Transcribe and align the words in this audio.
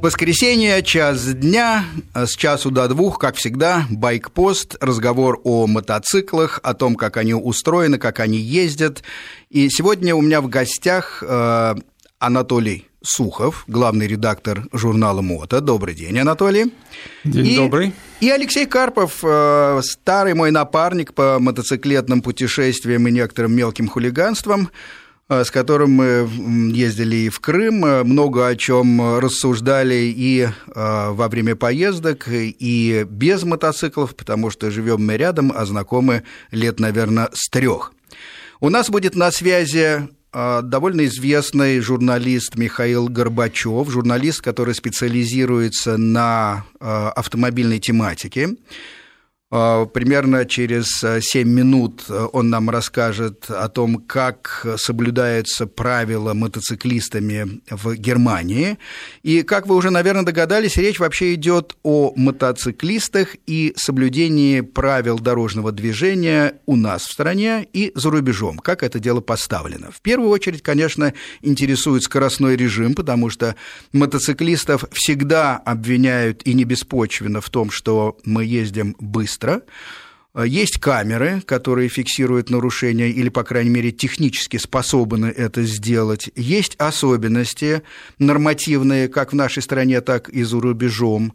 Воскресенье, 0.00 0.80
час 0.84 1.24
дня, 1.24 1.84
с 2.14 2.36
часу 2.36 2.70
до 2.70 2.86
двух, 2.86 3.18
как 3.18 3.34
всегда, 3.34 3.84
байкпост, 3.90 4.76
разговор 4.80 5.40
о 5.42 5.66
мотоциклах, 5.66 6.60
о 6.62 6.74
том, 6.74 6.94
как 6.94 7.16
они 7.16 7.34
устроены, 7.34 7.98
как 7.98 8.20
они 8.20 8.38
ездят. 8.38 9.02
И 9.50 9.68
сегодня 9.68 10.14
у 10.14 10.20
меня 10.20 10.40
в 10.40 10.48
гостях 10.48 11.24
э, 11.26 11.74
Анатолий 12.20 12.86
Сухов, 13.02 13.64
главный 13.66 14.06
редактор 14.06 14.68
журнала 14.72 15.20
«Мото». 15.20 15.60
Добрый 15.60 15.96
день, 15.96 16.16
Анатолий. 16.20 16.72
День 17.24 17.46
и, 17.46 17.56
добрый. 17.56 17.92
И 18.20 18.30
Алексей 18.30 18.66
Карпов, 18.66 19.18
э, 19.24 19.80
старый 19.82 20.34
мой 20.34 20.52
напарник 20.52 21.12
по 21.12 21.40
мотоциклетным 21.40 22.22
путешествиям 22.22 23.08
и 23.08 23.10
некоторым 23.10 23.52
мелким 23.52 23.88
хулиганствам– 23.88 24.70
с 25.28 25.50
которым 25.50 25.92
мы 25.92 26.28
ездили 26.72 27.16
и 27.16 27.28
в 27.28 27.40
Крым, 27.40 27.84
э, 27.84 28.02
много 28.02 28.46
о 28.46 28.56
чем 28.56 29.18
рассуждали 29.18 30.12
и 30.16 30.42
э, 30.42 30.50
во 30.74 31.28
время 31.28 31.54
поездок, 31.54 32.28
и 32.28 33.06
без 33.08 33.44
мотоциклов, 33.44 34.16
потому 34.16 34.50
что 34.50 34.70
живем 34.70 35.04
мы 35.04 35.16
рядом, 35.16 35.52
а 35.54 35.66
знакомы 35.66 36.22
лет, 36.50 36.80
наверное, 36.80 37.28
с 37.34 37.50
трех. 37.50 37.92
У 38.60 38.70
нас 38.70 38.90
будет 38.90 39.14
на 39.14 39.30
связи 39.30 40.08
довольно 40.32 41.06
известный 41.06 41.80
журналист 41.80 42.56
Михаил 42.56 43.08
Горбачев, 43.08 43.88
журналист, 43.88 44.42
который 44.42 44.74
специализируется 44.74 45.96
на 45.96 46.64
автомобильной 46.80 47.78
тематике. 47.78 48.50
А, 49.50 49.86
примерно 49.86 50.44
через 50.44 50.88
7 51.00 51.22
э, 51.40 51.44
минут 51.44 52.04
э, 52.10 52.26
он 52.34 52.50
нам 52.50 52.68
расскажет 52.68 53.46
о 53.48 53.70
том, 53.70 53.96
как 53.96 54.66
соблюдаются 54.76 55.66
правила 55.66 56.34
мотоциклистами 56.34 57.62
в 57.70 57.94
Германии. 57.94 58.76
И, 59.22 59.42
как 59.42 59.66
вы 59.66 59.76
уже, 59.76 59.88
наверное, 59.88 60.24
догадались, 60.24 60.76
речь 60.76 60.98
вообще 60.98 61.32
идет 61.32 61.76
о 61.82 62.12
мотоциклистах 62.14 63.36
и 63.46 63.72
соблюдении 63.76 64.60
правил 64.60 65.18
дорожного 65.18 65.72
движения 65.72 66.60
у 66.66 66.76
нас 66.76 67.06
в 67.06 67.12
стране 67.12 67.66
и 67.72 67.92
за 67.94 68.10
рубежом. 68.10 68.58
Как 68.58 68.82
это 68.82 68.98
дело 68.98 69.22
поставлено? 69.22 69.90
В 69.90 70.02
первую 70.02 70.28
очередь, 70.28 70.62
конечно, 70.62 71.14
интересует 71.40 72.02
скоростной 72.02 72.54
режим, 72.54 72.94
потому 72.94 73.30
что 73.30 73.54
мотоциклистов 73.94 74.84
всегда 74.92 75.56
обвиняют 75.56 76.42
и 76.44 76.52
не 76.52 76.64
беспочвенно 76.64 77.40
в 77.40 77.48
том, 77.48 77.70
что 77.70 78.18
мы 78.26 78.44
ездим 78.44 78.94
быстро 78.98 79.37
быстро. 79.38 79.62
Э, 80.34 80.44
есть 80.46 80.78
камеры, 80.78 81.42
которые 81.46 81.88
фиксируют 81.88 82.50
нарушения 82.50 83.10
или, 83.10 83.28
по 83.28 83.44
крайней 83.44 83.70
мере, 83.70 83.92
технически 83.92 84.56
способны 84.56 85.26
это 85.26 85.62
сделать. 85.62 86.30
Есть 86.36 86.76
особенности 86.76 87.82
нормативные 88.18 89.08
как 89.08 89.32
в 89.32 89.36
нашей 89.36 89.62
стране, 89.62 90.00
так 90.00 90.28
и 90.28 90.42
за 90.42 90.60
рубежом. 90.60 91.34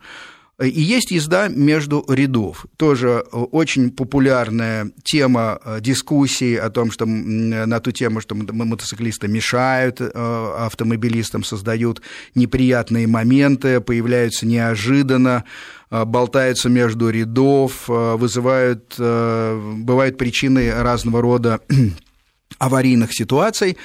И 0.63 0.81
есть 0.81 1.11
езда 1.11 1.49
между 1.49 2.05
рядов. 2.07 2.65
Тоже 2.77 3.23
э, 3.25 3.37
очень 3.37 3.91
популярная 3.91 4.91
тема 5.03 5.59
э, 5.63 5.79
дискуссий 5.81 6.55
о 6.55 6.69
том, 6.69 6.91
что 6.91 7.05
на 7.05 7.79
ту 7.79 7.91
тему, 7.91 8.21
что 8.21 8.35
мотоциклисты 8.35 9.27
мешают 9.27 9.99
э, 9.99 10.55
автомобилистам, 10.57 11.43
создают 11.43 12.01
неприятные 12.33 13.07
моменты, 13.07 13.81
появляются 13.81 14.45
неожиданно, 14.45 15.43
болтаются 15.89 16.69
между 16.69 17.09
рядов, 17.09 17.87
вызывают, 17.87 18.95
бывают 18.97 20.17
причины 20.17 20.71
разного 20.73 21.21
рода 21.21 21.59
аварийных 22.57 23.13
ситуаций. 23.13 23.77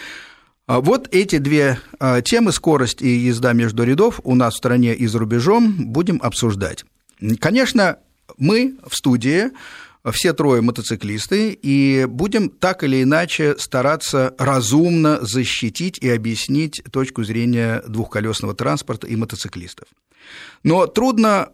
А 0.69 0.83
вот 0.83 1.09
эти 1.13 1.39
две 1.39 1.81
а, 1.99 2.21
темы, 2.21 2.53
скорость 2.53 3.01
и 3.01 3.09
езда 3.09 3.55
между 3.55 3.85
рядов, 3.85 4.21
у 4.23 4.35
нас 4.35 4.53
в 4.53 4.59
стране 4.59 4.95
и 4.95 5.07
за 5.07 5.19
рубежом, 5.19 5.75
будем 5.79 6.21
обсуждать. 6.23 6.85
Конечно, 7.41 7.97
мы 8.37 8.77
в 8.87 8.95
студии 8.95 9.45
все 10.13 10.35
трое 10.35 10.61
мотоциклисты, 10.61 11.59
и 11.61 12.05
будем 12.07 12.51
так 12.51 12.85
или 12.85 13.03
иначе 13.03 13.57
стараться 13.59 14.35
разумно 14.39 15.19
защитить 15.23 15.99
и 16.03 16.11
объяснить 16.11 16.83
точку 16.93 17.25
зрения 17.25 17.83
двухколесного 17.89 18.55
транспорта 18.55 19.07
и 19.07 19.17
мотоциклистов. 19.17 19.89
Но 20.65 20.87
трудно 20.87 21.49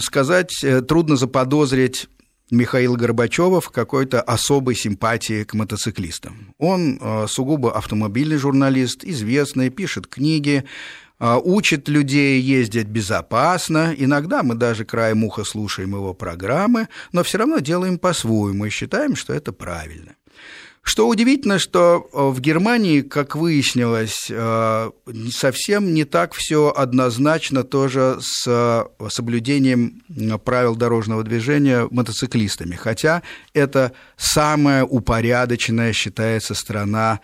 сказать, 0.00 0.62
э, 0.62 0.80
трудно 0.82 1.16
заподозрить 1.16 2.08
Михаила 2.50 2.96
Горбачева 2.96 3.60
в 3.60 3.70
какой-то 3.70 4.20
особой 4.20 4.74
симпатии 4.74 5.44
к 5.44 5.54
мотоциклистам. 5.54 6.54
Он 6.58 6.98
э, 7.00 7.26
сугубо 7.28 7.76
автомобильный 7.76 8.36
журналист, 8.36 9.04
известный, 9.04 9.70
пишет 9.70 10.06
книги, 10.06 10.64
э, 11.18 11.36
учит 11.42 11.88
людей 11.88 12.40
ездить 12.40 12.88
безопасно. 12.88 13.94
Иногда 13.96 14.42
мы 14.42 14.54
даже 14.54 14.84
краем 14.84 15.24
уха 15.24 15.44
слушаем 15.44 15.90
его 15.94 16.14
программы, 16.14 16.88
но 17.12 17.22
все 17.22 17.38
равно 17.38 17.58
делаем 17.58 17.98
по-своему 17.98 18.66
и 18.66 18.70
считаем, 18.70 19.16
что 19.16 19.32
это 19.32 19.52
правильно. 19.52 20.16
Что 20.82 21.08
удивительно, 21.08 21.58
что 21.58 22.08
э, 22.12 22.28
в 22.30 22.40
Германии, 22.40 23.02
как 23.02 23.36
выяснилось, 23.36 24.28
э, 24.30 24.90
совсем 25.30 25.92
не 25.92 26.04
так 26.04 26.32
все 26.32 26.72
однозначно 26.74 27.64
тоже 27.64 28.18
с 28.20 28.44
э, 28.46 29.08
соблюдением 29.08 30.02
правил 30.44 30.76
дорожного 30.76 31.22
движения 31.22 31.86
мотоциклистами. 31.90 32.76
Хотя 32.76 33.22
это 33.52 33.92
самая 34.16 34.84
упорядоченная, 34.84 35.92
считается, 35.92 36.54
страна 36.54 37.20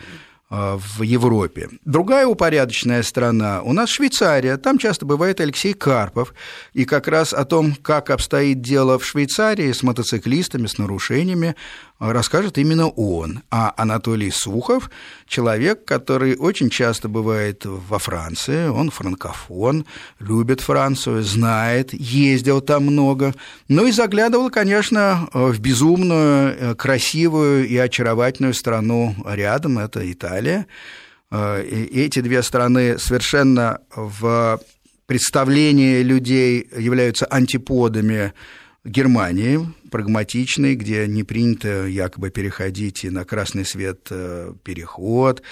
в 0.49 1.03
Европе. 1.03 1.71
Другая 1.85 2.25
упорядоченная 2.25 3.03
страна 3.03 3.63
у 3.63 3.73
нас 3.73 3.91
Швейцария. 3.91 4.57
Там 4.59 4.79
часто 4.79 5.05
бывает 5.05 5.41
Алексей 5.41 5.75
Карпов. 5.75 6.33
И 6.73 6.85
как 6.85 7.09
раз 7.09 7.33
о 7.33 7.45
том, 7.45 7.75
как 7.75 8.11
обстоит 8.11 8.61
дело 8.61 9.01
в 9.01 9.05
Швейцарии 9.05 9.73
с 9.73 9.83
мотоциклистами, 9.83 10.69
с 10.69 10.79
нарушениями, 10.79 11.57
расскажет 11.99 12.59
именно 12.59 12.89
он. 12.89 13.43
А 13.51 13.73
Анатолий 13.77 14.31
Сухов– 14.31 14.91
человек, 15.27 15.85
который 15.85 16.37
очень 16.37 16.71
часто 16.71 17.09
бывает 17.09 17.63
во 17.65 17.99
Франции, 17.99 18.69
он 18.69 18.91
франкофон, 18.91 19.87
любит 20.21 20.61
Францию, 20.61 21.23
знает, 21.23 21.93
ездил 21.93 22.61
там 22.61 22.85
много, 22.85 23.35
ну 23.69 23.87
и 23.87 23.93
заглядывал, 23.93 24.51
конечно, 24.51 25.29
в 25.33 25.59
безумную, 25.59 26.57
э, 26.59 26.75
красивую 26.75 27.67
и 27.67 27.77
очаровательную 27.77 28.55
страну 28.55 29.15
рядом, 29.25 29.79
это 29.79 30.11
Италия. 30.11 30.67
Э, 31.31 31.63
и 31.65 32.01
эти 32.01 32.21
две 32.21 32.43
страны 32.43 32.99
совершенно 32.99 33.81
в 33.95 34.61
представлении 35.07 36.03
людей 36.03 36.69
являются 36.77 37.27
антиподами 37.27 38.33
Германии, 38.85 39.67
прагматичный, 39.97 40.75
где 40.75 41.07
не 41.07 41.25
принято 41.25 41.87
якобы 41.87 42.29
переходить 42.29 43.05
и 43.05 43.09
на 43.09 43.25
красный 43.25 43.65
свет 43.65 44.09
э, 44.11 44.53
переход. 44.63 45.43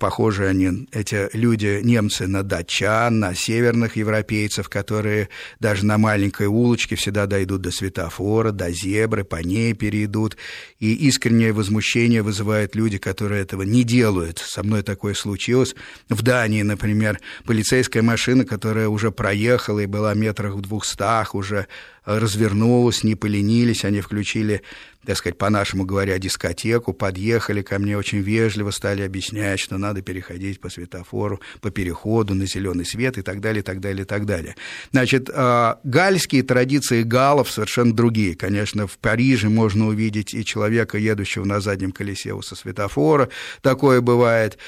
Похожи 0.00 0.48
они, 0.48 0.88
эти 0.90 1.28
люди, 1.32 1.78
немцы, 1.84 2.26
на 2.26 2.42
датчан, 2.42 3.20
на 3.20 3.36
северных 3.36 3.94
европейцев, 3.94 4.68
которые 4.68 5.28
даже 5.60 5.86
на 5.86 5.96
маленькой 5.96 6.48
улочке 6.48 6.96
всегда 6.96 7.26
дойдут 7.26 7.62
до 7.62 7.70
светофора, 7.70 8.50
до 8.50 8.72
зебры, 8.72 9.22
по 9.22 9.36
ней 9.36 9.74
перейдут. 9.74 10.36
И 10.80 10.92
искреннее 11.06 11.52
возмущение 11.52 12.22
вызывают 12.22 12.74
люди, 12.74 12.98
которые 12.98 13.42
этого 13.42 13.62
не 13.62 13.84
делают. 13.84 14.38
Со 14.38 14.64
мной 14.64 14.82
такое 14.82 15.14
случилось. 15.14 15.76
В 16.08 16.20
Дании, 16.22 16.62
например, 16.62 17.20
полицейская 17.44 18.02
машина, 18.02 18.44
которая 18.44 18.88
уже 18.88 19.12
проехала 19.12 19.78
и 19.78 19.86
была 19.86 20.14
метрах 20.14 20.54
в 20.54 20.62
двухстах, 20.62 21.36
уже 21.36 21.68
развернулась, 22.04 23.02
не 23.02 23.14
поленились, 23.14 23.83
они 23.84 24.00
включили, 24.00 24.62
так 25.04 25.16
сказать, 25.16 25.38
по-нашему 25.38 25.84
говоря, 25.84 26.18
дискотеку, 26.18 26.92
подъехали 26.92 27.62
ко 27.62 27.78
мне 27.78 27.96
очень 27.96 28.20
вежливо, 28.20 28.70
стали 28.70 29.02
объяснять, 29.02 29.60
что 29.60 29.78
надо 29.78 30.02
переходить 30.02 30.60
по 30.60 30.68
светофору, 30.68 31.40
по 31.60 31.70
переходу 31.70 32.34
на 32.34 32.46
зеленый 32.46 32.86
свет 32.86 33.18
и 33.18 33.22
так 33.22 33.40
далее, 33.40 33.60
и 33.60 33.64
так 33.64 33.80
далее, 33.80 34.02
и 34.02 34.06
так 34.06 34.26
далее. 34.26 34.56
Значит, 34.92 35.30
а, 35.32 35.80
гальские 35.84 36.42
традиции 36.42 37.02
галов 37.02 37.50
совершенно 37.50 37.94
другие. 37.94 38.34
Конечно, 38.34 38.86
в 38.86 38.98
Париже 38.98 39.48
можно 39.48 39.86
увидеть 39.86 40.34
и 40.34 40.44
человека, 40.44 40.98
едущего 40.98 41.44
на 41.44 41.60
заднем 41.60 41.92
колесе 41.92 42.34
со 42.42 42.56
светофора, 42.56 43.28
такое 43.62 44.00
бывает. 44.00 44.58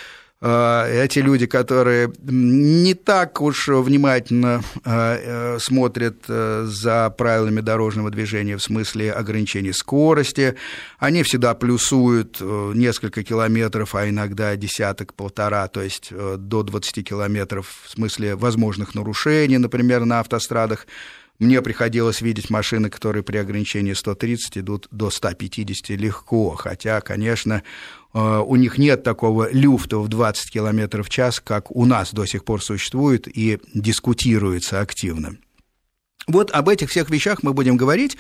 А, 0.49 0.87
эти 0.89 1.19
люди, 1.19 1.47
которые 1.47 2.13
не 2.23 2.95
так 2.95 3.41
уж 3.41 3.67
внимательно 3.67 4.63
а, 4.85 5.57
э, 5.57 5.59
смотрят 5.59 6.19
э, 6.29 6.67
за 6.69 7.11
правилами 7.11 7.61
дорожного 7.61 8.11
движения 8.11 8.57
в 8.57 8.63
смысле 8.63 9.13
ограничения 9.13 9.73
скорости, 9.73 10.55
они 11.01 11.25
всегда 11.25 11.55
плюсуют 11.55 12.39
э, 12.41 12.73
несколько 12.77 13.25
километров, 13.25 13.97
а 13.97 14.09
иногда 14.09 14.55
десяток-полтора, 14.55 15.67
то 15.67 15.83
есть 15.83 16.13
до 16.13 16.63
20 16.63 17.09
километров 17.09 17.81
в 17.85 17.91
смысле 17.91 18.37
возможных 18.37 18.95
нарушений, 18.95 19.59
например, 19.59 20.05
на 20.05 20.21
автострадах. 20.21 20.87
Мне 21.39 21.61
приходилось 21.61 22.23
видеть 22.23 22.49
машины, 22.49 22.89
которые 22.89 23.23
при 23.23 23.37
ограничении 23.37 23.93
130 23.93 24.59
идут 24.59 24.89
до 24.91 25.11
150 25.11 25.91
легко, 25.91 26.51
хотя, 26.55 27.01
конечно, 27.03 27.63
э, 27.63 28.06
у 28.17 28.57
них 28.57 28.79
нет 28.79 29.03
такого 29.03 29.51
люфта 29.53 29.99
в 29.99 30.09
20 30.09 30.51
км 30.51 31.03
в 31.03 31.11
час, 31.11 31.41
как 31.41 31.71
у 31.71 31.85
нас 31.85 32.15
до 32.15 32.25
сих 32.25 32.45
пор 32.45 32.63
существует 32.63 33.29
и 33.29 33.59
дискутируется 33.75 34.81
активно. 34.81 35.37
Вот 36.27 36.51
об 36.51 36.69
этих 36.69 36.91
всех 36.91 37.09
вещах 37.11 37.45
мы 37.45 37.53
будем 37.53 37.77
говорить. 37.77 38.17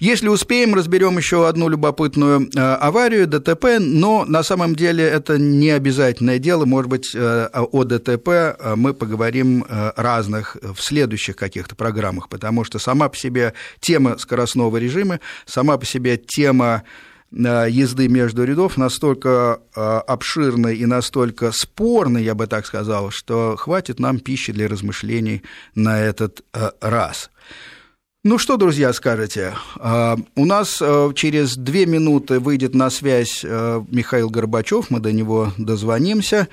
Если 0.00 0.26
успеем, 0.26 0.74
разберем 0.74 1.16
еще 1.18 1.46
одну 1.46 1.68
любопытную 1.68 2.50
э, 2.52 2.58
аварию, 2.58 3.28
ДТП, 3.28 3.78
но 3.78 4.24
на 4.24 4.42
самом 4.42 4.74
деле 4.74 5.04
это 5.04 5.38
не 5.38 5.70
обязательное 5.70 6.40
дело. 6.40 6.64
Может 6.64 6.90
быть, 6.90 7.14
э, 7.14 7.48
о 7.52 7.84
ДТП 7.84 8.28
э, 8.28 8.74
мы 8.74 8.92
поговорим 8.92 9.64
разных 9.68 10.56
в 10.60 10.80
следующих 10.80 11.36
каких-то 11.36 11.76
программах, 11.76 12.28
потому 12.28 12.64
что 12.64 12.80
сама 12.80 13.08
по 13.08 13.16
себе 13.16 13.54
тема 13.78 14.18
скоростного 14.18 14.76
режима, 14.76 15.20
сама 15.46 15.78
по 15.78 15.86
себе 15.86 16.16
тема 16.16 16.82
езды 17.36 18.08
между 18.08 18.44
рядов 18.44 18.76
настолько 18.76 19.58
обширной 19.74 20.76
и 20.76 20.86
настолько 20.86 21.50
спорной, 21.50 22.22
я 22.22 22.34
бы 22.34 22.46
так 22.46 22.64
сказал, 22.64 23.10
что 23.10 23.56
хватит 23.56 23.98
нам 23.98 24.20
пищи 24.20 24.52
для 24.52 24.68
размышлений 24.68 25.42
на 25.74 26.00
этот 26.00 26.44
раз. 26.80 27.30
Ну 28.22 28.38
что, 28.38 28.56
друзья, 28.56 28.92
скажете? 28.92 29.54
У 30.36 30.44
нас 30.46 30.82
через 31.14 31.56
две 31.56 31.84
минуты 31.86 32.38
выйдет 32.38 32.74
на 32.74 32.88
связь 32.88 33.42
Михаил 33.42 34.30
Горбачев, 34.30 34.90
мы 34.90 35.00
до 35.00 35.12
него 35.12 35.52
дозвонимся. 35.58 36.48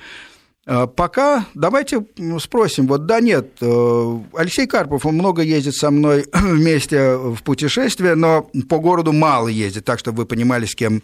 Пока 0.64 1.46
давайте 1.54 2.06
спросим, 2.38 2.86
вот 2.86 3.06
да, 3.06 3.20
нет, 3.20 3.58
Алексей 3.60 4.68
Карпов, 4.68 5.04
он 5.04 5.14
много 5.14 5.42
ездит 5.42 5.74
со 5.74 5.90
мной 5.90 6.26
вместе 6.32 7.16
в 7.16 7.42
путешествие, 7.42 8.14
но 8.14 8.48
по 8.68 8.78
городу 8.78 9.12
мало 9.12 9.48
ездит, 9.48 9.84
так, 9.84 9.98
чтобы 9.98 10.18
вы 10.18 10.26
понимали, 10.26 10.66
с 10.66 10.76
кем 10.76 11.02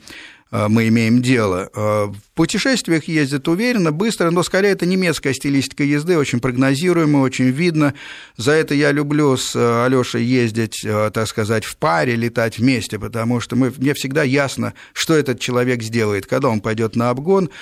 Э, 0.50 0.68
мы 0.68 0.88
имеем 0.88 1.22
дело. 1.22 1.70
Э, 1.74 2.06
в 2.06 2.34
путешествиях 2.34 3.04
ездит 3.04 3.48
уверенно, 3.48 3.92
быстро, 3.92 4.30
но 4.30 4.42
скорее 4.42 4.70
это 4.70 4.86
немецкая 4.86 5.34
стилистика 5.34 5.84
езды, 5.84 6.16
очень 6.16 6.40
прогнозируемая, 6.40 7.22
очень 7.22 7.50
видно. 7.50 7.94
За 8.36 8.52
это 8.52 8.74
я 8.74 8.92
люблю 8.92 9.36
с 9.36 9.54
э, 9.54 9.84
Алешей 9.84 10.24
ездить, 10.24 10.84
так 10.84 11.26
сказать, 11.28 11.64
в 11.64 11.76
паре, 11.76 12.16
летать 12.16 12.58
вместе, 12.58 12.98
потому 12.98 13.40
что 13.40 13.56
мы, 13.56 13.72
мне 13.76 13.94
всегда 13.94 14.22
ясно, 14.22 14.74
что 14.92 15.14
этот 15.14 15.40
человек 15.40 15.82
сделает, 15.82 16.26
когда 16.26 16.48
он 16.48 16.60
пойдет 16.60 16.96
на 16.96 17.10
обгон, 17.10 17.50
Э, 17.50 17.52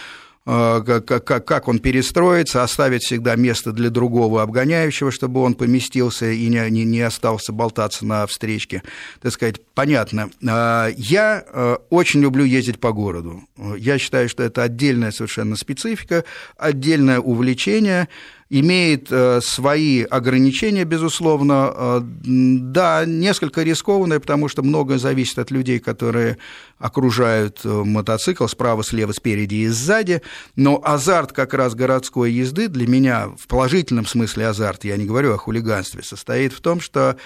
как, 0.47 1.45
как 1.45 1.69
он 1.69 1.81
перестроится, 1.81 2.63
оставить 2.63 3.03
всегда 3.03 3.35
место 3.35 3.73
для 3.73 3.91
другого 3.91 4.43
обгоняющего, 4.43 5.11
чтобы 5.11 5.41
он 5.41 5.55
поместился 5.55 6.31
и 6.31 6.47
не, 6.47 6.71
не, 6.71 6.85
не 6.85 7.01
остался 7.01 7.53
болтаться 7.53 8.07
на 8.07 8.27
встречке. 8.27 8.83
Так 9.21 9.33
сказать, 9.33 9.57
понятно. 9.75 10.31
Э, 10.43 10.93
я 10.97 11.45
э, 11.47 11.77
очень 11.91 12.21
люблю 12.21 12.45
ездить 12.45 12.79
по 12.79 12.93
городу. 12.93 13.43
Я 13.77 13.99
считаю, 13.99 14.29
что 14.29 14.45
это 14.45 14.63
отдельная 14.63 15.11
совершенно 15.11 15.57
специфика, 15.57 16.25
отдельное 16.57 17.19
увлечение 17.19 18.09
имеет 18.49 19.09
э, 19.11 19.41
свои 19.43 20.03
ограничения, 20.03 20.85
безусловно. 20.85 21.73
Э, 21.75 22.01
да, 22.03 23.05
несколько 23.05 23.63
рискованное, 23.63 24.21
потому 24.21 24.49
что 24.49 24.63
многое 24.63 24.99
зависит 24.99 25.39
от 25.39 25.51
людей, 25.51 25.79
которые 25.81 26.39
окружают 26.79 27.61
э, 27.65 27.69
мотоцикл 27.69 28.47
справа, 28.47 28.85
слева, 28.85 29.13
спереди 29.13 29.57
и 29.57 29.69
сзади. 29.69 30.23
Но 30.55 30.81
азарт 30.83 31.33
как 31.33 31.55
раз 31.55 31.75
городской 31.75 32.31
езды 32.31 32.69
для 32.69 32.87
меня, 32.87 33.29
в 33.37 33.49
положительном 33.49 34.07
смысле 34.07 34.49
азарт, 34.49 34.85
я 34.85 34.97
не 34.97 35.07
говорю 35.07 35.33
о 35.33 35.39
хулиганстве, 35.39 36.03
состоит 36.03 36.53
в 36.53 36.61
том, 36.61 36.81
что 36.81 37.17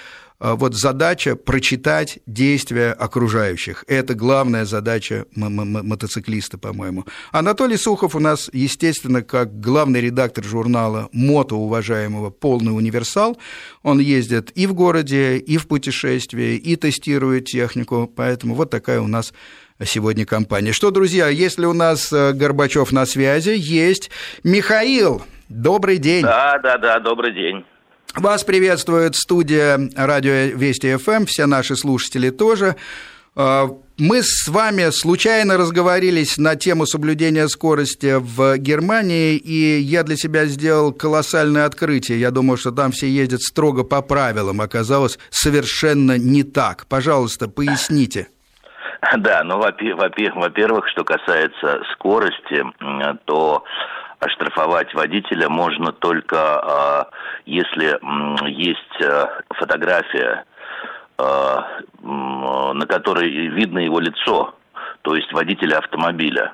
вот 0.41 0.73
задача 0.73 1.35
прочитать 1.35 2.19
действия 2.25 2.91
окружающих. 2.93 3.85
Это 3.87 4.15
главная 4.15 4.65
задача 4.65 5.25
мотоциклиста, 5.35 6.57
по-моему. 6.57 7.05
Анатолий 7.31 7.77
Сухов 7.77 8.15
у 8.15 8.19
нас, 8.19 8.49
естественно, 8.51 9.21
как 9.21 9.59
главный 9.59 10.01
редактор 10.01 10.43
журнала 10.43 11.09
«Мото», 11.11 11.55
уважаемого, 11.55 12.31
полный 12.31 12.75
универсал. 12.75 13.37
Он 13.83 13.99
ездит 13.99 14.51
и 14.55 14.65
в 14.65 14.73
городе, 14.73 15.37
и 15.37 15.57
в 15.57 15.67
путешествии, 15.67 16.55
и 16.55 16.75
тестирует 16.75 17.45
технику, 17.45 18.11
поэтому 18.13 18.55
вот 18.55 18.71
такая 18.71 18.99
у 18.99 19.07
нас 19.07 19.33
сегодня 19.83 20.25
компания. 20.25 20.73
Что, 20.73 20.91
друзья, 20.91 21.27
если 21.27 21.65
у 21.65 21.73
нас 21.73 22.11
э, 22.11 22.33
Горбачев 22.33 22.91
на 22.91 23.05
связи, 23.05 23.51
есть 23.55 24.09
Михаил. 24.43 25.21
Добрый 25.49 25.97
день. 25.97 26.23
Да, 26.23 26.59
да, 26.63 26.77
да, 26.77 26.99
добрый 26.99 27.33
день. 27.33 27.65
Вас 28.15 28.43
приветствует 28.43 29.15
студия 29.15 29.79
радио 29.95 30.57
Вести 30.57 30.97
ФМ, 30.97 31.25
все 31.25 31.45
наши 31.45 31.77
слушатели 31.77 32.29
тоже. 32.29 32.75
А, 33.37 33.67
мы 33.97 34.21
с 34.21 34.49
вами 34.49 34.89
случайно 34.89 35.57
разговорились 35.57 36.37
на 36.37 36.57
тему 36.57 36.85
соблюдения 36.85 37.47
скорости 37.47 38.17
в 38.19 38.57
Германии, 38.57 39.37
и 39.37 39.79
я 39.79 40.03
для 40.03 40.17
себя 40.17 40.45
сделал 40.45 40.91
колоссальное 40.91 41.65
открытие. 41.65 42.19
Я 42.19 42.31
думал, 42.31 42.57
что 42.57 42.71
там 42.71 42.91
все 42.91 43.07
ездят 43.07 43.41
строго 43.41 43.85
по 43.85 44.01
правилам. 44.01 44.59
Оказалось, 44.59 45.17
совершенно 45.29 46.17
не 46.17 46.43
так. 46.43 46.87
Пожалуйста, 46.89 47.47
поясните. 47.47 48.27
Да, 49.17 49.41
ну, 49.45 49.57
во-первых, 49.57 50.87
что 50.89 51.05
касается 51.05 51.81
скорости, 51.93 52.63
то 53.25 53.63
оштрафовать 54.21 54.93
водителя 54.93 55.49
можно 55.49 55.91
только 55.91 56.37
а, 56.37 57.09
если 57.45 57.99
есть 58.49 59.01
э, 59.01 59.25
фотография, 59.55 60.45
э, 61.17 61.57
на 62.03 62.85
которой 62.87 63.29
видно 63.29 63.79
его 63.79 63.99
лицо, 63.99 64.53
то 65.01 65.15
есть 65.15 65.33
водителя 65.33 65.79
автомобиля. 65.79 66.53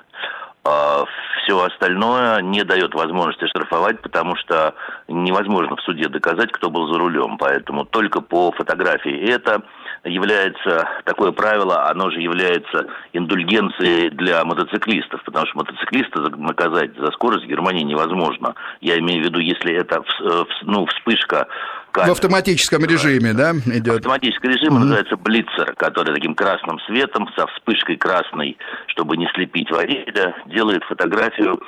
А 0.63 1.05
Все 1.43 1.61
остальное 1.63 2.41
не 2.41 2.63
дает 2.63 2.93
возможности 2.93 3.47
штрафовать, 3.47 4.01
потому 4.01 4.35
что 4.37 4.73
невозможно 5.07 5.75
в 5.75 5.81
суде 5.81 6.09
доказать, 6.09 6.51
кто 6.51 6.69
был 6.69 6.91
за 6.91 6.99
рулем. 6.99 7.37
Поэтому 7.37 7.85
только 7.85 8.21
по 8.21 8.51
фотографии. 8.51 9.11
И 9.11 9.29
это 9.29 9.61
является, 10.03 10.87
такое 11.05 11.31
правило, 11.31 11.89
оно 11.89 12.09
же 12.11 12.19
является 12.21 12.87
индульгенцией 13.13 14.09
для 14.11 14.43
мотоциклистов, 14.43 15.23
потому 15.23 15.45
что 15.47 15.57
мотоциклиста 15.57 16.29
наказать 16.37 16.91
за 16.97 17.11
скорость 17.11 17.45
в 17.45 17.47
Германии 17.47 17.83
невозможно. 17.83 18.55
Я 18.81 18.97
имею 18.99 19.23
в 19.23 19.25
виду, 19.25 19.39
если 19.39 19.73
это 19.73 20.03
э, 20.21 20.43
ну, 20.63 20.85
вспышка 20.87 21.47
в 21.93 22.11
автоматическом 22.11 22.85
режиме, 22.85 23.33
да, 23.33 23.53
идет? 23.73 23.97
Автоматический 23.97 24.49
режим 24.49 24.75
mm-hmm. 24.75 24.79
называется 24.79 25.17
блицер, 25.17 25.73
который 25.77 26.13
таким 26.13 26.35
красным 26.35 26.79
светом, 26.81 27.27
со 27.35 27.47
вспышкой 27.47 27.95
красной, 27.95 28.55
чтобы 28.87 29.17
не 29.17 29.27
слепить 29.33 29.71
водителя, 29.71 30.35
делает 30.45 30.83
фотографию 30.83 31.59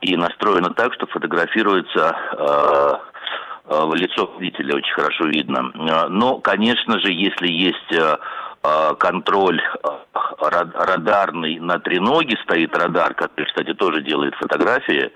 и 0.00 0.16
настроено 0.16 0.70
так, 0.70 0.92
что 0.94 1.06
фотографируется 1.06 2.16
э, 2.32 2.46
Э, 2.46 2.98
лицо 3.94 4.26
водителя 4.26 4.76
очень 4.76 4.94
хорошо 4.94 5.26
видно. 5.26 5.72
Э, 5.74 6.08
но, 6.08 6.38
конечно 6.38 6.98
же, 7.00 7.12
если 7.12 7.48
есть 7.48 7.92
э, 7.92 8.16
контроль 8.98 9.60
радарный 10.40 11.58
на 11.60 11.78
треноге 11.78 12.36
стоит 12.42 12.76
радар, 12.76 13.14
который, 13.14 13.46
кстати, 13.46 13.74
тоже 13.74 14.02
делает 14.02 14.34
фотографии, 14.34 15.12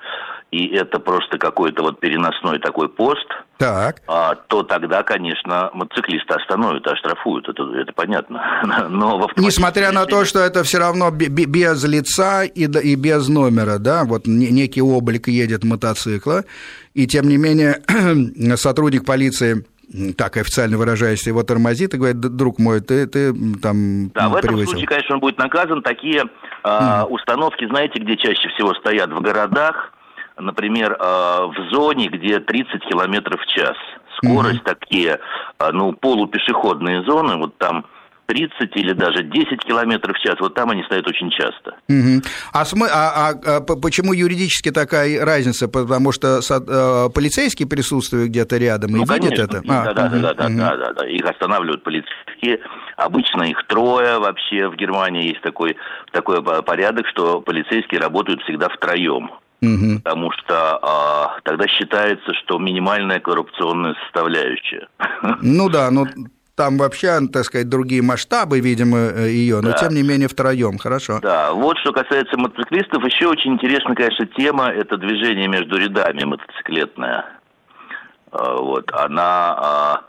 и 0.51 0.67
это 0.75 0.99
просто 0.99 1.39
какой-то 1.39 1.83
вот 1.83 2.01
переносной 2.01 2.59
такой 2.59 2.89
пост, 2.89 3.27
так. 3.61 4.01
А, 4.07 4.35
то 4.35 4.63
тогда, 4.63 5.03
конечно, 5.03 5.71
мотоциклисты 5.75 6.33
остановят, 6.33 6.87
оштрафуют, 6.87 7.47
это, 7.47 7.63
это 7.77 7.93
понятно. 7.93 8.41
Но 8.89 9.29
Несмотря 9.37 9.93
на 9.93 10.07
то, 10.07 10.25
что 10.25 10.39
это 10.41 10.65
все 10.65 10.79
равно 10.79 11.11
без 11.11 11.85
лица 11.85 12.45
и, 12.45 12.65
и 12.65 12.95
без 12.95 13.29
номера, 13.29 13.79
да, 13.79 14.05
вот 14.05 14.27
некий 14.27 14.81
облик 14.81 15.29
едет 15.29 15.63
мотоцикла, 15.63 16.45
и 16.95 17.07
тем 17.07 17.29
не 17.29 17.37
менее 17.37 17.83
сотрудник 18.57 19.05
полиции 19.05 19.67
так 20.17 20.37
официально 20.37 20.79
выражаясь, 20.79 21.27
его 21.27 21.43
тормозит 21.43 21.95
и 21.95 21.97
говорит, 21.97 22.21
друг 22.21 22.59
мой, 22.59 22.81
ты, 22.81 23.07
ты 23.07 23.35
там 23.61 24.11
Да, 24.11 24.29
в 24.29 24.37
этом 24.37 24.51
превысил. 24.51 24.71
случае, 24.71 24.87
конечно, 24.87 25.15
он 25.17 25.21
будет 25.21 25.39
наказан. 25.39 25.83
Такие 25.83 26.25
э, 26.65 27.03
установки, 27.09 27.67
знаете, 27.67 27.99
где 27.99 28.17
чаще 28.17 28.49
всего 28.51 28.73
стоят? 28.75 29.13
В 29.13 29.21
городах, 29.21 29.93
например, 30.41 30.93
э, 30.93 31.05
в 31.05 31.71
зоне, 31.73 32.09
где 32.09 32.41
30 32.41 32.85
километров 32.89 33.41
в 33.41 33.47
час. 33.47 33.77
Скорость 34.17 34.61
mm-hmm. 34.61 34.75
такие, 34.81 35.19
э, 35.59 35.71
ну, 35.73 35.93
полупешеходные 35.93 37.03
зоны, 37.05 37.37
вот 37.37 37.57
там 37.59 37.87
30 38.31 38.77
или 38.77 38.93
даже 38.93 39.25
10 39.25 39.65
километров 39.65 40.17
в 40.17 40.21
час, 40.21 40.37
вот 40.39 40.55
там 40.55 40.71
они 40.71 40.85
стоят 40.85 41.07
очень 41.09 41.31
часто. 41.31 41.75
Угу. 41.89 42.23
А, 42.53 42.65
см... 42.65 42.89
а, 42.93 43.31
а, 43.31 43.57
а 43.57 43.61
почему 43.61 44.13
юридически 44.13 44.71
такая 44.71 45.25
разница? 45.25 45.67
Потому 45.67 46.13
что 46.13 46.39
а, 46.39 47.09
полицейские 47.09 47.67
присутствуют 47.67 48.29
где-то 48.29 48.57
рядом 48.57 48.93
ну, 48.93 49.03
и 49.03 49.07
конечно, 49.07 49.31
видят 49.31 49.51
это? 49.51 49.63
Да, 49.67 49.83
а, 49.83 49.95
да, 49.95 50.07
угу, 50.07 50.21
да, 50.21 50.35
да, 50.35 50.47
угу. 50.47 50.57
да, 50.59 50.77
да, 50.77 50.93
да, 50.93 51.09
их 51.09 51.25
останавливают 51.25 51.83
полицейские. 51.83 52.61
Обычно 52.97 53.43
их 53.43 53.67
трое 53.67 54.21
вообще 54.21 54.69
в 54.69 54.77
Германии 54.77 55.31
есть 55.31 55.43
такой, 55.43 55.77
такой 56.13 56.41
порядок, 56.63 57.09
что 57.09 57.41
полицейские 57.41 58.01
работают 58.01 58.43
всегда 58.43 58.69
втроем. 58.69 59.31
Угу. 59.63 60.01
Потому 60.03 60.33
что 60.33 60.79
а, 60.83 61.39
тогда 61.45 61.67
считается, 61.69 62.33
что 62.43 62.59
минимальная 62.59 63.21
коррупционная 63.21 63.95
составляющая. 64.05 64.89
Ну 65.43 65.69
да, 65.69 65.91
но 65.91 66.07
там 66.61 66.77
вообще, 66.79 67.21
так 67.33 67.45
сказать, 67.45 67.69
другие 67.69 68.03
масштабы, 68.03 68.61
видимо, 68.61 68.99
э, 68.99 69.29
ее, 69.31 69.61
но 69.63 69.71
да. 69.71 69.79
тем 69.79 69.95
не 69.95 70.03
менее 70.03 70.29
втроем, 70.29 70.79
хорошо. 70.79 71.19
Да, 71.23 71.53
вот 71.53 71.79
что 71.79 71.93
касается 71.93 72.37
мотоциклистов, 72.39 73.05
еще 73.05 73.29
очень 73.29 73.55
интересная, 73.55 73.95
конечно, 73.95 74.27
тема, 74.27 74.69
это 74.69 74.97
движение 74.97 75.49
между 75.49 75.79
рядами 75.79 76.25
мотоциклетное. 76.25 77.25
А, 78.33 78.57
вот, 78.57 78.91
она 78.93 79.55
а, 79.57 80.01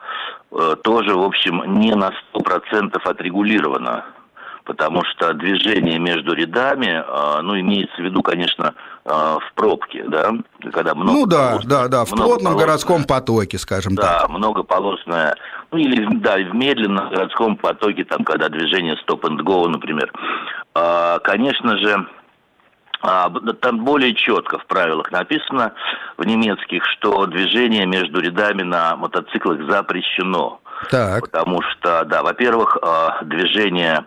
э, 0.51 0.75
тоже, 0.83 1.15
в 1.15 1.23
общем, 1.23 1.79
не 1.79 1.93
на 1.95 2.11
100% 2.33 2.99
отрегулирована 3.03 4.05
потому 4.65 5.03
что 5.05 5.33
движение 5.33 5.99
между 5.99 6.33
рядами, 6.33 7.03
а, 7.07 7.41
ну, 7.41 7.59
имеется 7.59 7.95
в 7.97 8.05
виду, 8.05 8.21
конечно, 8.21 8.73
а, 9.05 9.39
в 9.39 9.53
пробке, 9.53 10.03
да, 10.07 10.31
когда 10.71 10.93
много 10.95 11.11
Ну 11.11 11.25
да, 11.25 11.49
полос, 11.51 11.65
да, 11.65 11.87
да, 11.87 12.05
в 12.05 12.09
плотном 12.09 12.57
городском 12.57 13.03
потоке, 13.03 13.57
скажем 13.57 13.95
да, 13.95 14.01
так. 14.01 14.21
Да, 14.21 14.27
многополосное, 14.37 15.35
ну 15.71 15.77
или, 15.77 16.07
да, 16.17 16.37
в 16.37 16.55
медленном 16.55 17.09
городском 17.09 17.55
потоке, 17.55 18.03
там, 18.03 18.23
когда 18.23 18.49
движение 18.49 18.95
stop 19.07 19.21
and 19.21 19.39
go, 19.41 19.67
например. 19.67 20.11
А, 20.73 21.19
конечно 21.19 21.77
же, 21.77 22.07
там 23.61 23.83
более 23.83 24.13
четко 24.13 24.59
в 24.59 24.65
правилах 24.67 25.11
написано 25.11 25.73
в 26.17 26.23
немецких, 26.23 26.85
что 26.85 27.25
движение 27.25 27.87
между 27.87 28.19
рядами 28.21 28.61
на 28.61 28.95
мотоциклах 28.95 29.67
запрещено. 29.67 30.61
Так. 30.91 31.21
Потому 31.21 31.61
что, 31.63 32.05
да, 32.05 32.21
во-первых, 32.21 32.77
движение 33.23 34.05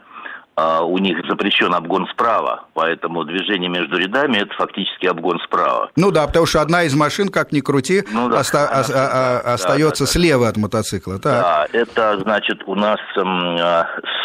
у 0.57 0.99
них 0.99 1.19
запрещен 1.29 1.75
обгон 1.75 2.07
справа, 2.13 2.65
поэтому 2.75 3.25
движение 3.25 3.69
между 3.69 3.99
рядами 3.99 4.39
это 4.39 4.55
фактически 4.55 5.07
обгон 5.07 5.41
справа. 5.41 5.91
Ну 5.97 6.13
да, 6.13 6.27
потому 6.27 6.47
что 6.47 6.61
одна 6.61 6.85
из 6.85 6.95
машин, 6.95 7.29
как 7.29 7.51
ни 7.53 7.61
крути, 7.61 8.05
ну, 8.13 8.29
да, 8.29 8.41
оста- 8.41 8.69
а, 8.71 8.81
а, 8.81 9.43
да, 9.43 9.55
остается 9.55 10.05
да, 10.05 10.11
слева 10.11 10.45
да. 10.45 10.51
от 10.51 10.57
мотоцикла. 10.57 11.19
Так. 11.19 11.43
Да, 11.43 11.67
это 11.73 12.21
значит 12.21 12.63
у 12.67 12.75
нас 12.77 13.01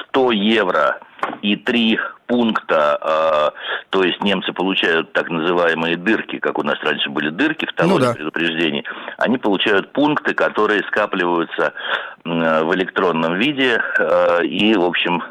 100 0.09 0.31
евро 0.31 0.99
и 1.41 1.55
три 1.55 1.99
пункта, 2.27 3.51
то 3.89 4.03
есть 4.03 4.21
немцы 4.23 4.53
получают 4.53 5.11
так 5.13 5.29
называемые 5.29 5.97
дырки, 5.97 6.37
как 6.37 6.59
у 6.59 6.63
нас 6.63 6.77
раньше 6.83 7.09
были 7.09 7.29
дырки 7.31 7.65
в 7.65 7.73
талоне 7.73 7.99
ну, 7.99 8.05
да. 8.05 8.13
предупреждений, 8.13 8.85
они 9.17 9.37
получают 9.39 9.91
пункты, 9.93 10.35
которые 10.35 10.83
скапливаются 10.83 11.73
в 12.23 12.75
электронном 12.75 13.39
виде, 13.39 13.81
и, 14.43 14.75
в 14.75 14.83
общем, 14.83 15.23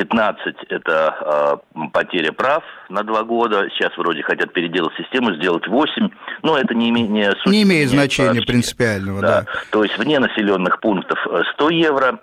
15– 0.00 0.56
это 0.70 1.60
э, 1.74 1.86
потеря 1.92 2.32
прав 2.32 2.64
на 2.88 3.02
два 3.02 3.22
года. 3.22 3.68
Сейчас 3.70 3.90
вроде 3.98 4.22
хотят 4.22 4.50
переделать 4.54 4.94
систему, 4.96 5.34
сделать 5.34 5.66
8. 5.68 6.08
Но 6.42 6.56
это 6.56 6.74
не, 6.74 6.88
име, 6.88 7.02
не, 7.02 7.30
суть, 7.32 7.52
не 7.52 7.64
имеет 7.64 7.90
значения 7.90 8.40
вообще. 8.40 8.46
принципиального, 8.46 9.20
да. 9.20 9.42
да. 9.42 9.46
То 9.70 9.84
есть 9.84 9.98
вне 9.98 10.18
населенных 10.18 10.80
пунктов 10.80 11.18
100 11.54 11.70
евро 11.70 12.18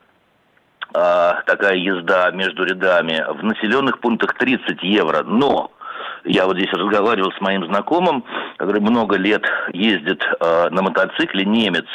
э, 0.96 1.32
такая 1.46 1.76
езда 1.76 2.32
между 2.32 2.64
рядами. 2.64 3.24
В 3.40 3.44
населенных 3.44 4.00
пунктах 4.00 4.34
30 4.40 4.82
евро. 4.82 5.22
Но 5.24 5.70
я 6.26 6.48
вот 6.48 6.58
здесь 6.58 6.74
разговаривал 6.74 7.32
с 7.34 7.42
моим 7.42 7.64
знакомым, 7.68 8.24
который 8.58 8.82
много 8.82 9.18
лет 9.18 9.44
ездит 9.72 10.24
э, 10.24 10.70
на 10.72 10.82
мотоцикле, 10.82 11.46
немец 11.46 11.86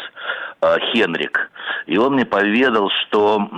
э, 0.61 0.77
Хенрик. 0.93 1.51
И 1.87 1.99
он 1.99 2.15
мне 2.15 2.25
поведал, 2.25 2.89
что... 3.01 3.49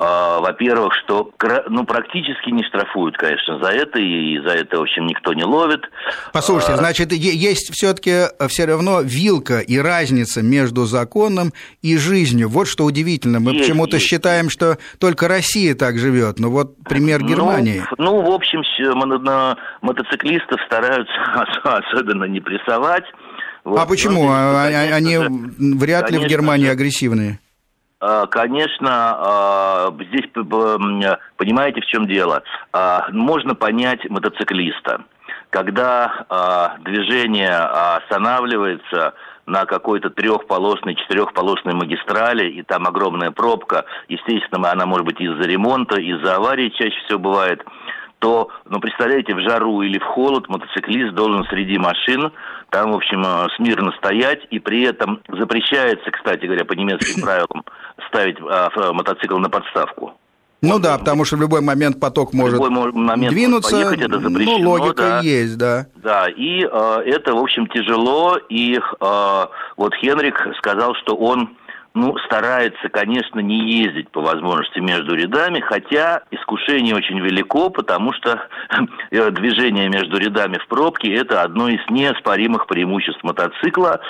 Э, 0.00 0.02
а, 0.02 0.40
во-первых, 0.40 0.94
что 1.04 1.30
ну, 1.68 1.84
практически 1.84 2.48
не 2.48 2.64
штрафуют, 2.64 3.18
конечно, 3.18 3.58
за 3.62 3.70
это, 3.70 3.98
и 3.98 4.38
за 4.38 4.54
это, 4.54 4.78
в 4.78 4.82
общем, 4.82 5.06
никто 5.06 5.34
не 5.34 5.44
ловит. 5.44 5.82
Послушайте, 6.32 6.72
а, 6.72 6.76
значит, 6.78 7.12
есть 7.12 7.70
все-таки 7.74 8.10
э, 8.10 8.48
все 8.48 8.64
равно 8.64 9.02
вилка 9.02 9.60
и 9.60 9.76
разница 9.78 10.42
между 10.42 10.86
законом 10.86 11.52
и 11.82 11.98
жизнью. 11.98 12.48
Вот 12.48 12.66
что 12.66 12.84
удивительно. 12.84 13.40
Мы 13.40 13.58
почему-то 13.58 13.98
считаем, 13.98 14.48
что 14.48 14.78
только 14.98 15.28
Россия 15.28 15.74
так 15.74 15.98
живет. 15.98 16.38
Но 16.38 16.50
вот 16.50 16.76
пример 16.88 17.20
ну, 17.20 17.28
Германии. 17.28 17.82
Ну, 17.98 18.04
ну 18.04 18.22
в 18.22 18.30
общем, 18.30 18.62
мотоциклистов 19.82 20.60
стараются 20.66 21.12
особенно 21.62 22.24
не 22.24 22.40
прессовать. 22.40 23.04
Вот. 23.64 23.78
А 23.78 23.84
почему? 23.84 24.24
Ну, 24.24 24.56
они, 24.56 24.74
они 24.74 25.18
вряд 25.76 26.10
ли 26.10 26.18
в 26.18 26.26
Германии 26.26 26.68
агрессивные. 26.68 27.38
А, 28.00 28.26
конечно, 28.26 28.88
а, 28.90 29.94
здесь 30.08 30.30
понимаете, 31.36 31.82
в 31.82 31.86
чем 31.86 32.06
дело. 32.06 32.42
А, 32.72 33.06
можно 33.12 33.54
понять 33.54 34.08
мотоциклиста. 34.08 35.02
Когда 35.50 36.76
движение 36.82 37.56
останавливается 37.56 39.14
на 39.46 39.64
какой-то 39.64 40.08
трехполосной, 40.08 40.94
четырехполосной 40.94 41.74
магистрали, 41.74 42.48
и 42.48 42.62
там 42.62 42.86
огромная 42.86 43.32
пробка, 43.32 43.84
естественно, 44.06 44.70
она 44.70 44.86
может 44.86 45.04
быть 45.04 45.20
из-за 45.20 45.42
ремонта, 45.48 46.00
из-за 46.00 46.36
аварии 46.36 46.68
чаще 46.68 46.96
всего 47.04 47.18
бывает, 47.18 47.64
то, 48.20 48.48
ну, 48.66 48.78
представляете, 48.78 49.34
в 49.34 49.40
жару 49.40 49.82
или 49.82 49.98
в 49.98 50.04
холод 50.04 50.48
мотоциклист 50.48 51.14
должен 51.14 51.44
среди 51.46 51.78
машин 51.78 52.30
там, 52.70 52.92
в 52.92 52.96
общем, 52.96 53.24
смирно 53.56 53.90
стоять, 53.98 54.46
и 54.50 54.60
при 54.60 54.82
этом 54.82 55.20
запрещается, 55.26 56.12
кстати 56.12 56.46
говоря, 56.46 56.64
по 56.64 56.74
немецким 56.74 57.22
правилам, 57.24 57.64
ставить 58.08 58.36
а, 58.40 58.70
мотоцикл 58.92 59.36
на 59.38 59.48
подставку. 59.48 60.14
Ну 60.62 60.78
да, 60.78 60.98
потому 60.98 61.24
что 61.24 61.36
в 61.36 61.40
любой 61.40 61.62
момент 61.62 61.98
поток 61.98 62.34
может 62.34 62.60
момент 62.60 63.32
двинуться. 63.32 63.76
Поехать, 63.76 64.00
это 64.02 64.20
запрещено, 64.20 64.58
ну, 64.58 64.70
логика 64.70 65.02
да. 65.02 65.20
есть, 65.20 65.56
да. 65.56 65.86
Да, 65.96 66.28
и 66.28 66.62
э, 66.62 67.02
это, 67.06 67.34
в 67.34 67.38
общем, 67.38 67.66
тяжело. 67.68 68.36
И 68.50 68.76
э, 68.76 69.46
вот 69.76 69.94
Хенрик 69.94 70.36
сказал, 70.58 70.94
что 70.96 71.16
он 71.16 71.56
ну, 71.92 72.16
старается, 72.18 72.88
конечно, 72.88 73.40
не 73.40 73.82
ездить 73.82 74.10
по 74.10 74.20
возможности 74.20 74.78
между 74.78 75.14
рядами, 75.14 75.60
хотя 75.60 76.22
искушение 76.30 76.94
очень 76.94 77.18
велико, 77.18 77.68
потому 77.68 78.12
что 78.12 78.40
э, 79.10 79.30
движение 79.30 79.88
между 79.88 80.16
рядами 80.18 80.58
в 80.58 80.68
пробке– 80.68 81.12
это 81.14 81.42
одно 81.42 81.68
из 81.68 81.80
неоспоримых 81.90 82.66
преимуществ 82.66 83.22
мотоцикла. 83.24 84.00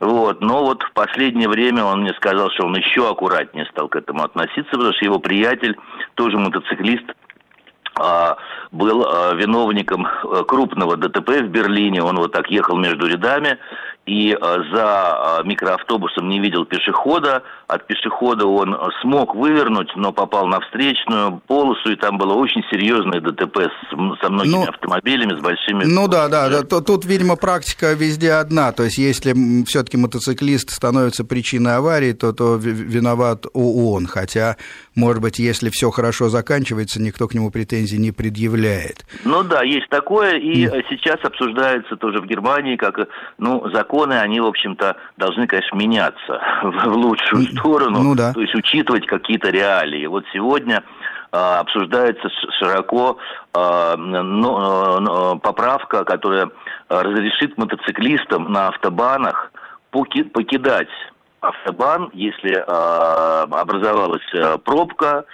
Вот. 0.00 0.40
Но 0.40 0.64
вот 0.64 0.82
в 0.82 0.92
последнее 0.92 1.48
время 1.48 1.84
он 1.84 2.00
мне 2.00 2.14
сказал, 2.14 2.50
что 2.50 2.64
он 2.64 2.76
еще 2.76 3.10
аккуратнее 3.10 3.66
стал 3.66 3.88
к 3.88 3.96
этому 3.96 4.24
относиться, 4.24 4.70
потому 4.70 4.92
что 4.92 5.04
его 5.04 5.18
приятель, 5.18 5.76
тоже 6.14 6.38
мотоциклист, 6.38 7.04
а, 8.00 8.36
был 8.70 9.04
а, 9.04 9.34
виновником 9.34 10.06
э, 10.06 10.44
крупного 10.46 10.96
ДТП 10.96 11.30
в 11.42 11.48
Берлине. 11.48 12.02
Он 12.02 12.16
вот 12.16 12.32
так 12.32 12.50
ехал 12.50 12.76
между 12.76 13.06
рядами 13.06 13.58
и 14.08 14.32
э, 14.32 14.36
за 14.72 15.40
э, 15.42 15.46
микроавтобусом 15.46 16.28
не 16.28 16.40
видел 16.40 16.64
пешехода. 16.64 17.42
От 17.66 17.86
пешехода 17.86 18.46
он 18.46 18.74
смог 19.02 19.34
вывернуть, 19.34 19.90
но 19.96 20.12
попал 20.12 20.46
на 20.46 20.60
встречную 20.60 21.42
полосу, 21.46 21.92
и 21.92 21.96
там 21.96 22.16
было 22.16 22.32
очень 22.32 22.62
серьезное 22.70 23.20
ДТП 23.20 23.58
с, 23.58 24.20
со 24.20 24.30
многими 24.30 24.52
ну, 24.52 24.68
автомобилями, 24.68 25.38
с 25.38 25.42
большими... 25.42 25.84
Ну 25.84 26.08
да, 26.08 26.28
да, 26.28 26.48
да, 26.48 26.62
тут, 26.62 27.04
видимо, 27.04 27.36
практика 27.36 27.92
везде 27.92 28.32
одна. 28.32 28.72
То 28.72 28.84
есть 28.84 28.96
если 28.96 29.34
все-таки 29.64 29.98
мотоциклист 29.98 30.70
становится 30.70 31.24
причиной 31.24 31.76
аварии, 31.76 32.12
то, 32.12 32.32
то 32.32 32.56
виноват 32.56 33.44
он. 33.52 34.06
Хотя, 34.06 34.56
может 34.94 35.20
быть, 35.20 35.38
если 35.38 35.68
все 35.68 35.90
хорошо 35.90 36.30
заканчивается, 36.30 37.02
никто 37.02 37.28
к 37.28 37.34
нему 37.34 37.50
претензий 37.50 37.98
не 37.98 38.12
предъявляет. 38.12 39.04
Ну 39.24 39.42
да, 39.42 39.62
есть 39.62 39.88
такое, 39.90 40.38
и 40.38 40.64
mm. 40.64 40.84
сейчас 40.88 41.18
обсуждается 41.22 41.96
тоже 41.96 42.20
в 42.20 42.26
Германии, 42.26 42.76
как 42.76 42.96
ну, 43.36 43.68
закон 43.74 43.97
законы, 43.98 44.14
они, 44.14 44.40
в 44.40 44.46
общем-то, 44.46 44.96
должны, 45.16 45.46
конечно, 45.46 45.76
меняться 45.76 46.40
в 46.62 46.96
лучшую 46.96 47.42
сторону, 47.56 48.02
ну, 48.02 48.14
да. 48.14 48.32
то 48.32 48.40
есть 48.40 48.54
учитывать 48.54 49.06
какие-то 49.06 49.50
реалии. 49.50 50.06
Вот 50.06 50.24
сегодня 50.32 50.82
а, 51.32 51.60
обсуждается 51.60 52.28
широко 52.58 53.18
а, 53.54 53.96
поправка, 55.36 56.04
которая 56.04 56.50
разрешит 56.88 57.58
мотоциклистам 57.58 58.52
на 58.52 58.68
автобанах 58.68 59.52
покидать 59.90 60.88
автобан, 61.40 62.10
если 62.12 62.64
а, 62.66 63.42
образовалась 63.50 64.60
пробка 64.64 65.24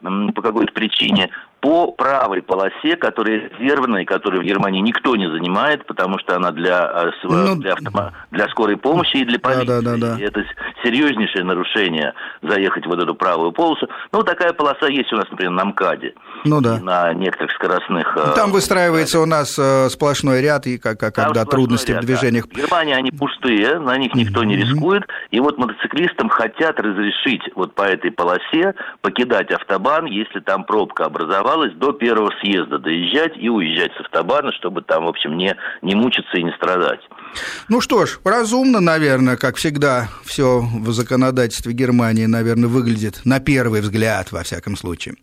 по 0.00 0.42
какой-то 0.42 0.72
причине, 0.72 1.30
по 1.62 1.92
правой 1.92 2.42
полосе, 2.42 2.96
которая 2.96 3.48
резервная, 3.48 4.04
которую 4.04 4.42
в 4.42 4.44
Германии 4.44 4.80
никто 4.80 5.14
не 5.14 5.30
занимает, 5.30 5.86
потому 5.86 6.18
что 6.18 6.34
она 6.34 6.50
для, 6.50 6.90
э, 6.92 7.10
ну, 7.22 7.54
для, 7.54 7.74
автома, 7.74 8.12
для 8.32 8.48
скорой 8.48 8.76
помощи 8.76 9.18
и 9.18 9.24
для 9.24 9.38
полиции. 9.38 9.66
Да, 9.66 9.80
да, 9.80 9.96
да, 9.96 10.16
да. 10.16 10.20
Это 10.20 10.44
серьезнейшее 10.82 11.44
нарушение 11.44 12.14
заехать 12.42 12.84
в 12.84 12.88
вот 12.88 13.00
эту 13.00 13.14
правую 13.14 13.52
полосу. 13.52 13.88
Ну, 14.10 14.24
такая 14.24 14.52
полоса 14.52 14.88
есть 14.88 15.12
у 15.12 15.16
нас, 15.16 15.30
например, 15.30 15.52
на 15.52 15.64
МКАДе. 15.66 16.14
Ну 16.44 16.60
да. 16.60 16.78
На 16.80 17.12
некоторых 17.12 17.52
скоростных... 17.52 18.16
Э, 18.16 18.32
Там 18.34 18.50
выстраивается 18.52 19.20
у 19.20 19.26
нас 19.26 19.58
э, 19.58 19.88
сплошной 19.90 20.40
ряд, 20.40 20.66
и 20.66 20.78
как, 20.78 20.98
когда 20.98 21.44
трудности 21.44 21.92
ряд, 21.92 22.02
в 22.02 22.06
движениях. 22.06 22.46
Да. 22.48 22.54
В 22.54 22.56
Германии 22.56 22.94
они 22.94 23.10
пустые, 23.10 23.78
на 23.78 23.96
них 23.96 24.14
никто 24.14 24.44
не 24.44 24.56
рискует. 24.56 25.04
И 25.30 25.40
вот 25.40 25.58
мотоциклистам 25.58 26.28
хотят 26.28 26.80
разрешить 26.80 27.42
вот 27.54 27.74
по 27.74 27.82
этой 27.82 28.10
полосе 28.10 28.74
покидать 29.00 29.50
автобан, 29.50 30.06
если 30.06 30.40
там 30.40 30.64
пробка 30.64 31.04
образовалась, 31.04 31.72
до 31.74 31.92
первого 31.92 32.32
съезда 32.40 32.78
доезжать 32.78 33.32
и 33.36 33.48
уезжать 33.48 33.92
с 33.96 34.00
автобана, 34.00 34.52
чтобы 34.52 34.82
там, 34.82 35.04
в 35.04 35.08
общем, 35.08 35.36
не, 35.36 35.56
не 35.82 35.94
мучиться 35.94 36.36
и 36.38 36.42
не 36.42 36.52
страдать. 36.52 37.00
Ну 37.68 37.80
что 37.80 38.06
ж, 38.06 38.18
разумно, 38.24 38.80
наверное, 38.80 39.36
как 39.36 39.56
всегда, 39.56 40.10
все 40.24 40.60
в 40.60 40.92
законодательстве 40.92 41.72
Германии, 41.72 42.26
наверное, 42.26 42.68
выглядит 42.68 43.20
на 43.24 43.40
первый 43.40 43.80
взгляд, 43.80 44.32
во 44.32 44.42
всяком 44.42 44.76
случае. 44.76 45.14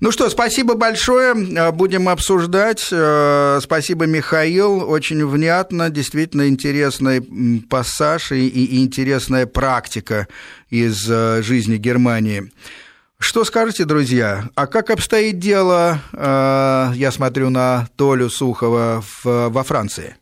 Ну 0.00 0.10
что, 0.10 0.28
спасибо 0.28 0.74
большое, 0.74 1.34
будем 1.72 2.08
обсуждать. 2.08 2.88
Э, 2.90 3.60
спасибо, 3.62 4.06
Михаил, 4.06 4.88
очень 4.88 5.24
внятно, 5.26 5.90
действительно 5.90 6.48
интересный 6.48 7.20
пассаж 7.68 8.32
и, 8.32 8.48
и 8.48 8.82
интересная 8.82 9.46
практика 9.46 10.28
из 10.70 11.08
э, 11.08 11.42
жизни 11.42 11.76
Германии. 11.76 12.50
Что 13.18 13.44
скажете, 13.44 13.84
друзья? 13.84 14.48
А 14.54 14.66
как 14.66 14.90
обстоит 14.90 15.38
дело, 15.38 16.00
э, 16.12 16.92
я 16.94 17.10
смотрю 17.12 17.50
на 17.50 17.88
Толю 17.96 18.28
Сухова 18.28 19.04
во 19.22 19.62
Франции? 19.62 20.16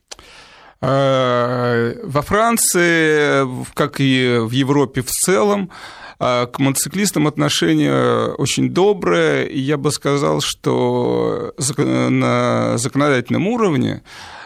Э, 0.82 1.94
во 2.02 2.22
Франции, 2.22 3.46
как 3.74 4.00
и 4.00 4.38
в 4.40 4.50
Европе 4.50 5.02
в 5.02 5.10
целом, 5.10 5.70
к 6.18 6.52
мотоциклистам 6.58 7.26
отношение 7.26 8.32
очень 8.34 8.70
доброе, 8.70 9.42
и 9.42 9.58
я 9.58 9.76
бы 9.76 9.90
сказал, 9.90 10.40
что 10.40 11.52
на 11.58 12.78
законодательном 12.78 13.48
уровне 13.48 14.02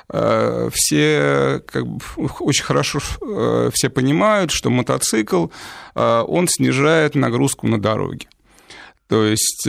Э, 0.09 0.69
все 0.73 1.63
как 1.67 1.87
бы, 1.87 2.01
очень 2.41 2.65
хорошо 2.65 3.01
э, 3.21 3.71
все 3.75 3.91
понимают, 3.91 4.53
что 4.53 4.71
мотоцикл, 4.71 5.47
э, 5.95 6.25
он 6.27 6.47
снижает 6.49 7.17
нагрузку 7.17 7.67
на 7.67 7.81
дороге. 7.81 8.29
То 9.09 9.25
есть, 9.25 9.69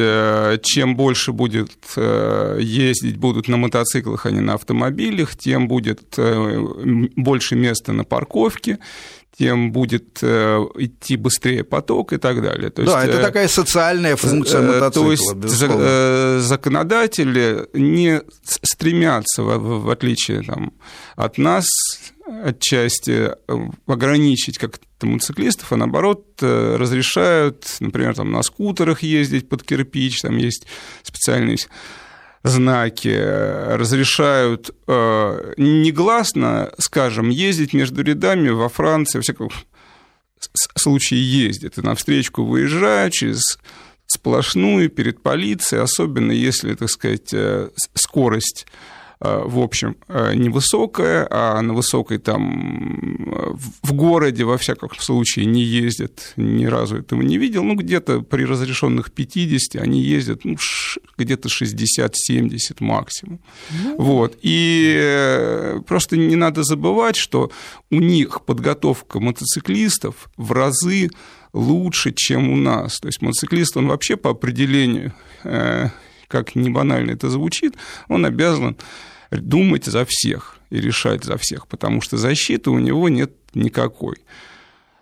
чем 0.63 0.95
больше 0.95 1.31
будет 1.31 1.71
ездить 1.95 3.17
будут 3.17 3.47
на 3.47 3.57
мотоциклах, 3.57 4.25
а 4.25 4.31
не 4.31 4.41
на 4.41 4.55
автомобилях, 4.55 5.35
тем 5.35 5.67
будет 5.67 6.17
больше 6.17 7.55
места 7.55 7.93
на 7.93 8.03
парковке, 8.03 8.79
тем 9.37 9.71
будет 9.71 10.19
э, 10.21 10.65
идти 10.75 11.15
быстрее 11.15 11.63
поток 11.63 12.13
и 12.13 12.17
так 12.17 12.41
далее. 12.41 12.69
То 12.69 12.83
да, 12.83 13.03
есть, 13.03 13.13
это 13.13 13.21
э, 13.21 13.25
такая 13.25 13.47
социальная 13.47 14.15
функция 14.15 14.61
э, 14.61 14.65
мотоцикла. 14.65 15.03
То 15.03 15.11
есть 15.11 15.33
безусловно. 15.35 16.39
законодатели 16.39 17.67
не 17.73 18.21
стремятся, 18.43 19.43
в, 19.43 19.89
отличие 19.89 20.41
там, 20.41 20.73
от 21.15 21.37
нас, 21.37 21.67
отчасти 22.43 23.31
ограничить 23.85 24.57
как-то 24.57 25.05
мотоциклистов, 25.05 25.71
а 25.71 25.77
наоборот 25.77 26.25
разрешают, 26.41 27.65
например, 27.79 28.15
там, 28.15 28.31
на 28.31 28.41
скутерах 28.41 29.03
ездить 29.03 29.47
под 29.47 29.63
кирпич, 29.63 30.21
там 30.21 30.37
есть 30.37 30.65
специальные 31.03 31.57
знаки, 32.47 33.15
разрешают 33.75 34.71
э, 34.87 35.53
негласно, 35.57 36.71
скажем, 36.79 37.29
ездить 37.29 37.73
между 37.73 38.03
рядами 38.03 38.49
во 38.49 38.69
Франции, 38.69 39.19
во 39.19 39.21
всяком 39.23 39.49
случае 40.75 41.21
ездят, 41.23 41.77
и 41.77 41.81
на 41.81 41.95
встречку 41.95 42.43
выезжают 42.43 43.13
через 43.13 43.59
сплошную 44.05 44.89
перед 44.89 45.21
полицией, 45.21 45.81
особенно 45.81 46.31
если, 46.31 46.75
так 46.75 46.89
сказать, 46.89 47.33
э, 47.33 47.69
скорость 47.93 48.65
Э, 48.67 48.71
в 49.19 49.59
общем, 49.59 49.97
э, 50.07 50.35
невысокая, 50.35 51.27
а 51.31 51.61
на 51.61 51.73
высокой 51.73 52.19
там 52.19 53.31
э, 53.31 53.53
в 53.81 53.93
городе, 53.93 54.43
во 54.43 54.57
всяком 54.57 54.89
случае, 54.99 55.45
не 55.45 55.63
ездят, 55.63 56.33
ни 56.37 56.65
разу 56.65 56.97
этого 56.97 57.23
не 57.23 57.39
видел, 57.39 57.63
ну, 57.63 57.75
где-то 57.75 58.21
при 58.21 58.43
разрешенных 58.43 59.11
50 59.11 59.81
они 59.81 60.01
ездят, 60.01 60.45
ну, 60.45 60.57
где-то 61.17 61.49
60-70 61.49 62.75
максимум. 62.79 63.39
Ну... 63.71 63.95
Вот, 63.97 64.37
и 64.43 65.75
просто 65.87 66.15
не 66.15 66.35
надо 66.35 66.63
забывать, 66.63 67.15
что 67.15 67.51
у 67.89 67.99
них 67.99 68.45
подготовка 68.45 69.19
мотоциклистов 69.19 70.29
в 70.37 70.51
разы 70.51 71.09
лучше, 71.53 72.13
чем 72.15 72.51
у 72.51 72.55
нас. 72.55 72.99
То 72.99 73.07
есть 73.07 73.21
мотоциклист, 73.23 73.75
он 73.77 73.87
вообще 73.87 74.15
по 74.15 74.29
определению 74.29 75.13
как 76.27 76.55
не 76.55 76.69
банально 76.69 77.11
это 77.11 77.29
звучит, 77.29 77.75
он 78.07 78.25
обязан 78.25 78.77
думать 79.31 79.85
за 79.85 80.05
всех 80.07 80.57
и 80.69 80.79
решать 80.79 81.23
за 81.23 81.37
всех, 81.37 81.67
потому 81.67 82.01
что 82.01 82.17
защиты 82.17 82.69
у 82.69 82.79
него 82.79 83.09
нет 83.09 83.31
никакой. 83.53 84.17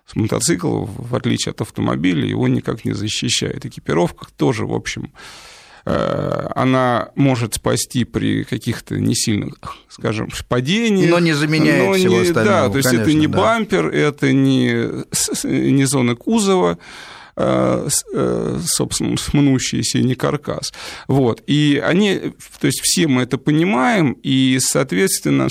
С 0.06 0.14
мотоцикл, 0.14 0.84
в 0.84 1.16
отличие 1.16 1.50
от 1.50 1.60
автомобиля, 1.60 2.24
его 2.26 2.46
никак 2.46 2.84
не 2.84 2.92
защищает. 2.92 3.66
Экипировка 3.66 4.26
тоже, 4.36 4.64
в 4.64 4.72
общем, 4.72 5.12
э, 5.84 6.48
она 6.54 7.10
может 7.16 7.54
спасти 7.54 8.04
при 8.04 8.44
каких-то 8.44 9.00
не 9.00 9.16
сильных, 9.16 9.58
скажем, 9.88 10.28
падениях. 10.48 11.10
Но 11.10 11.18
не 11.18 11.32
заменяет 11.32 11.86
но 11.86 11.94
всего 11.94 12.20
не, 12.20 12.28
остального. 12.28 12.66
Да, 12.66 12.70
то 12.70 12.76
есть 12.76 12.88
конечно, 12.88 13.10
это 13.10 13.18
не 13.18 13.26
да. 13.26 13.38
бампер, 13.38 13.86
это 13.88 14.32
не, 14.32 14.88
не 15.44 15.84
зона 15.86 16.14
кузова, 16.14 16.78
собственно, 17.36 19.16
мнущийся, 19.32 19.98
не 19.98 20.14
каркас. 20.14 20.72
Вот. 21.06 21.42
И 21.46 21.80
они, 21.84 22.32
то 22.60 22.66
есть 22.66 22.80
все 22.82 23.06
мы 23.08 23.22
это 23.22 23.36
понимаем, 23.36 24.12
и, 24.22 24.58
соответственно, 24.60 25.48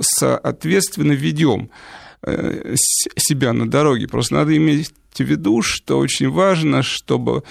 соответственно 0.00 1.12
ведем 1.12 1.70
э, 2.22 2.74
себя 3.16 3.52
на 3.52 3.68
дороге. 3.68 4.08
Просто 4.08 4.34
надо 4.34 4.56
иметь 4.56 4.92
в 5.14 5.20
виду, 5.20 5.62
что 5.62 5.98
очень 5.98 6.30
важно, 6.30 6.82
чтобы 6.82 7.42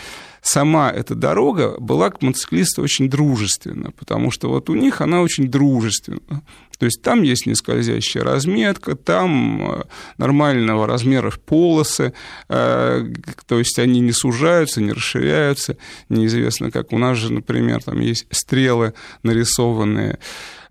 сама 0.41 0.91
эта 0.91 1.15
дорога 1.15 1.75
была 1.79 2.09
к 2.09 2.21
мотоциклисту 2.21 2.81
очень 2.81 3.09
дружественна, 3.09 3.91
потому 3.91 4.31
что 4.31 4.49
вот 4.49 4.69
у 4.69 4.75
них 4.75 5.01
она 5.01 5.21
очень 5.21 5.49
дружественна. 5.49 6.43
То 6.77 6.85
есть 6.85 7.01
там 7.01 7.23
есть 7.23 7.45
нескользящая 7.45 8.23
разметка, 8.23 8.95
там 8.95 9.71
э, 9.71 9.83
нормального 10.17 10.87
размера 10.87 11.31
полосы, 11.45 12.13
э, 12.49 13.13
то 13.47 13.59
есть 13.59 13.79
они 13.79 13.99
не 13.99 14.11
сужаются, 14.11 14.81
не 14.81 14.91
расширяются, 14.91 15.77
неизвестно 16.09 16.71
как. 16.71 16.93
У 16.93 16.97
нас 16.97 17.17
же, 17.17 17.31
например, 17.31 17.83
там 17.83 17.99
есть 17.99 18.27
стрелы 18.31 18.93
нарисованные, 19.23 20.19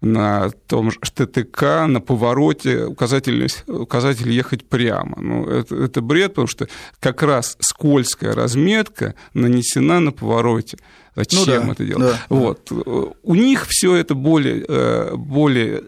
на 0.04 0.50
том 0.66 0.90
же 0.90 0.98
ТТК, 1.00 1.86
на 1.86 2.00
повороте 2.00 2.84
указатель, 2.84 3.48
указатель 3.66 4.30
ехать 4.30 4.68
прямо. 4.68 5.16
Ну, 5.20 5.46
это, 5.46 5.74
это 5.74 6.00
бред, 6.02 6.32
потому 6.32 6.46
что 6.46 6.68
как 7.00 7.22
раз 7.22 7.56
скользкая 7.60 8.34
разметка 8.34 9.14
нанесена 9.32 10.00
на 10.00 10.12
повороте. 10.12 10.76
Зачем 11.14 11.40
ну, 11.40 11.46
да, 11.46 11.72
это 11.72 11.84
делать? 11.84 12.02
Да, 12.02 12.26
вот. 12.28 12.68
Да. 12.70 12.92
У 13.22 13.34
них 13.34 13.66
все 13.68 13.94
это 13.94 14.14
более, 14.14 14.64
э, 14.66 15.14
более 15.14 15.82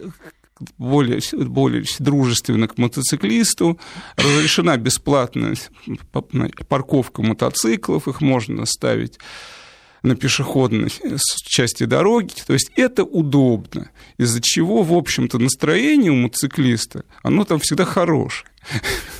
более, 0.78 1.20
более 1.32 1.84
дружественно 1.98 2.68
к 2.68 2.78
мотоциклисту, 2.78 3.78
разрешена 4.16 4.76
бесплатная 4.76 5.54
парковка 6.68 7.22
мотоциклов, 7.22 8.08
их 8.08 8.20
можно 8.20 8.64
ставить 8.64 9.18
на 10.02 10.16
пешеходной 10.16 10.92
части 11.46 11.84
дороги. 11.84 12.32
То 12.46 12.52
есть 12.52 12.70
это 12.76 13.04
удобно, 13.04 13.90
из-за 14.18 14.40
чего, 14.40 14.82
в 14.82 14.92
общем-то, 14.92 15.38
настроение 15.38 16.12
у 16.12 16.16
мотоциклиста, 16.16 17.04
оно 17.22 17.44
там 17.44 17.58
всегда 17.58 17.84
хорошее. 17.84 18.50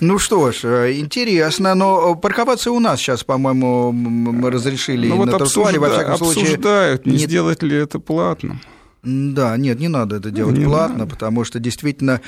Ну 0.00 0.18
что 0.18 0.50
ж, 0.50 0.64
э, 0.64 0.98
интересно, 0.98 1.74
но 1.74 2.16
парковаться 2.16 2.72
у 2.72 2.80
нас 2.80 3.00
сейчас, 3.00 3.22
по-моему, 3.22 3.92
мы 3.92 4.50
разрешили 4.50 5.08
ну, 5.08 5.16
вот 5.16 5.26
на 5.26 5.38
тротуаре, 5.38 5.78
во 5.78 5.88
всяком 5.88 6.14
обсуждают, 6.14 6.34
случае. 6.34 6.54
Обсуждают, 6.54 7.06
не, 7.06 7.12
не 7.12 7.18
сделать 7.18 7.62
ли 7.62 7.76
это 7.76 8.00
платно. 8.00 8.60
Да, 9.02 9.56
нет, 9.56 9.78
не 9.78 9.88
надо 9.88 10.16
это 10.16 10.30
делать 10.32 10.58
не 10.58 10.64
платно, 10.64 10.98
надо. 10.98 11.10
потому 11.10 11.44
что 11.44 11.60
действительно 11.60 12.20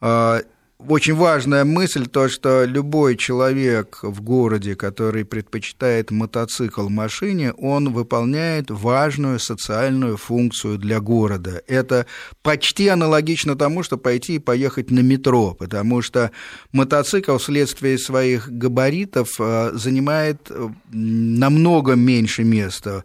а, 0.00 0.40
очень 0.78 1.14
важная 1.14 1.64
мысль, 1.64 2.06
то, 2.06 2.28
что 2.28 2.64
любой 2.64 3.16
человек 3.16 4.00
в 4.02 4.20
городе, 4.20 4.74
который 4.74 5.24
предпочитает 5.24 6.10
мотоцикл 6.10 6.88
машине, 6.88 7.52
он 7.52 7.92
выполняет 7.92 8.70
важную 8.70 9.38
социальную 9.38 10.16
функцию 10.16 10.78
для 10.78 11.00
города. 11.00 11.62
Это 11.68 12.06
почти 12.42 12.88
аналогично 12.88 13.56
тому, 13.56 13.82
что 13.82 13.96
пойти 13.96 14.36
и 14.36 14.40
поехать 14.40 14.90
на 14.90 15.00
метро, 15.00 15.54
потому 15.54 16.02
что 16.02 16.32
мотоцикл 16.72 17.38
вследствие 17.38 17.96
своих 17.96 18.50
габаритов 18.50 19.28
э, 19.38 19.70
занимает 19.74 20.50
э, 20.50 20.68
намного 20.90 21.94
меньше 21.94 22.44
места 22.44 23.04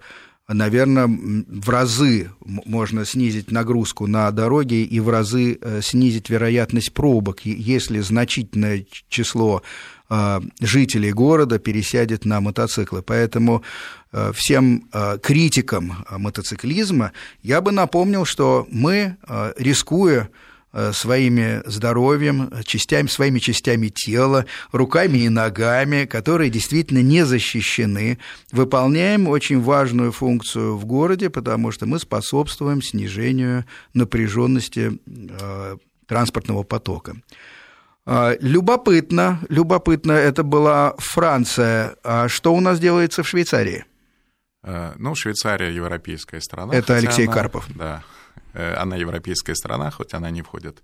наверное, 0.54 1.08
в 1.08 1.70
разы 1.70 2.32
можно 2.44 3.06
снизить 3.06 3.52
нагрузку 3.52 4.08
на 4.08 4.32
дороге 4.32 4.84
и 4.84 5.00
в 5.00 5.10
разы 5.10 5.58
э, 5.62 5.82
снизить 5.82 6.30
вероятность 6.30 6.94
пробок, 6.94 7.42
если 7.46 8.00
значительное 8.00 8.86
число 9.10 9.62
э, 10.10 10.42
жителей 10.60 11.12
города 11.12 11.60
пересядет 11.60 12.26
на 12.26 12.42
мотоциклы. 12.42 13.02
Поэтому 13.02 13.64
э, 14.12 14.32
всем 14.36 14.90
критикам 15.22 16.06
мотоциклизма 16.10 17.12
я 17.44 17.62
бы 17.62 17.72
напомнил, 17.72 18.26
что 18.26 18.68
мы, 18.72 19.18
рискуя 19.58 20.24
Э, 20.24 20.49
своими 20.92 21.62
здоровьем, 21.66 22.52
частями, 22.64 23.08
своими 23.08 23.40
частями 23.40 23.88
тела, 23.88 24.46
руками 24.72 25.20
и 25.20 25.30
ногами, 25.30 26.06
которые 26.06 26.50
действительно 26.50 27.02
не 27.02 27.26
защищены, 27.26 28.20
выполняем 28.52 29.28
очень 29.28 29.62
важную 29.62 30.12
функцию 30.12 30.78
в 30.78 30.86
городе, 30.86 31.30
потому 31.30 31.72
что 31.72 31.86
мы 31.86 32.00
способствуем 32.00 32.82
снижению 32.82 33.66
напряженности 33.94 35.00
э, 35.08 35.78
транспортного 36.06 36.64
потока. 36.64 37.16
Э, 38.06 38.38
любопытно, 38.40 39.40
любопытно, 39.50 40.12
это 40.12 40.44
была 40.44 40.94
Франция. 40.98 41.96
А 42.04 42.28
что 42.28 42.54
у 42.54 42.60
нас 42.60 42.80
делается 42.80 43.24
в 43.24 43.28
Швейцарии? 43.28 43.86
Ну, 44.98 45.16
Швейцария 45.16 45.74
европейская 45.74 46.42
страна. 46.42 46.76
Это 46.76 46.98
Алексей 46.98 47.26
она, 47.26 47.34
Карпов. 47.34 47.66
Да, 47.76 48.04
Э, 48.04 48.19
она 48.54 48.96
европейская 48.96 49.56
страна, 49.56 49.92
хоть 49.92 50.14
она 50.14 50.30
не 50.30 50.42
входит 50.42 50.84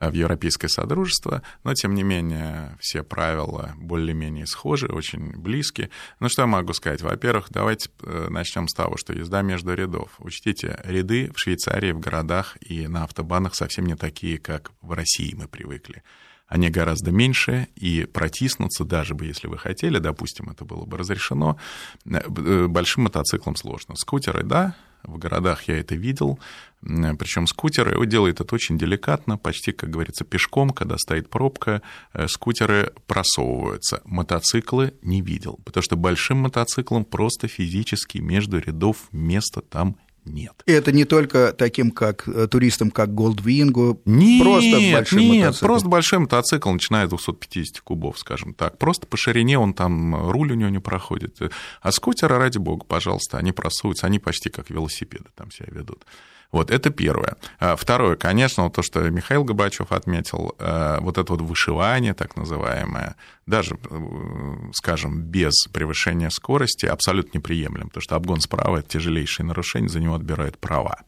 в 0.00 0.12
Европейское 0.12 0.68
Содружество, 0.68 1.42
но, 1.64 1.74
тем 1.74 1.94
не 1.94 2.02
менее, 2.02 2.76
все 2.80 3.02
правила 3.02 3.72
более-менее 3.76 4.46
схожи, 4.46 4.86
очень 4.86 5.32
близки. 5.36 5.90
Ну, 6.20 6.28
что 6.28 6.42
я 6.42 6.46
могу 6.46 6.72
сказать? 6.74 7.02
Во-первых, 7.02 7.46
давайте 7.50 7.88
э, 8.02 8.26
начнем 8.28 8.68
с 8.68 8.74
того, 8.74 8.96
что 8.96 9.14
езда 9.14 9.42
между 9.42 9.74
рядов. 9.74 10.10
Учтите, 10.18 10.78
ряды 10.84 11.32
в 11.34 11.38
Швейцарии, 11.38 11.92
в 11.92 12.00
городах 12.00 12.58
и 12.60 12.86
на 12.88 13.04
автобанах 13.04 13.54
совсем 13.54 13.86
не 13.86 13.96
такие, 13.96 14.38
как 14.38 14.72
в 14.82 14.92
России 14.92 15.34
мы 15.34 15.48
привыкли. 15.48 16.02
Они 16.46 16.68
гораздо 16.68 17.10
меньше, 17.10 17.68
и 17.74 18.04
протиснуться, 18.04 18.84
даже 18.84 19.14
бы 19.14 19.24
если 19.24 19.48
вы 19.48 19.58
хотели, 19.58 19.98
допустим, 19.98 20.50
это 20.50 20.64
было 20.64 20.84
бы 20.84 20.98
разрешено, 20.98 21.58
э, 22.04 22.66
большим 22.66 23.04
мотоциклом 23.04 23.56
сложно. 23.56 23.96
Скутеры, 23.96 24.44
да, 24.44 24.76
в 25.02 25.18
городах 25.18 25.64
я 25.68 25.78
это 25.78 25.94
видел. 25.94 26.38
Причем 26.82 27.46
скутеры 27.46 27.92
его 27.92 28.04
делают 28.04 28.40
это 28.40 28.54
очень 28.54 28.78
деликатно, 28.78 29.38
почти, 29.38 29.72
как 29.72 29.90
говорится, 29.90 30.24
пешком, 30.24 30.70
когда 30.70 30.98
стоит 30.98 31.28
пробка, 31.28 31.82
э, 32.12 32.28
скутеры 32.28 32.92
просовываются. 33.06 34.02
Мотоциклы 34.04 34.94
не 35.02 35.20
видел, 35.20 35.58
потому 35.64 35.82
что 35.82 35.96
большим 35.96 36.38
мотоциклом 36.38 37.04
просто 37.04 37.48
физически 37.48 38.18
между 38.18 38.58
рядов 38.58 39.08
места 39.10 39.62
там 39.62 39.96
нет. 40.26 40.52
И 40.66 40.72
это 40.72 40.92
не 40.92 41.04
только 41.04 41.52
таким, 41.52 41.90
как 41.90 42.28
э, 42.28 42.46
туристам, 42.48 42.90
как 42.90 43.10
Goldwing, 43.10 44.00
нет, 44.04 44.42
просто 44.42 44.92
большой 44.92 45.24
нет, 45.24 45.44
мотоцикл. 45.44 45.66
просто 45.66 45.88
большой 45.88 46.18
мотоцикл, 46.20 46.70
начиная 46.70 47.06
с 47.06 47.10
250 47.10 47.80
кубов, 47.80 48.18
скажем 48.18 48.54
так. 48.54 48.78
Просто 48.78 49.06
по 49.06 49.16
ширине 49.16 49.58
он 49.58 49.74
там, 49.74 50.30
руль 50.30 50.52
у 50.52 50.54
него 50.54 50.70
не 50.70 50.80
проходит. 50.80 51.38
А 51.80 51.92
скутеры, 51.92 52.36
ради 52.36 52.58
бога, 52.58 52.84
пожалуйста, 52.84 53.38
они 53.38 53.52
просуются, 53.52 54.06
они 54.06 54.18
почти 54.18 54.50
как 54.50 54.70
велосипеды 54.70 55.26
там 55.34 55.50
себя 55.50 55.68
ведут. 55.70 56.04
Вот 56.52 56.70
это 56.70 56.90
первое. 56.90 57.36
А 57.58 57.76
второе, 57.76 58.16
конечно, 58.16 58.70
то, 58.70 58.82
что 58.82 59.10
Михаил 59.10 59.44
Габачев 59.44 59.92
отметил, 59.92 60.54
э, 60.58 60.98
вот 61.00 61.18
это 61.18 61.32
вот 61.32 61.42
вышивание, 61.42 62.14
так 62.14 62.36
называемое, 62.36 63.16
даже, 63.46 63.76
э, 63.90 64.70
скажем, 64.72 65.22
без 65.22 65.66
превышения 65.72 66.30
скорости, 66.30 66.86
абсолютно 66.86 67.38
неприемлем, 67.38 67.88
потому 67.88 68.02
что 68.02 68.16
обгон 68.16 68.40
справа– 68.40 68.76
это 68.78 68.88
тяжелейшее 68.88 69.46
нарушение, 69.46 69.88
за 69.88 70.00
него 70.00 70.14
отбирают 70.14 70.58
права. 70.58 70.98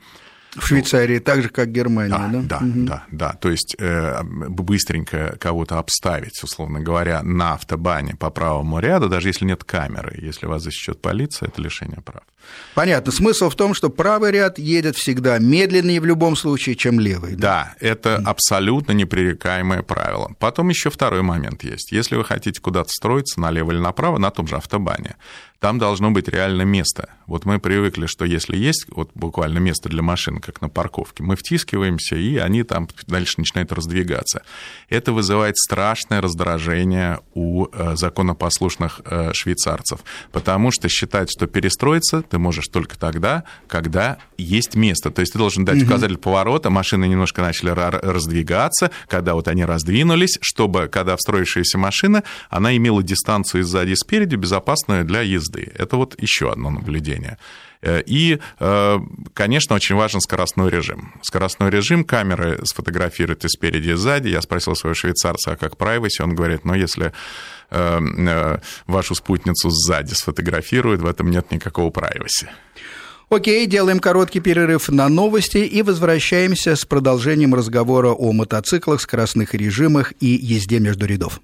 В 0.56 0.66
Швейцарии 0.66 1.18
так 1.18 1.42
же, 1.42 1.50
как 1.50 1.70
Германия, 1.70 2.10
да? 2.10 2.28
Да, 2.32 2.42
да, 2.42 2.56
угу. 2.64 2.86
да, 2.86 3.04
да. 3.10 3.32
То 3.34 3.50
есть 3.50 3.76
э, 3.78 4.22
быстренько 4.22 5.36
кого-то 5.38 5.78
обставить, 5.78 6.42
условно 6.42 6.80
говоря, 6.80 7.22
на 7.22 7.54
автобане 7.54 8.14
по 8.16 8.30
правому 8.30 8.78
ряду, 8.78 9.08
даже 9.08 9.28
если 9.28 9.44
нет 9.44 9.64
камеры, 9.64 10.18
если 10.20 10.46
вас 10.46 10.62
засечет 10.62 11.00
полиция, 11.02 11.48
это 11.48 11.60
лишение 11.60 12.00
прав. 12.00 12.22
Понятно. 12.74 13.12
Смысл 13.12 13.50
в 13.50 13.56
том, 13.56 13.74
что 13.74 13.90
правый 13.90 14.30
ряд 14.30 14.58
едет 14.58 14.96
всегда 14.96 15.38
медленнее 15.38 16.00
в 16.00 16.04
любом 16.04 16.36
случае, 16.36 16.76
чем 16.76 17.00
левый. 17.00 17.34
Да, 17.34 17.74
да 17.80 17.86
это 17.86 18.16
mm. 18.16 18.24
абсолютно 18.24 18.92
непререкаемое 18.92 19.82
правило. 19.82 20.34
Потом 20.38 20.68
еще 20.68 20.90
второй 20.90 21.22
момент 21.22 21.64
есть. 21.64 21.92
Если 21.92 22.16
вы 22.16 22.24
хотите 22.24 22.60
куда-то 22.60 22.90
строиться 22.90 23.40
налево 23.40 23.72
или 23.72 23.78
направо, 23.78 24.18
на 24.18 24.30
том 24.30 24.46
же 24.46 24.56
автобане, 24.56 25.16
там 25.60 25.78
должно 25.78 26.10
быть 26.12 26.28
реально 26.28 26.62
место. 26.62 27.10
Вот 27.26 27.44
мы 27.44 27.58
привыкли, 27.58 28.06
что 28.06 28.24
если 28.24 28.56
есть 28.56 28.86
вот 28.90 29.10
буквально 29.14 29.58
место 29.58 29.88
для 29.88 30.02
машин, 30.02 30.38
как 30.38 30.60
на 30.60 30.68
парковке, 30.68 31.24
мы 31.24 31.34
втискиваемся, 31.34 32.16
и 32.16 32.36
они 32.36 32.62
там 32.62 32.88
дальше 33.06 33.34
начинают 33.38 33.72
раздвигаться. 33.72 34.42
Это 34.88 35.12
вызывает 35.12 35.56
страшное 35.56 36.20
раздражение 36.20 37.20
у 37.34 37.66
э, 37.72 37.96
законопослушных 37.96 39.00
э, 39.04 39.32
швейцарцев, 39.34 40.00
потому 40.32 40.70
что 40.70 40.88
считать, 40.88 41.28
что 41.30 41.46
перестроиться 41.48 42.22
ты 42.22 42.38
можешь 42.38 42.68
только 42.68 42.96
тогда, 42.96 43.42
когда 43.66 44.18
есть 44.36 44.76
место. 44.76 45.10
То 45.10 45.20
есть 45.20 45.32
ты 45.32 45.38
должен 45.38 45.64
дать 45.64 45.82
указатель 45.82 46.18
поворота, 46.18 46.70
машины 46.70 47.08
немножко 47.08 47.42
начали 47.42 47.70
раздвигаться, 47.70 48.92
когда 49.08 49.34
вот 49.34 49.48
они 49.48 49.64
раздвинулись, 49.64 50.38
чтобы, 50.40 50.86
когда 50.86 51.16
встроившаяся 51.16 51.78
машина, 51.78 52.22
она 52.48 52.76
имела 52.76 53.02
дистанцию 53.02 53.64
сзади 53.64 53.90
и 53.90 53.96
спереди, 53.96 54.36
безопасную 54.36 55.04
для 55.04 55.22
езды 55.22 55.47
езды. 55.48 55.72
Это 55.74 55.96
вот 55.96 56.20
еще 56.20 56.50
одно 56.50 56.70
наблюдение. 56.70 57.38
Э, 57.82 58.02
и, 58.06 58.38
э, 58.60 58.98
конечно, 59.34 59.76
очень 59.76 59.96
важен 59.96 60.20
скоростной 60.20 60.70
режим. 60.70 61.14
Скоростной 61.22 61.70
режим 61.70 62.04
камеры 62.04 62.60
сфотографируют 62.64 63.44
и 63.44 63.48
спереди, 63.48 63.90
и 63.90 63.94
сзади. 63.94 64.28
Я 64.28 64.42
спросил 64.42 64.74
своего 64.74 64.94
швейцарца, 64.94 65.52
а 65.52 65.56
как 65.56 65.74
privacy? 65.74 66.22
Он 66.22 66.34
говорит, 66.34 66.64
ну, 66.64 66.74
если 66.74 67.12
э, 67.70 68.58
вашу 68.86 69.14
спутницу 69.14 69.70
сзади 69.70 70.14
сфотографируют, 70.14 71.02
в 71.02 71.06
этом 71.06 71.30
нет 71.30 71.50
никакого 71.52 71.90
privacy. 71.90 72.48
Окей, 73.30 73.66
делаем 73.66 74.00
короткий 74.00 74.40
перерыв 74.40 74.88
на 74.88 75.08
новости 75.10 75.58
и 75.58 75.82
возвращаемся 75.82 76.76
с 76.76 76.86
продолжением 76.86 77.54
разговора 77.54 78.08
о 78.08 78.32
мотоциклах, 78.32 79.02
скоростных 79.02 79.52
режимах 79.52 80.14
и 80.18 80.28
езде 80.28 80.80
между 80.80 81.04
рядов. 81.04 81.40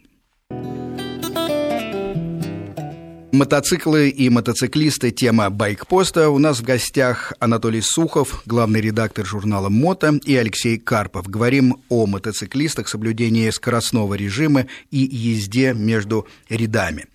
Мотоциклы 3.35 4.11
и 4.11 4.31
мотоциклисты– 4.31 5.11
тема 5.11 5.51
байкпоста. 5.51 6.31
У 6.31 6.39
нас 6.39 6.61
в 6.61 6.63
гостях 6.63 7.33
Анатолий 7.41 7.81
Сухов, 7.81 8.43
главный 8.47 8.81
редактор 8.81 9.27
журнала 9.27 9.69
«Мото», 9.69 10.21
и 10.25 10.37
Алексей 10.37 10.79
Карпов. 10.79 11.27
Говорим 11.27 11.83
о 11.89 12.07
мотоциклистах, 12.07 12.87
соблюдении 12.87 13.51
скоростного 13.51 14.15
режима 14.15 14.67
и 14.93 14.99
езде 14.99 15.75
между 15.75 16.29
рядами. 16.49 17.07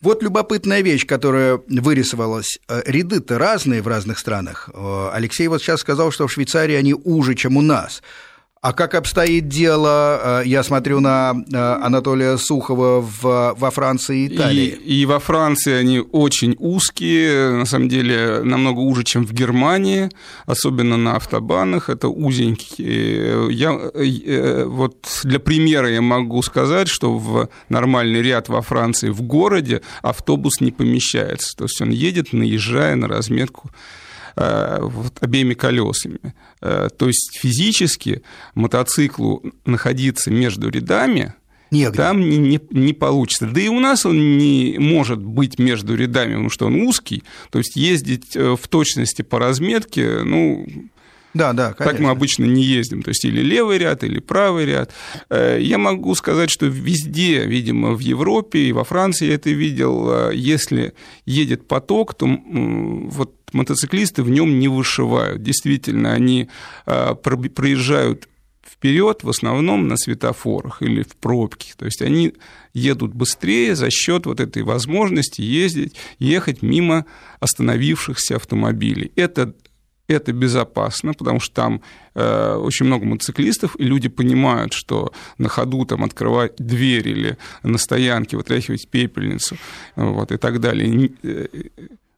Вот 0.00 0.22
любопытная 0.22 0.80
вещь, 0.82 1.04
которая 1.04 1.60
вырисовалась. 1.66 2.60
Э, 2.68 2.82
ряды-то 2.86 3.36
разные 3.36 3.82
в 3.82 3.88
разных 3.88 4.20
странах. 4.20 4.70
Э, 4.72 5.10
Алексей 5.12 5.48
вот 5.48 5.60
сейчас 5.60 5.80
сказал, 5.80 6.12
что 6.12 6.28
в 6.28 6.32
Швейцарии 6.32 6.76
они 6.76 6.94
уже, 6.94 7.34
чем 7.34 7.56
у 7.56 7.62
нас– 7.62 8.00
а 8.60 8.72
как 8.72 8.94
обстоит 8.94 9.48
дело, 9.48 10.40
э, 10.42 10.46
я 10.46 10.62
смотрю 10.62 11.00
на 11.00 11.32
э, 11.32 11.56
Анатолия 11.56 12.36
Сухова 12.36 13.00
в, 13.00 13.54
во 13.56 13.70
Франции 13.70 14.24
и 14.24 14.34
Италии. 14.34 14.66
И, 14.66 15.02
и 15.02 15.06
во 15.06 15.20
Франции 15.20 15.72
они 15.72 16.00
очень 16.00 16.56
узкие, 16.58 17.52
на 17.52 17.66
самом 17.66 17.88
деле 17.88 18.40
намного 18.42 18.80
уже, 18.80 19.04
чем 19.04 19.24
в 19.24 19.32
Германии, 19.32 20.10
особенно 20.46 20.96
на 20.96 21.16
автобанах, 21.16 21.88
это 21.88 22.08
узенькие. 22.08 23.52
Я, 23.52 23.78
э, 23.94 24.64
вот 24.64 24.96
для 25.22 25.38
примера 25.38 25.88
я 25.88 26.00
могу 26.00 26.42
сказать, 26.42 26.88
что 26.88 27.16
в 27.16 27.48
нормальный 27.68 28.22
ряд 28.22 28.48
во 28.48 28.60
Франции 28.60 29.10
в 29.10 29.22
городе 29.22 29.82
автобус 30.02 30.60
не 30.60 30.72
помещается, 30.72 31.56
то 31.56 31.64
есть 31.64 31.80
он 31.80 31.90
едет, 31.90 32.32
наезжая 32.32 32.96
на 32.96 33.06
разметку 33.06 33.70
вот, 34.80 35.14
обеими 35.20 35.54
колесами. 35.54 36.20
Э, 36.60 36.88
то 36.96 37.06
есть 37.06 37.38
физически 37.40 38.22
мотоциклу 38.54 39.42
находиться 39.64 40.30
между 40.30 40.68
рядами 40.68 41.34
Негде. 41.70 41.96
там 41.96 42.20
не, 42.20 42.38
не, 42.38 42.60
не 42.70 42.92
получится. 42.92 43.46
Да 43.46 43.60
и 43.60 43.68
у 43.68 43.80
нас 43.80 44.06
он 44.06 44.38
не 44.38 44.76
может 44.78 45.22
быть 45.22 45.58
между 45.58 45.94
рядами, 45.94 46.32
потому 46.32 46.50
что 46.50 46.66
он 46.66 46.80
узкий. 46.82 47.24
То 47.50 47.58
есть 47.58 47.76
ездить 47.76 48.36
э, 48.36 48.56
в 48.56 48.68
точности 48.68 49.22
по 49.22 49.38
разметке, 49.38 50.22
ну, 50.24 50.66
да, 51.38 51.52
да, 51.52 51.72
конечно. 51.72 51.92
Так 51.92 52.00
мы 52.00 52.10
обычно 52.10 52.44
не 52.44 52.62
ездим, 52.62 53.02
то 53.02 53.10
есть 53.10 53.24
или 53.24 53.40
левый 53.40 53.78
ряд, 53.78 54.04
или 54.04 54.18
правый 54.18 54.66
ряд. 54.66 54.92
Я 55.30 55.78
могу 55.78 56.14
сказать, 56.14 56.50
что 56.50 56.66
везде, 56.66 57.46
видимо, 57.46 57.94
в 57.94 58.00
Европе 58.00 58.58
и 58.58 58.72
во 58.72 58.84
Франции 58.84 59.28
я 59.28 59.34
это 59.34 59.50
видел, 59.50 60.30
если 60.30 60.94
едет 61.24 61.68
поток, 61.68 62.14
то 62.14 62.26
вот 62.26 63.34
мотоциклисты 63.52 64.22
в 64.22 64.30
нем 64.30 64.58
не 64.58 64.68
вышивают. 64.68 65.42
Действительно, 65.42 66.12
они 66.12 66.48
а, 66.86 67.14
проезжают 67.14 68.28
вперед 68.70 69.24
в 69.24 69.28
основном 69.28 69.88
на 69.88 69.96
светофорах 69.96 70.82
или 70.82 71.02
в 71.02 71.16
пробке. 71.16 71.72
То 71.76 71.86
есть 71.86 72.02
они 72.02 72.34
едут 72.74 73.14
быстрее 73.14 73.74
за 73.74 73.90
счет 73.90 74.26
вот 74.26 74.40
этой 74.40 74.62
возможности 74.62 75.40
ездить, 75.40 75.94
ехать 76.18 76.62
мимо 76.62 77.06
остановившихся 77.40 78.36
автомобилей. 78.36 79.10
Это 79.16 79.54
это 80.08 80.32
безопасно, 80.32 81.12
потому 81.12 81.38
что 81.38 81.54
там 81.54 81.82
э, 82.14 82.54
очень 82.54 82.86
много 82.86 83.04
мотоциклистов, 83.04 83.76
и 83.78 83.84
люди 83.84 84.08
понимают, 84.08 84.72
что 84.72 85.12
на 85.36 85.48
ходу 85.48 85.84
там 85.84 86.02
открывать 86.02 86.56
дверь 86.56 87.08
или 87.08 87.38
на 87.62 87.78
стоянке 87.78 88.36
вытряхивать 88.36 88.88
пепельницу 88.88 89.56
вот, 89.96 90.32
и 90.32 90.38
так 90.38 90.60
далее. 90.60 91.10
Э, 91.22 91.46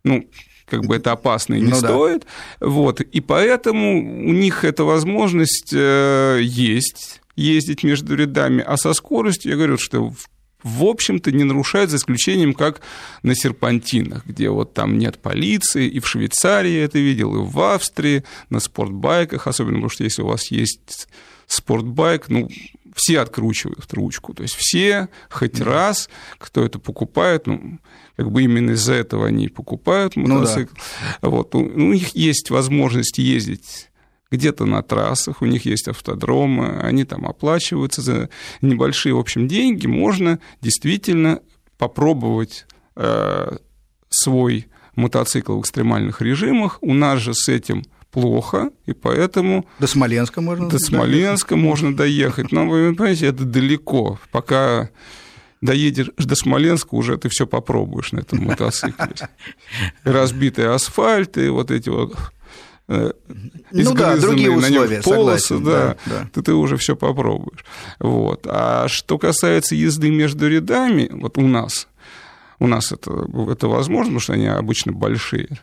ну, 0.05 0.25
как 0.67 0.87
бы 0.87 0.97
это 0.97 1.13
опасно 1.13 1.55
и 1.55 1.61
не 1.61 1.71
ну, 1.71 1.77
стоит. 1.77 2.27
Да. 2.61 2.69
Вот, 2.69 3.01
и 3.01 3.21
поэтому 3.21 3.99
у 3.99 4.33
них 4.33 4.65
эта 4.65 4.85
возможность 4.85 5.73
э, 5.75 6.39
есть 6.43 7.21
ездить 7.35 7.83
между 7.83 8.15
рядами, 8.15 8.63
а 8.65 8.77
со 8.77 8.95
скоростью, 8.95 9.51
я 9.51 9.57
говорю, 9.57 9.79
что 9.79 10.11
в 10.11 10.29
общем-то, 10.85 11.33
не 11.33 11.45
нарушают, 11.45 11.91
за 11.91 11.97
исключением 11.97 12.55
как 12.55 12.81
на 13.23 13.35
серпантинах, 13.35 14.27
где 14.27 14.51
вот 14.51 14.75
там 14.75 14.99
нет 14.99 15.19
полиции, 15.19 15.89
и 15.89 16.01
в 16.01 16.07
Швейцарии 16.07 16.71
я 16.71 16.85
это 16.85 16.99
видел, 16.99 17.35
и 17.37 17.47
в 17.47 17.61
Австрии, 17.61 18.25
на 18.51 18.61
спортбайках, 18.61 19.47
особенно 19.47 19.75
потому 19.75 19.91
что 19.91 20.05
если 20.05 20.23
у 20.23 20.27
вас 20.27 20.51
есть 20.51 21.09
спортбайк, 21.47 22.29
ну, 22.29 22.49
все 22.95 23.21
откручивают 23.21 23.93
ручку, 23.93 24.35
то 24.35 24.43
есть 24.43 24.55
все 24.55 25.09
хоть 25.31 25.59
да. 25.59 25.65
раз, 25.65 26.09
кто 26.39 26.65
это 26.65 26.79
покупает, 26.79 27.47
ну, 27.47 27.79
как 28.17 28.31
бы 28.31 28.43
именно 28.43 28.73
из-за 28.73 28.95
этого 28.95 29.27
они 29.27 29.49
покупают 29.49 30.17
мотоцикл. 30.17 30.75
Ну, 30.75 31.19
да. 31.23 31.29
вот, 31.29 31.55
у 31.55 31.93
них 31.93 32.15
есть 32.15 32.51
возможность 32.51 33.19
ездить 33.19 33.90
где-то 34.31 34.65
на 34.65 34.83
трассах, 34.83 35.43
у 35.43 35.47
них 35.47 35.65
есть 35.65 35.89
автодромы, 35.89 36.81
они 36.81 37.05
там 37.05 37.27
оплачиваются 37.27 38.01
за 38.01 38.29
небольшие, 38.61 39.15
в 39.15 39.19
общем, 39.19 39.49
деньги, 39.49 39.87
можно 39.87 40.39
действительно 40.61 41.41
попробовать 41.79 42.67
э, 42.97 43.57
свой 44.09 44.69
мотоцикл 44.95 45.59
в 45.59 45.61
экстремальных 45.63 46.21
режимах. 46.21 46.79
У 46.81 46.95
нас 46.95 47.21
же 47.21 47.35
с 47.35 47.49
этим 47.49 47.85
плохо, 48.11 48.71
и 48.87 48.93
поэтому... 48.93 49.67
До 49.79 49.87
Смоленска 49.87 50.41
можно 50.41 50.69
До 50.69 50.79
Смоленска 50.79 51.57
можно 51.57 51.97
доехать, 51.97 52.53
но 52.53 52.67
вы 52.67 52.95
понимаете, 52.95 53.27
это 53.27 53.45
далеко. 53.45 54.19
Пока 54.31 54.91
доедешь 55.61 56.11
до 56.17 56.35
Смоленска, 56.35 56.95
уже 56.95 57.17
ты 57.19 57.29
все 57.29 57.47
попробуешь 57.47 58.13
на 58.13 58.21
этом 58.21 58.45
мотоцикле. 58.45 59.15
Разбитый 60.05 60.73
асфальт 60.75 61.37
и 61.39 61.49
вот 61.49 61.71
эти 61.71 61.89
вот 61.89 62.17
ну 62.91 63.95
да, 63.95 64.17
другие 64.17 64.51
условия, 64.51 65.01
полосы, 65.01 65.49
согласен, 65.49 65.65
да, 65.65 65.97
да, 66.07 66.13
да. 66.13 66.31
Ты, 66.33 66.43
ты 66.43 66.55
уже 66.55 66.77
все 66.77 66.97
попробуешь. 66.97 67.65
Вот. 68.01 68.47
А 68.49 68.89
что 68.89 69.17
касается 69.17 69.77
езды 69.77 70.11
между 70.11 70.49
рядами, 70.49 71.09
вот 71.13 71.39
у 71.39 71.47
нас, 71.47 71.87
у 72.59 72.67
нас 72.67 72.91
это, 72.91 73.27
это 73.49 73.69
возможно, 73.69 74.07
потому 74.07 74.21
что 74.21 74.33
они 74.33 74.47
обычно 74.49 74.93
большие, 74.93 75.61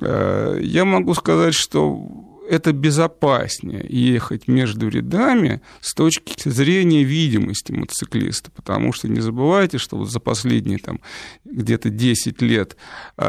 э, 0.00 0.60
я 0.62 0.84
могу 0.84 1.14
сказать, 1.14 1.54
что 1.54 2.06
это 2.50 2.72
безопаснее 2.72 3.84
ехать 3.88 4.48
между 4.48 4.88
рядами 4.88 5.62
с 5.80 5.94
точки 5.94 6.48
зрения 6.48 7.02
видимости 7.02 7.72
мотоциклиста, 7.72 8.50
потому 8.50 8.92
что 8.92 9.08
не 9.08 9.20
забывайте, 9.20 9.78
что 9.78 9.96
вот 9.96 10.10
за 10.10 10.20
последние 10.20 10.78
там, 10.78 11.00
где-то 11.44 11.90
10 11.90 12.42
лет 12.42 12.76
э, 13.16 13.22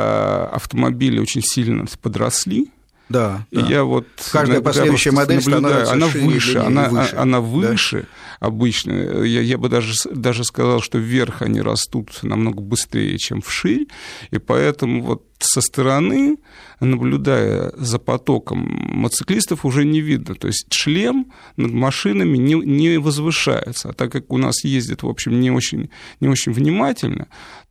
автомобили 0.51 1.19
очень 1.19 1.41
сильно 1.41 1.85
подросли, 2.01 2.69
да, 3.09 3.47
и 3.49 3.57
да. 3.57 3.67
я 3.67 3.83
вот 3.83 4.05
каждая 4.31 4.61
последующая 4.61 5.11
модель 5.11 5.37
наблюдаю, 5.37 5.89
она 5.89 6.07
выше, 6.07 6.59
она 6.59 6.89
выше, 6.89 7.15
она 7.15 7.41
выше 7.41 8.01
да? 8.01 8.47
обычно. 8.47 8.91
Я, 9.23 9.41
я 9.41 9.57
бы 9.57 9.67
даже 9.67 9.93
даже 10.11 10.43
сказал, 10.43 10.81
что 10.81 10.99
вверх 10.99 11.41
они 11.41 11.61
растут 11.61 12.19
намного 12.21 12.61
быстрее, 12.61 13.17
чем 13.17 13.41
вширь, 13.41 13.87
и 14.29 14.37
поэтому 14.37 15.03
вот 15.03 15.23
со 15.39 15.61
стороны, 15.61 16.37
наблюдая 16.81 17.71
за 17.75 17.97
потоком 17.97 18.59
мотоциклистов, 18.59 19.65
уже 19.65 19.85
не 19.85 20.01
видно. 20.01 20.35
То 20.35 20.47
есть 20.47 20.71
шлем 20.71 21.31
над 21.55 21.71
машинами 21.71 22.37
не, 22.37 22.55
не 22.55 22.97
возвышается. 22.97 23.89
А 23.89 23.93
так 23.93 24.11
как 24.11 24.31
у 24.31 24.37
нас 24.37 24.63
ездит, 24.65 25.03
в 25.03 25.07
общем, 25.07 25.39
не 25.39 25.49
очень, 25.49 25.89
не 26.19 26.27
очень 26.27 26.51
внимательно, 26.51 27.27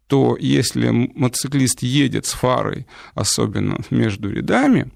то 0.06 0.36
если 0.40 0.88
мотоциклист 0.88 1.82
едет 1.82 2.24
с 2.24 2.32
фарой, 2.32 2.86
особенно 3.14 3.78
между 3.90 4.30
рядами, 4.30 4.90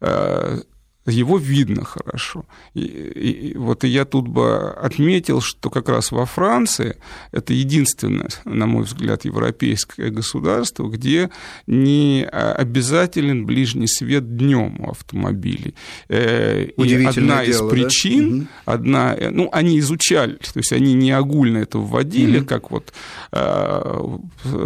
Э, 0.00 0.58
его 1.06 1.38
видно 1.38 1.84
хорошо. 1.84 2.44
И, 2.74 2.80
и, 2.80 3.56
вот 3.56 3.84
и 3.84 3.88
я 3.88 4.04
тут 4.04 4.28
бы 4.28 4.70
отметил, 4.70 5.40
что 5.40 5.70
как 5.70 5.88
раз 5.88 6.12
во 6.12 6.26
Франции 6.26 6.96
это 7.32 7.52
единственное, 7.52 8.28
на 8.44 8.66
мой 8.66 8.84
взгляд, 8.84 9.24
европейское 9.24 10.10
государство, 10.10 10.88
где 10.88 11.30
не 11.66 12.24
обязателен 12.24 13.46
ближний 13.46 13.88
свет 13.88 14.36
днем 14.36 14.80
у 14.80 14.90
автомобилей. 14.90 15.74
Э, 16.08 16.64
и 16.64 17.04
одна 17.04 17.42
из 17.42 17.58
дело, 17.58 17.70
причин, 17.70 18.48
да? 18.66 18.72
одна, 18.72 19.16
ну, 19.30 19.48
они 19.52 19.78
изучали, 19.78 20.34
то 20.34 20.58
есть 20.58 20.72
они 20.72 20.94
не 20.94 21.12
огульно 21.12 21.58
это 21.58 21.78
вводили, 21.78 22.38
угу. 22.38 22.46
как 22.46 22.70
вот 22.70 22.92
э, 23.32 24.18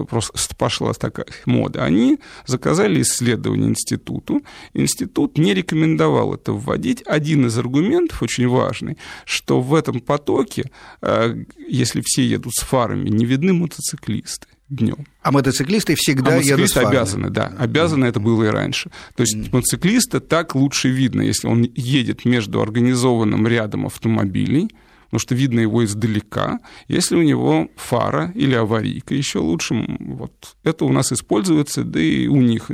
просто 0.09 0.57
пошла 0.57 0.93
такая 0.93 1.27
мода. 1.47 1.85
Они 1.85 2.19
заказали 2.47 3.03
исследование 3.03 3.71
институту. 3.71 4.43
Институт 4.75 5.39
не 5.39 5.55
рекомендовал 5.55 6.30
стал 6.31 6.35
это 6.35 6.53
вводить, 6.53 7.03
один 7.07 7.47
из 7.47 7.59
аргументов 7.59 8.23
очень 8.23 8.49
важный, 8.49 8.97
что 9.25 9.61
в 9.61 9.75
этом 9.75 10.01
потоке, 10.01 10.71
э, 11.03 11.45
если 11.69 12.03
все 12.05 12.27
едут 12.27 12.55
с 12.55 12.63
фарами, 12.63 13.09
не 13.09 13.25
видны 13.25 13.53
мотоциклисты 13.53 14.47
днем. 14.69 15.07
А 15.23 15.33
мотоциклисты 15.33 15.95
всегда 15.97 16.31
а 16.31 16.35
мотоциклисты 16.37 16.81
едут 16.81 16.93
обязаны, 16.93 17.31
да, 17.31 17.53
обязаны, 17.59 18.07
это 18.07 18.21
было 18.21 18.45
и 18.45 18.49
раньше. 18.49 18.91
То 19.17 19.23
есть 19.23 19.35
mm. 19.35 19.49
мотоциклиста 19.53 20.21
так 20.21 20.55
лучше 20.55 20.89
видно, 20.89 21.23
если 21.23 21.49
он 21.49 21.69
едет 21.75 22.25
между 22.25 22.61
организованным 22.61 23.47
рядом 23.49 23.87
автомобилей, 23.87 24.71
потому 25.07 25.21
что 25.21 25.35
видно 25.35 25.61
его 25.61 25.85
издалека. 25.85 26.61
Если 26.87 27.17
у 27.17 27.23
него 27.23 27.69
фара 27.75 28.31
или 28.37 28.55
аварийка, 28.55 29.13
еще 29.13 29.41
лучше. 29.41 29.75
Вот 29.99 30.57
это 30.63 30.85
у 30.85 30.93
нас 30.93 31.11
используется, 31.13 31.83
да 31.83 32.01
и 32.01 32.29
у 32.29 32.41
них. 32.41 32.71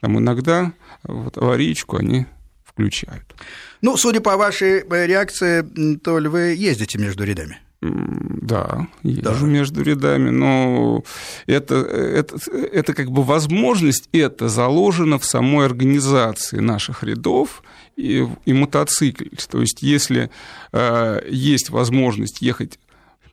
Там 0.00 0.18
иногда 0.18 0.72
вот, 1.04 1.38
аварийку 1.38 1.98
они 1.98 2.26
включают. 2.78 3.34
Ну, 3.82 3.96
судя 3.96 4.20
по 4.20 4.36
вашей 4.36 4.84
э, 4.88 5.06
реакции, 5.06 5.96
Толь, 5.96 6.28
вы 6.28 6.40
ездите 6.54 6.98
между 6.98 7.24
рядами. 7.24 7.58
Да, 7.80 8.88
езжу 9.04 9.46
да. 9.46 9.52
между 9.52 9.82
рядами, 9.84 10.30
но 10.30 11.04
это, 11.46 11.76
это, 11.76 12.36
это 12.50 12.92
как 12.92 13.12
бы 13.12 13.22
возможность, 13.22 14.08
это 14.10 14.48
заложено 14.48 15.20
в 15.20 15.24
самой 15.24 15.66
организации 15.66 16.58
наших 16.58 17.04
рядов 17.04 17.62
и, 17.96 18.26
и 18.46 18.52
мотоцикле. 18.52 19.30
То 19.48 19.60
есть, 19.60 19.80
если 19.82 20.30
э, 20.72 21.20
есть 21.28 21.70
возможность 21.70 22.42
ехать 22.42 22.80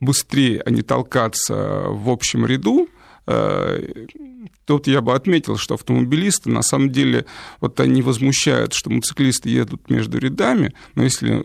быстрее, 0.00 0.62
а 0.64 0.70
не 0.70 0.82
толкаться 0.82 1.86
в 1.88 2.08
общем 2.08 2.46
ряду, 2.46 2.88
э, 2.88 2.95
Тут 3.26 4.86
я 4.86 5.00
бы 5.00 5.14
отметил, 5.14 5.56
что 5.56 5.74
автомобилисты, 5.74 6.50
на 6.50 6.62
самом 6.62 6.90
деле, 6.90 7.26
вот 7.60 7.80
они 7.80 8.02
возмущают, 8.02 8.72
что 8.72 8.90
мотоциклисты 8.90 9.48
едут 9.48 9.90
между 9.90 10.18
рядами, 10.18 10.72
но 10.94 11.02
если 11.02 11.44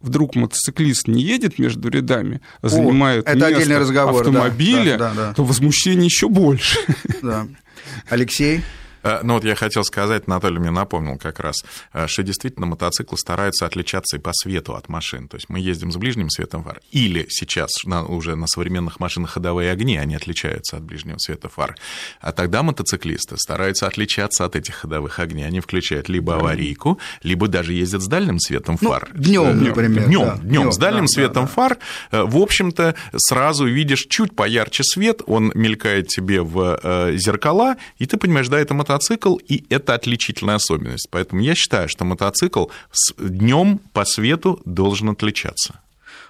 вдруг 0.00 0.36
мотоциклист 0.36 1.08
не 1.08 1.22
едет 1.22 1.58
между 1.58 1.88
рядами, 1.88 2.40
а 2.62 2.68
занимает 2.68 3.26
О, 3.26 3.32
это 3.32 3.50
место 3.50 3.78
разговор, 3.78 4.22
автомобиля, 4.22 4.96
да, 4.96 5.12
да, 5.14 5.14
да, 5.14 5.34
то 5.34 5.44
возмущение 5.44 6.06
еще 6.06 6.28
больше. 6.28 6.78
Да. 7.22 7.46
Алексей? 8.08 8.62
Э, 9.02 9.20
ну 9.22 9.34
вот 9.34 9.44
я 9.44 9.54
хотел 9.54 9.84
сказать, 9.84 10.24
Анатолий 10.26 10.58
мне 10.58 10.70
напомнил 10.70 11.18
как 11.18 11.40
раз, 11.40 11.64
э, 11.92 12.06
что 12.06 12.22
действительно 12.22 12.66
мотоциклы 12.66 13.18
стараются 13.18 13.66
отличаться 13.66 14.16
и 14.16 14.20
по 14.20 14.32
свету 14.32 14.74
от 14.74 14.88
машин. 14.88 15.28
То 15.28 15.36
есть 15.36 15.48
мы 15.48 15.60
ездим 15.60 15.92
с 15.92 15.96
ближним 15.96 16.30
светом 16.30 16.64
фар. 16.64 16.80
Или 16.92 17.26
сейчас 17.28 17.70
уже 18.08 18.36
на 18.36 18.46
современных 18.46 19.00
машинах 19.00 19.30
ходовые 19.30 19.70
огни, 19.70 19.96
они 19.96 20.14
отличаются 20.14 20.76
от 20.76 20.82
ближнего 20.82 21.18
света 21.18 21.48
фар. 21.48 21.76
А 22.20 22.32
тогда 22.32 22.62
мотоциклисты 22.62 23.36
стараются 23.36 23.86
отличаться 23.86 24.44
от 24.44 24.56
этих 24.56 24.74
ходовых 24.74 25.18
огней. 25.18 25.46
Они 25.46 25.60
включают 25.60 26.08
либо 26.08 26.36
аварийку, 26.36 26.98
либо 27.22 27.48
даже 27.48 27.72
ездят 27.72 28.02
с 28.02 28.06
дальним 28.06 28.38
светом 28.38 28.78
ну, 28.80 28.88
фар. 28.88 29.08
Днем, 29.14 29.64
например. 29.64 30.06
Днем, 30.06 30.26
да, 30.26 30.36
днем, 30.38 30.72
с 30.72 30.78
дальним 30.78 31.06
да, 31.06 31.08
светом 31.08 31.44
да, 31.44 31.50
фар. 31.50 31.78
Э, 32.10 32.22
в 32.22 32.36
общем-то, 32.36 32.94
сразу 33.16 33.66
видишь 33.66 34.06
чуть 34.08 34.34
поярче 34.34 34.84
свет, 34.84 35.22
он 35.26 35.52
мелькает 35.54 36.08
тебе 36.08 36.42
в 36.42 36.78
зеркала, 37.16 37.76
и 37.98 38.06
ты 38.06 38.16
понимаешь, 38.16 38.48
да, 38.48 38.58
это 38.58 38.74
мотоцикл 38.74 38.87
мотоцикл, 38.88 39.36
и 39.36 39.64
это 39.68 39.94
отличительная 39.94 40.56
особенность. 40.56 41.08
Поэтому 41.10 41.42
я 41.42 41.54
считаю, 41.54 41.88
что 41.88 42.04
мотоцикл 42.04 42.66
днем 43.18 43.80
по 43.92 44.04
свету 44.04 44.60
должен 44.64 45.10
отличаться. 45.10 45.80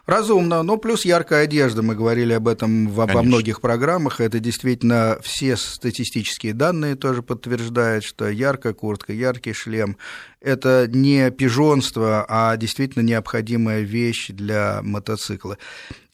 Разумно. 0.07 0.63
Ну, 0.63 0.79
плюс 0.79 1.05
яркая 1.05 1.45
одежда. 1.45 1.83
Мы 1.83 1.95
говорили 1.95 2.33
об 2.33 2.49
этом 2.49 2.89
во, 2.89 3.05
во 3.05 3.23
многих 3.23 3.61
программах. 3.61 4.23
Это 4.23 4.39
действительно 4.39 5.19
все 5.23 5.55
статистические 5.55 6.55
данные 6.55 6.97
тоже 6.97 7.23
подтверждают, 7.23 8.05
что 8.05 8.27
яркая 8.27 8.73
куртка, 8.73 9.13
яркий 9.13 9.53
шлем– 9.53 9.99
это 10.41 10.89
не 10.89 11.31
пижонство, 11.31 12.25
а 12.27 12.57
действительно 12.57 13.03
необходимая 13.03 13.83
вещь 13.83 14.29
для 14.29 14.81
мотоцикла. 14.83 15.59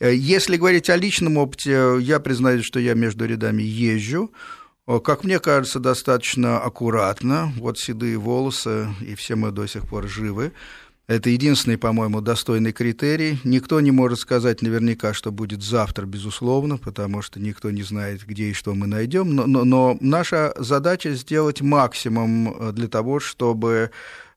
Э, 0.00 0.12
если 0.12 0.56
говорить 0.56 0.90
о 0.90 0.96
личном 0.96 1.36
опыте, 1.36 1.98
я 2.00 2.18
признаюсь, 2.18 2.64
что 2.64 2.80
я 2.80 2.94
между 2.94 3.26
рядами 3.26 3.62
езжу. 3.62 4.32
Как 4.86 5.24
мне 5.24 5.38
кажется, 5.40 5.80
достаточно 5.80 6.60
аккуратно. 6.60 7.52
Вот 7.56 7.78
седые 7.78 8.18
волосы, 8.18 8.88
и 9.00 9.14
все 9.14 9.34
мы 9.34 9.50
до 9.50 9.66
сих 9.66 9.88
пор 9.88 10.06
живы. 10.08 10.52
Это 11.06 11.28
единственный, 11.30 11.76
по-моему, 11.78 12.20
достойный 12.20 12.72
критерий. 12.72 13.38
Никто 13.44 13.80
не 13.80 13.90
может 13.90 14.20
сказать 14.20 14.60
наверняка, 14.60 15.14
что 15.14 15.32
будет 15.32 15.62
завтра, 15.62 16.04
безусловно, 16.04 16.78
потому 16.78 17.22
что 17.22 17.40
никто 17.40 17.70
не 17.70 17.82
знает, 17.82 18.26
где 18.26 18.44
и 18.44 18.52
что 18.54 18.74
мы 18.74 18.86
найдем. 18.86 19.34
Но, 19.34 19.46
но, 19.46 19.64
но 19.64 19.98
наша 20.00 20.54
задача 20.56 21.12
сделать 21.12 21.60
максимум 21.62 22.54
э, 22.54 22.72
для 22.72 22.88
того, 22.88 23.20
чтобы 23.20 23.90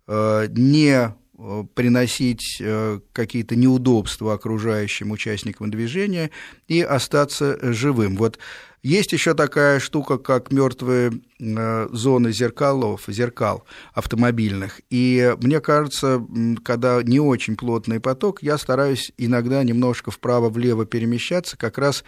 э, 0.07 0.47
не 0.49 1.13
э, 1.37 1.63
приносить 1.73 2.57
э, 2.61 2.99
какие-то 3.13 3.55
неудобства 3.55 4.33
окружающим 4.33 5.11
участникам 5.11 5.71
движения 5.71 6.31
и 6.67 6.81
остаться 6.81 7.57
живым. 7.73 8.17
Вот 8.17 8.39
есть 8.83 9.11
еще 9.11 9.33
такая 9.33 9.79
штука, 9.79 10.17
как 10.17 10.51
мертвые 10.51 11.11
э, 11.39 11.87
зоны 11.91 12.31
зеркалов, 12.31 13.03
зеркал 13.07 13.65
автомобильных. 13.93 14.81
И 14.89 15.35
мне 15.41 15.59
кажется, 15.59 16.25
когда 16.63 17.01
не 17.03 17.19
очень 17.19 17.57
плотный 17.57 17.99
поток, 17.99 18.43
я 18.43 18.57
стараюсь 18.57 19.11
иногда 19.17 19.63
немножко 19.63 20.11
вправо-влево 20.11 20.85
перемещаться, 20.85 21.57
как 21.57 21.77
раз 21.77 22.03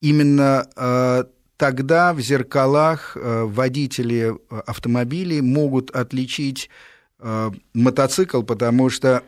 именно 0.00 0.68
э, 0.76 1.24
тогда 1.56 2.12
в 2.12 2.20
зеркалах 2.20 3.16
э, 3.16 3.44
водители 3.44 4.34
автомобилей 4.66 5.40
могут 5.40 5.90
отличить 5.90 6.68
мотоцикл, 7.74 8.44
потому 8.44 8.90
что 8.90 9.24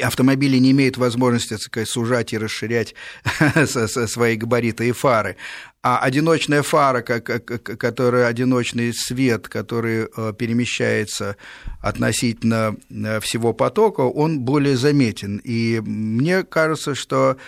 автомобили 0.00 0.56
не 0.58 0.70
имеют 0.70 0.96
возможности 0.96 1.54
так 1.54 1.62
сказать, 1.62 1.88
сужать 1.88 2.32
и 2.32 2.38
расширять 2.38 2.94
свои 3.66 4.36
габариты 4.36 4.88
и 4.88 4.92
фары. 4.92 5.36
А 5.82 5.98
одиночная 5.98 6.62
фара, 6.62 7.00
которая 7.00 8.26
одиночный 8.26 8.92
свет, 8.92 9.48
который 9.48 10.08
э, 10.14 10.32
перемещается 10.38 11.36
относительно 11.80 12.76
э, 12.90 13.20
всего 13.20 13.54
потока, 13.54 14.02
он 14.02 14.40
более 14.40 14.76
заметен. 14.76 15.40
И 15.42 15.80
мне 15.82 16.42
кажется, 16.42 16.94
что 16.94 17.38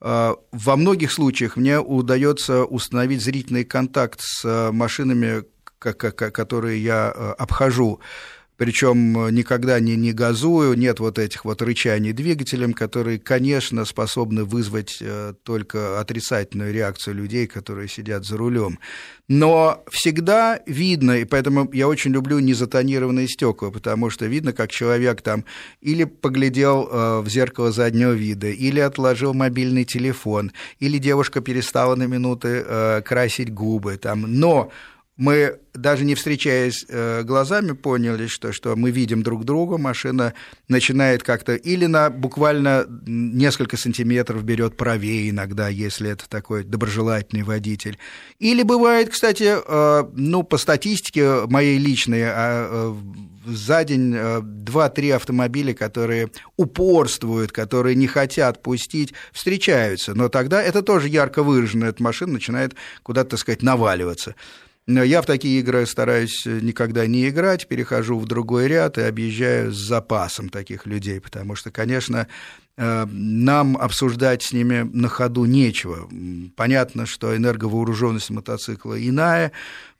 э, 0.00 0.34
во 0.52 0.76
многих 0.76 1.12
случаях 1.12 1.56
мне 1.56 1.78
удается 1.80 2.64
установить 2.64 3.22
зрительный 3.22 3.64
контакт 3.64 4.20
с 4.22 4.70
машинами, 4.72 5.44
которые 5.78 6.82
я 6.82 7.10
обхожу 7.10 8.00
причем 8.62 9.18
э, 9.18 9.32
никогда 9.32 9.80
не, 9.80 9.96
не 9.96 10.12
газую, 10.12 10.78
нет 10.78 11.00
вот 11.00 11.18
этих 11.18 11.44
вот 11.44 11.60
рычаний 11.62 12.12
двигателем, 12.12 12.74
которые, 12.74 13.18
конечно, 13.18 13.84
способны 13.84 14.44
вызвать 14.44 14.98
э, 15.00 15.34
только 15.42 15.98
отрицательную 15.98 16.72
реакцию 16.72 17.16
людей, 17.16 17.48
которые 17.48 17.88
сидят 17.88 18.24
за 18.24 18.36
рулем. 18.36 18.78
Но 19.26 19.82
всегда 19.90 20.60
видно, 20.64 21.18
и 21.18 21.24
поэтому 21.24 21.68
я 21.72 21.88
очень 21.88 22.12
люблю 22.12 22.38
незатонированные 22.38 23.26
стекла, 23.26 23.72
потому 23.72 24.10
что 24.10 24.26
видно, 24.26 24.52
как 24.52 24.70
человек 24.70 25.22
там 25.22 25.44
или 25.80 26.04
поглядел 26.04 26.88
э, 26.88 27.20
в 27.20 27.28
зеркало 27.28 27.72
заднего 27.72 28.12
вида, 28.12 28.46
или 28.46 28.78
отложил 28.78 29.34
мобильный 29.34 29.84
телефон, 29.84 30.52
или 30.78 30.98
девушка 30.98 31.40
перестала 31.40 31.96
на 31.96 32.04
минуты 32.04 33.02
красить 33.04 33.52
губы. 33.52 33.96
Там. 33.96 34.22
Но 34.38 34.70
мы, 35.22 35.60
даже 35.72 36.04
не 36.04 36.16
встречаясь 36.16 36.84
э, 36.88 37.22
глазами, 37.22 37.72
поняли, 37.72 38.26
что, 38.26 38.50
что 38.50 38.74
мы 38.74 38.90
видим 38.90 39.22
друг 39.22 39.44
друга, 39.44 39.78
машина 39.78 40.34
начинает 40.66 41.22
как-то 41.22 41.54
или 41.54 41.86
на 41.86 42.10
буквально 42.10 42.86
несколько 43.06 43.76
сантиметров 43.76 44.42
берет 44.42 44.76
правее 44.76 45.30
иногда, 45.30 45.68
если 45.68 46.10
это 46.10 46.28
такой 46.28 46.64
доброжелательный 46.64 47.44
водитель. 47.44 47.98
Или 48.40 48.64
бывает, 48.64 49.10
кстати, 49.10 49.58
э, 49.64 50.04
ну, 50.12 50.42
по 50.42 50.58
статистике 50.58 51.46
моей 51.46 51.78
личной, 51.78 52.24
а, 52.24 52.68
э, 52.68 52.94
за 53.46 53.84
день 53.84 54.16
два-три 54.42 55.10
автомобиля, 55.10 55.72
которые 55.72 56.32
упорствуют, 56.56 57.52
которые 57.52 57.94
не 57.94 58.08
хотят 58.08 58.60
пустить, 58.60 59.14
встречаются. 59.32 60.14
Но 60.14 60.28
тогда 60.28 60.60
это 60.60 60.82
тоже 60.82 61.08
ярко 61.08 61.44
выражено, 61.44 61.84
эта 61.84 62.02
машина 62.02 62.32
начинает 62.32 62.74
куда-то, 63.04 63.30
так 63.30 63.38
сказать, 63.38 63.62
наваливаться. 63.62 64.34
Я 64.88 65.22
в 65.22 65.26
такие 65.26 65.60
игры 65.60 65.86
стараюсь 65.86 66.44
э, 66.44 66.58
никогда 66.60 67.06
не 67.06 67.28
играть, 67.28 67.68
перехожу 67.68 68.18
в 68.18 68.26
другой 68.26 68.66
ряд 68.66 68.98
и 68.98 69.02
объезжаю 69.02 69.72
с 69.72 69.76
запасом 69.76 70.48
таких 70.48 70.86
людей, 70.86 71.20
потому 71.20 71.54
что, 71.54 71.70
конечно, 71.70 72.26
нам 72.76 73.76
обсуждать 73.76 74.42
с 74.42 74.52
ними 74.52 74.88
на 74.92 75.08
ходу 75.08 75.44
нечего. 75.44 76.08
Понятно, 76.56 77.06
что 77.06 77.36
энерговооруженность 77.36 78.30
мотоцикла 78.30 78.98
иная. 78.98 79.52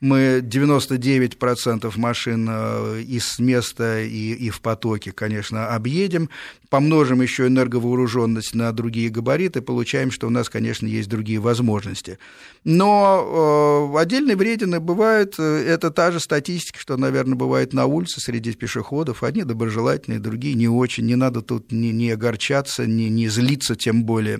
Мы 0.03 0.41
99% 0.43 1.93
машин 1.95 2.45
э, 2.51 3.01
из 3.07 3.39
места 3.39 4.01
и, 4.01 4.33
и 4.33 4.49
в 4.49 4.59
потоке, 4.59 5.13
конечно, 5.13 5.73
объедем. 5.73 6.29
Помножим 6.69 7.21
еще 7.21 7.47
энерговооруженность 7.47 8.53
на 8.53 8.73
другие 8.73 9.09
габариты, 9.09 9.61
получаем, 9.61 10.11
что 10.11 10.27
у 10.27 10.29
нас, 10.29 10.49
конечно, 10.49 10.87
есть 10.87 11.07
другие 11.07 11.39
возможности. 11.39 12.19
Но 12.65 13.93
э, 13.95 13.97
отдельные 13.97 14.35
вредины 14.35 14.81
бывают, 14.81 15.35
э, 15.37 15.63
это 15.65 15.89
та 15.89 16.11
же 16.11 16.19
статистика, 16.19 16.79
что, 16.79 16.97
наверное, 16.97 17.35
бывает 17.35 17.71
на 17.71 17.85
улице 17.85 18.19
среди 18.19 18.51
пешеходов. 18.51 19.23
Одни 19.23 19.43
доброжелательные, 19.43 20.19
другие 20.19 20.55
не 20.55 20.67
очень. 20.67 21.05
Не 21.05 21.15
надо 21.15 21.41
тут 21.41 21.71
не, 21.71 21.93
не 21.93 22.11
огорчаться 22.11 22.62
ругаться, 22.63 22.85
не, 22.85 23.09
не 23.09 23.29
злиться 23.29 23.75
тем 23.75 24.03
более. 24.03 24.39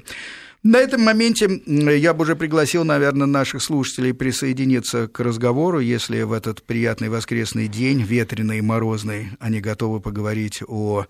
На 0.63 0.77
этом 0.77 1.01
моменте 1.01 1.61
я 1.65 2.13
бы 2.13 2.23
уже 2.23 2.35
пригласил, 2.37 2.85
наверное, 2.85 3.27
наших 3.27 3.61
слушателей 3.61 4.13
присоединиться 4.13 5.09
к 5.09 5.19
разговору, 5.19 5.81
если 5.81 6.21
в 6.21 6.31
этот 6.31 6.63
приятный 6.63 7.09
воскресный 7.09 7.67
день, 7.67 8.01
ветреный 8.01 8.59
и 8.59 8.61
морозный, 8.61 9.31
они 9.39 9.59
готовы 9.59 9.99
поговорить 9.99 10.63
о 10.65 11.05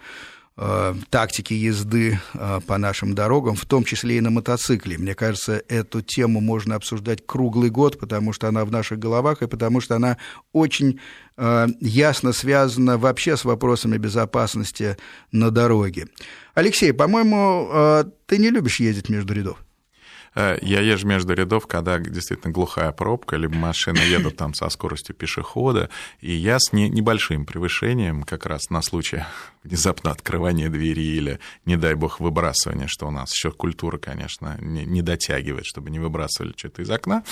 тактики 1.09 1.53
езды 1.53 2.19
э, 2.33 2.59
по 2.67 2.77
нашим 2.77 3.15
дорогам, 3.15 3.55
в 3.55 3.65
том 3.65 3.83
числе 3.83 4.17
и 4.17 4.21
на 4.21 4.29
мотоцикле. 4.29 4.99
Мне 4.99 5.15
кажется, 5.15 5.63
эту 5.67 6.01
тему 6.01 6.41
можно 6.41 6.75
обсуждать 6.75 7.25
круглый 7.25 7.71
год, 7.71 7.99
потому 7.99 8.33
что 8.33 8.47
она 8.47 8.63
в 8.63 8.71
наших 8.71 8.99
головах 8.99 9.41
и 9.41 9.47
потому 9.47 9.81
что 9.81 9.95
она 9.95 10.17
очень 10.51 10.99
э, 11.37 11.67
ясно 11.79 12.33
связана 12.33 12.99
вообще 12.99 13.35
с 13.35 13.45
вопросами 13.45 13.97
безопасности 13.97 14.97
на 15.31 15.49
дороге. 15.49 16.07
Алексей, 16.53 16.93
по-моему, 16.93 17.69
э, 17.73 18.03
ты 18.27 18.37
не 18.37 18.51
любишь 18.51 18.79
ездить 18.79 19.09
между 19.09 19.33
рядов. 19.33 19.62
Э, 20.35 20.57
я 20.61 20.81
езжу 20.81 21.07
между 21.07 21.33
рядов, 21.33 21.67
когда 21.67 21.99
действительно 21.99 22.51
глухая 22.51 22.91
пробка, 22.91 23.35
либо 23.35 23.55
машина 23.55 23.99
едут 23.99 24.37
там 24.37 24.53
со 24.53 24.69
скоростью 24.69 25.15
пешехода, 25.15 25.89
и 26.21 26.33
я 26.33 26.59
с 26.59 26.73
не, 26.73 26.89
небольшим 26.89 27.45
превышением, 27.45 28.23
как 28.23 28.45
раз 28.45 28.69
на 28.69 28.81
случай 28.81 29.23
внезапно 29.63 30.11
открывания 30.11 30.69
двери 30.69 31.01
или, 31.01 31.39
не 31.65 31.77
дай 31.77 31.95
бог, 31.95 32.19
выбрасывания, 32.19 32.87
что 32.87 33.07
у 33.07 33.11
нас 33.11 33.33
еще 33.33 33.51
культура, 33.51 33.97
конечно, 33.97 34.57
не, 34.59 34.85
не 34.85 35.01
дотягивает, 35.01 35.65
чтобы 35.65 35.89
не 35.89 35.99
выбрасывали 35.99 36.53
что-то 36.55 36.81
из 36.81 36.89
окна. 36.89 37.23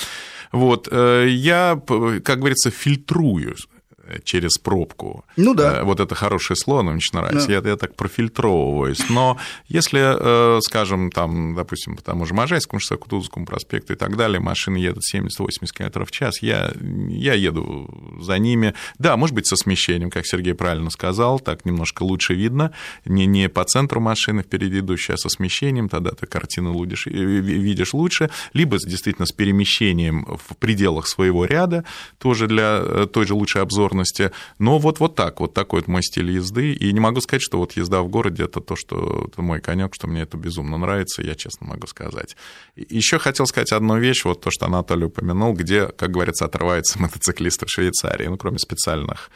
Вот, 0.52 0.88
э, 0.92 1.28
я, 1.30 1.80
как 2.24 2.40
говорится, 2.40 2.72
фильтрую 2.72 3.56
через 4.24 4.58
пробку. 4.58 5.26
Ну 5.38 5.54
да. 5.54 5.80
Э, 5.80 5.84
вот 5.84 6.00
это 6.00 6.16
хорошее 6.16 6.58
слово, 6.58 6.82
мне 6.84 6.96
очень 6.96 7.18
нравится. 7.18 7.48
Да. 7.48 7.54
Я, 7.54 7.62
я 7.64 7.78
так 7.78 7.96
профильтровываюсь. 7.96 9.10
Но 9.10 9.38
если, 9.68 10.58
э, 10.58 10.60
скажем, 10.62 11.12
там, 11.12 11.56
допустим, 11.56 11.96
по 11.96 12.04
тому 12.04 12.26
же 12.26 12.34
Можайскому 12.34 12.80
шоссе, 12.80 12.98
Кутузовскому 12.98 13.46
проспекту 13.46 13.94
и 13.94 13.96
так 13.96 14.18
далее, 14.18 14.40
машины 14.40 14.78
едут 14.78 15.04
70-80 15.14 15.28
км 15.74 16.06
в 16.06 16.12
час, 16.12 16.42
я, 16.42 16.72
я 17.10 17.34
еду 17.34 18.20
за 18.22 18.38
ними. 18.38 18.74
Да, 19.00 19.18
может 19.18 19.36
быть, 19.36 19.48
со 19.48 19.56
смещением, 19.56 20.10
как 20.10 20.26
Сергей 20.26 20.54
правильно 20.54 20.90
сказал, 20.90 21.40
так 21.40 21.66
немножко 21.66 22.04
лучше 22.04 22.34
видно. 22.34 22.72
Не, 23.06 23.26
не 23.26 23.50
по 23.50 23.64
центру 23.64 24.00
машины 24.02 24.44
впереди 24.44 24.80
идущая, 24.80 25.16
а 25.16 25.18
со 25.18 25.30
смещением, 25.30 25.90
тогда 25.90 26.12
ты 26.12 26.26
картину 26.26 26.80
видишь, 26.82 27.06
видишь 27.06 27.94
лучше. 27.94 28.30
Либо 28.54 28.78
действительно 28.78 29.26
с 29.26 29.32
перемещением 29.32 30.26
в 30.26 30.56
пределах 30.58 31.08
своего 31.08 31.46
ряда, 31.46 31.86
тоже 32.18 32.48
для 32.48 32.82
э, 32.82 33.08
той 33.12 33.26
же 33.26 33.34
лучшей 33.34 33.62
обзорности 33.62 34.01
скорости. 34.06 34.32
Но 34.60 34.80
вот, 34.80 35.00
вот 35.00 35.16
так, 35.16 35.40
вот 35.40 35.54
такой 35.54 35.82
вот 35.82 35.88
мой 35.88 36.04
стиль 36.04 36.32
езды. 36.32 36.74
И 36.74 36.92
не 36.94 37.00
могу 37.00 37.22
сказать, 37.22 37.42
что 37.42 37.58
вот 37.58 37.74
езда 37.74 38.02
в 38.02 38.10
городе 38.10 38.44
это 38.44 38.62
то, 38.62 38.76
что 38.76 39.28
это 39.28 39.42
мой 39.42 39.62
конек, 39.62 39.96
что 39.96 40.08
мне 40.08 40.22
это 40.22 40.38
безумно 40.38 40.78
нравится, 40.78 41.22
я 41.22 41.36
честно 41.36 41.68
могу 41.68 41.88
сказать. 41.88 42.36
Еще 42.76 43.20
хотел 43.20 43.46
сказать 43.46 43.72
одну 43.72 43.98
вещь, 43.98 44.26
вот 44.26 44.42
то, 44.42 44.52
что 44.52 44.66
Анатолий 44.66 45.06
упомянул, 45.06 45.54
где, 45.54 45.88
как 45.88 46.12
говорится, 46.12 46.46
отрываются 46.46 47.00
мотоциклисты 47.02 47.66
в 47.66 47.70
Швейцарии, 47.70 48.28
ну, 48.28 48.38
кроме 48.38 48.60
специальных 48.60 49.30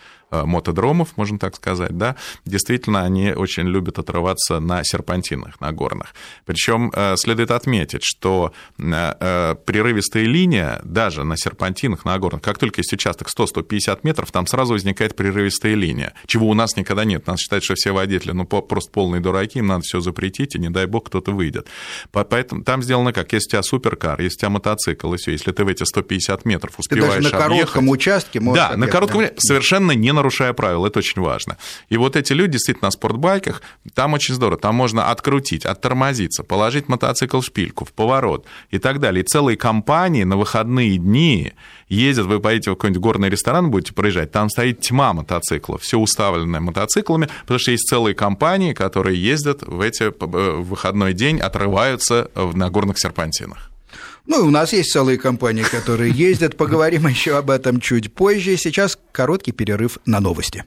мотодромов, 0.43 1.15
можно 1.17 1.39
так 1.39 1.55
сказать, 1.55 1.97
да, 1.97 2.15
действительно, 2.45 3.03
они 3.03 3.31
очень 3.31 3.67
любят 3.67 3.99
отрываться 3.99 4.59
на 4.59 4.83
серпантинах, 4.83 5.61
на 5.61 5.71
горных. 5.71 6.13
Причем 6.45 6.91
следует 7.17 7.51
отметить, 7.51 8.01
что 8.03 8.53
прерывистая 8.77 10.23
линия 10.23 10.81
даже 10.83 11.23
на 11.23 11.37
серпантинах, 11.37 12.05
на 12.05 12.17
горных, 12.19 12.41
как 12.41 12.57
только 12.57 12.81
есть 12.81 12.93
участок 12.93 13.29
100-150 13.35 13.99
метров, 14.03 14.31
там 14.31 14.47
сразу 14.47 14.73
возникает 14.73 15.15
прерывистая 15.15 15.75
линия, 15.75 16.13
чего 16.25 16.49
у 16.49 16.53
нас 16.53 16.75
никогда 16.75 17.05
нет. 17.05 17.27
Нас 17.27 17.39
считают, 17.39 17.63
что 17.63 17.75
все 17.75 17.91
водители, 17.91 18.31
ну, 18.31 18.45
просто 18.45 18.91
полные 18.91 19.21
дураки, 19.21 19.59
им 19.59 19.67
надо 19.67 19.81
все 19.83 19.99
запретить, 19.99 20.55
и 20.55 20.59
не 20.59 20.69
дай 20.69 20.85
бог 20.85 21.07
кто-то 21.07 21.31
выйдет. 21.31 21.67
Поэтому 22.11 22.63
там 22.63 22.81
сделано 22.81 23.13
как, 23.13 23.33
если 23.33 23.47
у 23.47 23.49
тебя 23.51 23.63
суперкар, 23.63 24.21
если 24.21 24.37
у 24.37 24.39
тебя 24.39 24.49
мотоцикл, 24.49 25.13
и 25.13 25.17
все, 25.17 25.31
если 25.31 25.51
ты 25.51 25.63
в 25.63 25.67
эти 25.67 25.83
150 25.83 26.45
метров 26.45 26.79
успеваешь 26.79 27.15
Ты 27.15 27.21
даже 27.21 27.35
на 27.35 27.45
объехать, 27.45 27.71
коротком 27.73 27.89
участке 27.89 28.39
можешь 28.39 28.63
Да, 28.69 28.77
на 28.77 28.87
коротком 28.87 29.21
да. 29.21 29.31
совершенно 29.37 29.91
не 29.91 30.11
нарушая 30.25 30.53
правил, 30.53 30.85
это 30.85 30.99
очень 30.99 31.21
важно. 31.21 31.57
И 31.89 31.97
вот 31.97 32.15
эти 32.15 32.33
люди 32.33 32.53
действительно 32.53 32.87
на 32.87 32.91
спортбайках, 32.91 33.61
там 33.93 34.13
очень 34.13 34.33
здорово, 34.33 34.59
там 34.59 34.75
можно 34.75 35.11
открутить, 35.11 35.65
оттормозиться, 35.65 36.43
положить 36.43 36.89
мотоцикл 36.89 37.39
в 37.39 37.45
шпильку, 37.45 37.85
в 37.85 37.93
поворот 37.93 38.45
и 38.71 38.79
так 38.79 38.99
далее. 38.99 39.23
И 39.23 39.27
целые 39.27 39.57
компании 39.57 40.23
на 40.23 40.35
выходные 40.35 40.97
дни 40.97 41.53
ездят, 41.89 42.25
вы 42.25 42.39
поедете 42.39 42.71
в 42.71 42.75
какой-нибудь 42.75 43.01
горный 43.01 43.29
ресторан, 43.29 43.69
будете 43.69 43.93
проезжать, 43.93 44.31
там 44.31 44.49
стоит 44.49 44.81
тьма 44.81 45.13
мотоциклов, 45.13 45.81
все 45.81 45.99
уставленное 45.99 46.59
мотоциклами, 46.59 47.29
потому 47.41 47.59
что 47.59 47.71
есть 47.71 47.87
целые 47.87 48.15
компании, 48.15 48.73
которые 48.73 49.21
ездят 49.21 49.61
в 49.61 49.79
эти 49.79 50.11
в 50.19 50.61
выходной 50.63 51.13
день, 51.13 51.39
отрываются 51.39 52.31
на 52.35 52.69
горных 52.69 52.97
серпантинах. 52.97 53.69
Ну, 54.27 54.45
у 54.45 54.49
нас 54.49 54.73
есть 54.73 54.91
целые 54.91 55.17
компании, 55.17 55.63
которые 55.63 56.11
ездят. 56.11 56.57
Поговорим 56.57 57.07
еще 57.07 57.37
об 57.37 57.49
этом 57.49 57.79
чуть 57.79 58.13
позже. 58.13 58.57
Сейчас 58.57 58.97
короткий 59.11 59.51
перерыв 59.51 59.99
на 60.05 60.19
новости. 60.19 60.63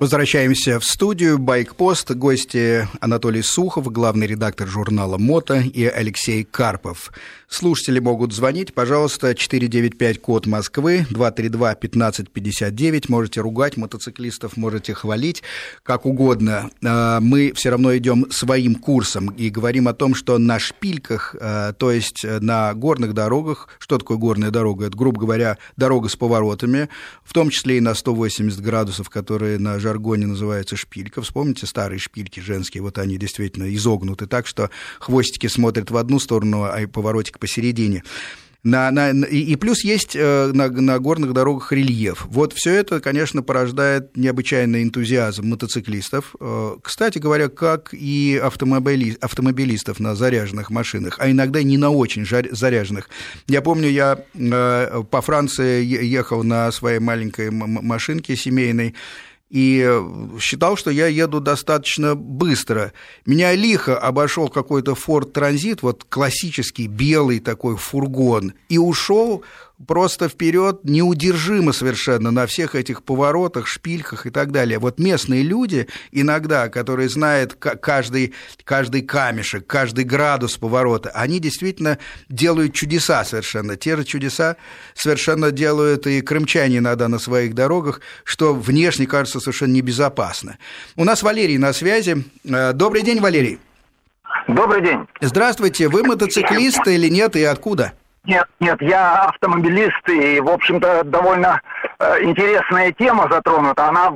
Возвращаемся 0.00 0.80
в 0.80 0.84
студию. 0.84 1.38
Байкпост. 1.38 2.10
Гости 2.12 2.88
Анатолий 3.00 3.42
Сухов, 3.42 3.92
главный 3.92 4.26
редактор 4.26 4.66
журнала 4.66 5.18
«Мото» 5.18 5.60
и 5.60 5.84
Алексей 5.84 6.42
Карпов. 6.42 7.12
Слушатели 7.52 7.98
могут 7.98 8.32
звонить, 8.32 8.72
пожалуйста, 8.72 9.34
495 9.34 10.20
код 10.20 10.46
Москвы, 10.46 11.04
232-1559. 11.10 13.06
Можете 13.08 13.40
ругать 13.40 13.76
мотоциклистов, 13.76 14.56
можете 14.56 14.94
хвалить, 14.94 15.42
как 15.82 16.06
угодно. 16.06 16.70
А, 16.84 17.18
мы 17.18 17.52
все 17.56 17.70
равно 17.70 17.96
идем 17.96 18.30
своим 18.30 18.76
курсом 18.76 19.30
и 19.30 19.50
говорим 19.50 19.88
о 19.88 19.94
том, 19.94 20.14
что 20.14 20.38
на 20.38 20.60
шпильках, 20.60 21.34
а, 21.40 21.72
то 21.72 21.90
есть 21.90 22.24
на 22.24 22.72
горных 22.74 23.14
дорогах, 23.14 23.66
что 23.80 23.98
такое 23.98 24.16
горная 24.16 24.52
дорога? 24.52 24.86
Это, 24.86 24.96
грубо 24.96 25.20
говоря, 25.20 25.58
дорога 25.76 26.08
с 26.08 26.14
поворотами, 26.14 26.88
в 27.24 27.32
том 27.32 27.50
числе 27.50 27.78
и 27.78 27.80
на 27.80 27.94
180 27.94 28.60
градусов, 28.60 29.10
которые 29.10 29.58
на 29.58 29.80
жаргоне 29.80 30.28
называются 30.28 30.76
шпилька. 30.76 31.20
Вспомните 31.20 31.66
старые 31.66 31.98
шпильки 31.98 32.38
женские, 32.38 32.84
вот 32.84 32.98
они 32.98 33.16
действительно 33.18 33.74
изогнуты 33.74 34.28
так, 34.28 34.46
что 34.46 34.70
хвостики 35.00 35.48
смотрят 35.48 35.90
в 35.90 35.96
одну 35.96 36.20
сторону, 36.20 36.62
а 36.62 36.86
поворотик 36.86 37.39
посередине. 37.40 38.04
На, 38.62 38.90
на, 38.90 39.10
и 39.12 39.56
плюс 39.56 39.84
есть 39.84 40.14
э, 40.14 40.50
на, 40.52 40.68
на 40.68 40.98
горных 40.98 41.32
дорогах 41.32 41.72
рельеф. 41.72 42.26
Вот 42.28 42.52
все 42.52 42.74
это, 42.74 43.00
конечно, 43.00 43.42
порождает 43.42 44.14
необычайный 44.18 44.82
энтузиазм 44.82 45.46
мотоциклистов. 45.46 46.36
Э, 46.38 46.76
кстати 46.82 47.18
говоря, 47.18 47.48
как 47.48 47.94
и 47.94 48.38
автомобили, 48.42 49.16
автомобилистов 49.22 49.98
на 49.98 50.14
заряженных 50.14 50.68
машинах, 50.68 51.16
а 51.18 51.30
иногда 51.30 51.62
не 51.62 51.78
на 51.78 51.88
очень 51.88 52.26
заряженных. 52.26 53.08
Я 53.46 53.62
помню, 53.62 53.88
я 53.88 54.22
э, 54.34 55.02
по 55.10 55.22
Франции 55.22 55.82
ехал 55.82 56.44
на 56.44 56.70
своей 56.70 56.98
маленькой 56.98 57.50
машинке 57.50 58.36
семейной, 58.36 58.94
и 59.50 60.00
считал, 60.40 60.76
что 60.76 60.90
я 60.90 61.08
еду 61.08 61.40
достаточно 61.40 62.14
быстро. 62.14 62.92
Меня 63.26 63.54
лихо 63.54 63.98
обошел 63.98 64.48
какой-то 64.48 64.92
Ford 64.92 65.32
Transit, 65.32 65.80
вот 65.82 66.04
классический 66.08 66.86
белый 66.86 67.40
такой 67.40 67.76
фургон, 67.76 68.54
и 68.68 68.78
ушел 68.78 69.42
просто 69.86 70.28
вперед 70.28 70.80
неудержимо 70.84 71.72
совершенно 71.72 72.30
на 72.30 72.46
всех 72.46 72.74
этих 72.74 73.02
поворотах, 73.02 73.66
шпильках 73.66 74.26
и 74.26 74.30
так 74.30 74.52
далее. 74.52 74.78
Вот 74.78 74.98
местные 74.98 75.42
люди 75.42 75.88
иногда, 76.12 76.68
которые 76.68 77.08
знают 77.08 77.54
каждый, 77.54 78.34
каждый 78.64 79.02
камешек, 79.02 79.66
каждый 79.66 80.04
градус 80.04 80.56
поворота, 80.56 81.10
они 81.10 81.40
действительно 81.40 81.98
делают 82.28 82.74
чудеса 82.74 83.24
совершенно. 83.24 83.76
Те 83.76 83.96
же 83.96 84.04
чудеса 84.04 84.56
совершенно 84.94 85.50
делают 85.50 86.06
и 86.06 86.20
крымчане 86.20 86.78
иногда 86.78 87.08
на 87.08 87.18
своих 87.18 87.54
дорогах, 87.54 88.00
что 88.24 88.54
внешне 88.54 89.06
кажется 89.06 89.40
совершенно 89.40 89.72
небезопасно. 89.72 90.58
У 90.96 91.04
нас 91.04 91.22
Валерий 91.22 91.58
на 91.58 91.72
связи. 91.72 92.24
Э, 92.44 92.72
добрый 92.72 93.02
день, 93.02 93.20
Валерий. 93.20 93.58
Добрый 94.48 94.82
день. 94.82 95.06
Здравствуйте. 95.20 95.88
Вы 95.88 96.02
мотоциклист 96.02 96.86
или 96.86 97.08
нет, 97.08 97.36
и 97.36 97.44
откуда? 97.44 97.92
Нет, 98.24 98.46
нет, 98.60 98.82
я 98.82 99.24
автомобилист, 99.24 100.06
и, 100.08 100.40
в 100.40 100.50
общем-то, 100.50 101.04
довольно 101.04 101.60
э, 101.98 102.22
интересная 102.22 102.92
тема 102.92 103.26
затронута. 103.30 103.88
Она 103.88 104.10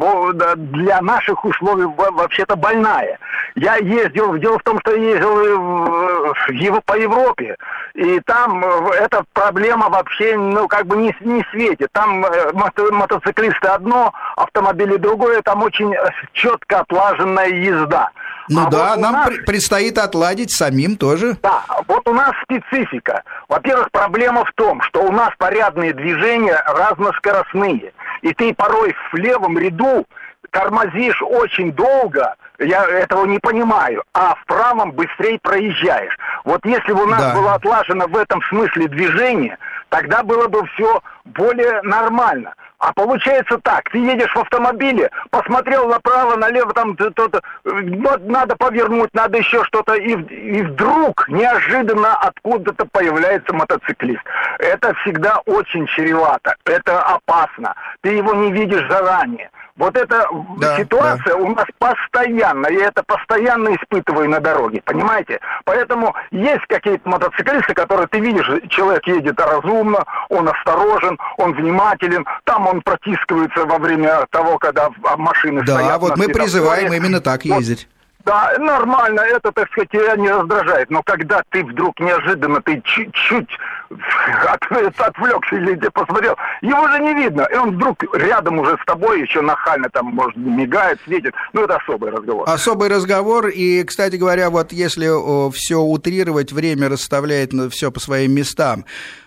для 0.57 1.01
наших 1.01 1.43
условий 1.43 1.87
вообще-то 1.87 2.55
больная. 2.55 3.19
Я 3.55 3.77
ездил, 3.77 4.37
дело 4.37 4.59
в 4.59 4.63
том, 4.63 4.79
что 4.81 4.95
ездил 4.95 6.35
в, 6.35 6.81
по 6.85 6.99
Европе, 6.99 7.57
и 7.95 8.21
там 8.27 8.63
э, 8.63 8.91
эта 9.01 9.25
проблема 9.33 9.89
вообще, 9.89 10.37
ну, 10.37 10.69
как 10.69 10.87
бы 10.87 10.97
не, 10.97 11.17
не 11.21 11.43
светит. 11.51 11.89
Там 11.93 12.27
э, 12.27 12.53
мото, 12.53 12.93
мотоциклисты 12.93 13.69
одно, 13.69 14.13
автомобили 14.37 14.97
другое, 14.97 15.41
там 15.41 15.63
очень 15.63 15.95
э, 15.95 16.11
четко 16.35 16.81
отлаженная 16.81 17.49
езда. 17.49 18.11
Ну 18.49 18.67
а 18.67 18.71
да, 18.71 18.91
вот 18.91 19.01
нам 19.01 19.13
нас... 19.13 19.29
предстоит 19.47 19.99
отладить 19.99 20.53
самим 20.53 20.97
тоже. 20.97 21.37
Да, 21.43 21.65
вот 21.89 22.07
у 22.09 22.13
нас 22.13 22.33
специфика. 22.43 23.23
Во-первых, 23.49 23.91
проблема 23.91 24.45
в 24.45 24.53
том, 24.53 24.81
что 24.83 25.03
у 25.03 25.13
нас 25.13 25.31
порядные 25.39 25.93
движения 25.93 26.63
разноскоростные. 26.67 27.93
И 28.23 28.33
ты 28.35 28.55
порой 28.55 28.95
в 29.13 29.17
левом 29.17 29.59
ряду 29.59 30.07
тормозишь 30.51 31.21
очень 31.23 31.73
долго, 31.73 32.35
я 32.59 32.85
этого 32.85 33.27
не 33.27 33.39
понимаю, 33.39 34.05
а 34.15 34.37
в 34.37 34.47
правом 34.47 34.93
быстрее 34.93 35.39
проезжаешь. 35.41 36.17
Вот 36.45 36.65
если 36.65 36.93
бы 36.93 37.03
у 37.03 37.07
нас 37.07 37.21
да. 37.21 37.35
было 37.35 37.55
отлажено 37.55 38.07
в 38.07 38.17
этом 38.17 38.41
смысле 38.43 38.89
движение, 38.89 39.59
тогда 39.89 40.23
было 40.23 40.47
бы 40.47 40.65
все 40.75 41.03
более 41.25 41.83
нормально. 41.83 42.55
А 42.85 42.93
получается 42.93 43.59
так, 43.63 43.89
ты 43.89 43.99
едешь 43.99 44.35
в 44.35 44.39
автомобиле, 44.39 45.11
посмотрел 45.31 45.89
направо, 45.89 46.37
налево, 46.37 46.75
там 46.75 46.95
то-то, 46.97 47.41
надо 47.65 48.57
повернуть, 48.57 49.09
надо 49.15 49.39
еще 49.39 49.65
что-то, 49.65 49.95
и, 49.95 50.11
и 50.11 50.63
вдруг 50.63 51.27
неожиданно 51.31 52.15
откуда-то 52.15 52.85
появляется 52.93 53.55
мотоциклист. 53.55 54.23
Это 54.59 54.93
всегда 54.97 55.41
очень 55.47 55.87
чревато, 55.87 56.57
это 56.67 57.01
опасно, 57.01 57.75
ты 58.03 58.11
его 58.11 58.35
не 58.35 58.53
видишь 58.53 58.87
заранее. 58.91 59.51
Вот 59.77 59.97
эта 59.97 60.29
да, 60.59 60.77
ситуация 60.79 61.35
да. 61.35 61.37
у 61.37 61.53
нас 61.53 61.67
постоянно, 61.79 62.69
я 62.69 62.87
это 62.87 63.03
постоянно 63.03 63.75
испытываю 63.75 64.31
на 64.31 64.39
дороге, 64.39 64.81
понимаете? 64.85 65.41
Поэтому 65.65 66.15
есть 66.31 66.65
какие-то 66.69 67.09
мотоциклисты, 67.09 67.75
которые 67.75 68.07
ты 68.07 68.21
видишь, 68.21 68.49
человек 68.69 69.05
едет 69.09 69.41
разумно, 69.41 70.05
он 70.29 70.49
осторожен, 70.49 71.19
он 71.39 71.55
внимателен, 71.55 72.25
там 72.45 72.69
он 72.69 72.83
протискивается 72.83 73.65
во 73.65 73.79
время 73.79 74.27
того, 74.31 74.59
когда 74.59 74.91
машины 75.17 75.63
да, 75.63 75.75
стоят. 75.75 75.89
Да, 75.89 75.99
вот 75.99 76.17
мы 76.19 76.29
призываем 76.29 76.93
именно 76.93 77.21
так 77.21 77.45
ездить. 77.45 77.89
Да, 78.25 78.55
нормально, 78.59 79.21
это, 79.21 79.53
так 79.53 79.69
сказать, 79.71 79.91
тебя 79.91 80.17
не 80.17 80.31
раздражает. 80.31 80.91
Но 80.91 81.03
когда 81.03 81.43
ты 81.51 81.63
вдруг 81.63 82.01
неожиданно, 82.01 82.63
ты 82.63 82.81
чуть-чуть 82.83 83.51
от, 84.49 84.99
отвлекся 84.99 85.57
или 85.57 85.75
где 85.75 85.91
посмотрел, 85.91 86.35
его 86.63 86.89
же 86.89 87.01
не 87.01 87.15
видно. 87.15 87.47
И 87.53 87.57
он 87.57 87.77
вдруг 87.77 88.03
рядом 88.15 88.59
уже 88.61 88.79
с 88.81 88.85
тобой 88.87 89.21
еще 89.21 89.43
нахально 89.43 89.91
там, 89.91 90.07
может, 90.07 90.37
мигает, 90.37 90.99
светит. 91.05 91.35
Ну, 91.53 91.65
это 91.65 91.77
особый 91.77 92.11
разговор. 92.11 92.49
Особый 92.49 92.89
разговор. 92.89 93.49
И, 93.49 93.85
кстати 93.85 94.17
говоря, 94.17 94.49
вот 94.49 94.73
если 94.73 95.07
все 95.53 95.81
утрировать, 95.81 96.51
время 96.53 96.89
расставляет 96.89 97.53
все 97.71 97.91
по 97.91 98.01
своим 98.01 98.33
местам. 98.33 98.87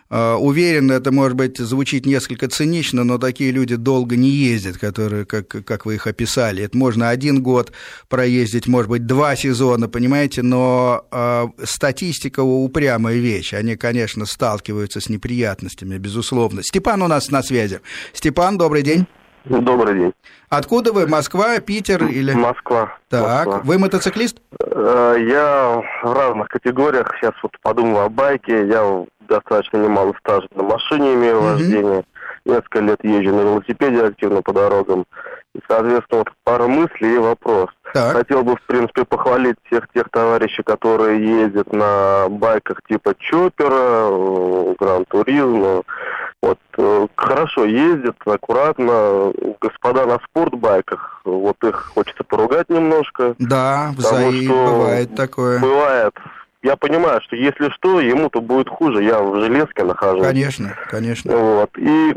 Э, 0.09 0.35
уверен, 0.35 0.91
это, 0.91 1.11
может 1.11 1.35
быть, 1.35 1.57
звучит 1.57 2.05
несколько 2.05 2.47
цинично, 2.47 3.03
но 3.03 3.17
такие 3.17 3.51
люди 3.51 3.75
долго 3.75 4.15
не 4.15 4.29
ездят, 4.29 4.77
которые, 4.77 5.25
как, 5.25 5.47
как 5.47 5.85
вы 5.85 5.95
их 5.95 6.07
описали. 6.07 6.63
Это 6.63 6.77
можно 6.77 7.09
один 7.09 7.41
год 7.41 7.71
проездить, 8.07 8.67
может 8.67 8.89
быть, 8.89 9.05
два 9.05 9.35
сезона, 9.35 9.89
понимаете, 9.89 10.41
но 10.43 11.05
э, 11.11 11.47
статистика 11.63 12.41
упрямая 12.41 13.17
вещь. 13.17 13.53
Они, 13.53 13.75
конечно, 13.75 14.25
сталкиваются 14.25 15.01
с 15.01 15.09
неприятностями, 15.09 15.97
безусловно. 15.97 16.63
Степан 16.63 17.01
у 17.01 17.07
нас 17.07 17.29
на 17.29 17.43
связи. 17.43 17.81
Степан, 18.13 18.57
добрый 18.57 18.83
день. 18.83 19.07
Добрый 19.49 19.99
день. 19.99 20.13
Откуда 20.49 20.93
вы? 20.93 21.07
Москва, 21.07 21.59
Питер 21.59 22.05
или... 22.05 22.33
Москва. 22.33 22.93
Так, 23.09 23.45
Москва. 23.45 23.61
вы 23.63 23.77
мотоциклист? 23.77 24.37
Э, 24.59 25.15
я 25.19 25.81
в 26.03 26.13
разных 26.13 26.47
категориях. 26.49 27.13
Сейчас 27.19 27.33
вот 27.41 27.51
подумал 27.61 28.01
о 28.01 28.09
байке. 28.09 28.67
Я 28.67 29.05
достаточно 29.27 29.77
немало 29.77 30.13
стажа 30.19 30.47
на 30.55 30.63
машине 30.63 31.15
имею 31.15 31.41
вождение. 31.41 32.03
несколько 32.45 32.79
лет 32.79 33.03
езжу 33.03 33.35
на 33.35 33.41
велосипеде 33.41 34.03
активно 34.05 34.41
по 34.41 34.53
дорогам. 34.53 35.05
И, 35.55 35.59
соответственно, 35.67 36.19
вот 36.19 36.29
пара 36.43 36.67
мыслей 36.67 37.15
и 37.15 37.17
вопрос. 37.17 37.69
Так. 37.93 38.15
Хотел 38.15 38.43
бы, 38.43 38.55
в 38.55 38.61
принципе, 38.67 39.05
похвалить 39.05 39.57
всех 39.65 39.87
тех 39.93 40.09
товарищей, 40.11 40.63
которые 40.63 41.41
ездят 41.41 41.71
на 41.73 42.27
байках 42.29 42.81
типа 42.87 43.15
Чоппера, 43.17 44.09
э, 44.09 44.75
Гран-туризма. 44.79 45.83
Вот 46.41 46.59
э, 46.77 47.07
хорошо 47.15 47.65
ездят, 47.65 48.15
аккуратно. 48.25 49.33
Господа 49.59 50.05
на 50.05 50.19
спортбайках, 50.29 51.21
вот 51.25 51.61
их 51.63 51.91
хочется 51.95 52.23
поругать 52.23 52.69
немножко. 52.69 53.35
Да, 53.39 53.91
Потому 53.97 54.31
что 54.31 54.53
бывает 54.53 55.15
такое. 55.15 55.59
Бывает. 55.59 56.13
Я 56.61 56.75
понимаю, 56.75 57.21
что 57.21 57.35
если 57.35 57.69
что, 57.69 57.99
ему-то 58.01 58.41
будет 58.41 58.69
хуже. 58.69 59.03
Я 59.03 59.19
в 59.21 59.39
железке 59.41 59.83
нахожусь. 59.83 60.23
Конечно, 60.23 60.75
конечно. 60.89 61.35
Вот. 61.35 61.71
И 61.77 62.15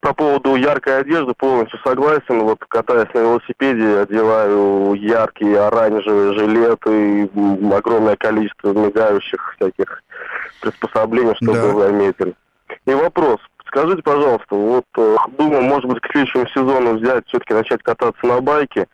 по 0.00 0.12
поводу 0.14 0.56
яркой 0.56 1.00
одежды 1.00 1.32
полностью 1.34 1.78
согласен. 1.84 2.40
Вот 2.40 2.58
катаясь 2.68 3.12
на 3.14 3.20
велосипеде, 3.20 4.00
одеваю 4.00 4.94
яркие 4.94 5.58
оранжевые 5.58 6.34
жилеты, 6.34 7.30
м, 7.34 7.72
огромное 7.72 8.16
количество 8.16 8.72
мигающих 8.72 9.54
всяких 9.56 10.02
приспособлений, 10.60 11.34
чтобы 11.36 11.54
Да. 11.54 11.72
заметили. 11.80 12.34
И 12.86 12.94
вопрос. 12.94 13.38
Скажите, 13.66 14.02
пожалуйста, 14.02 14.54
вот 14.54 14.84
э, 14.98 15.16
думаю, 15.38 15.62
может 15.62 15.86
быть, 15.86 16.00
к 16.00 16.10
следующему 16.12 16.46
сезону 16.48 16.98
взять, 16.98 17.26
все-таки 17.26 17.54
начать 17.54 17.82
кататься 17.82 18.26
на 18.26 18.40
байке. 18.40 18.86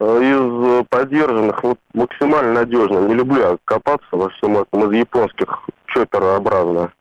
Э, 0.00 0.18
Из 0.20 0.80
э, 0.80 0.84
поддержанных 0.88 1.62
вот 1.62 1.78
максимально 1.94 2.52
надежно. 2.54 2.98
Не 3.06 3.14
люблю 3.14 3.58
копаться 3.64 4.08
во 4.12 4.28
всем 4.30 4.58
этом 4.58 4.90
из 4.90 4.98
японских 4.98 5.68
чоперообразно. 5.86 6.92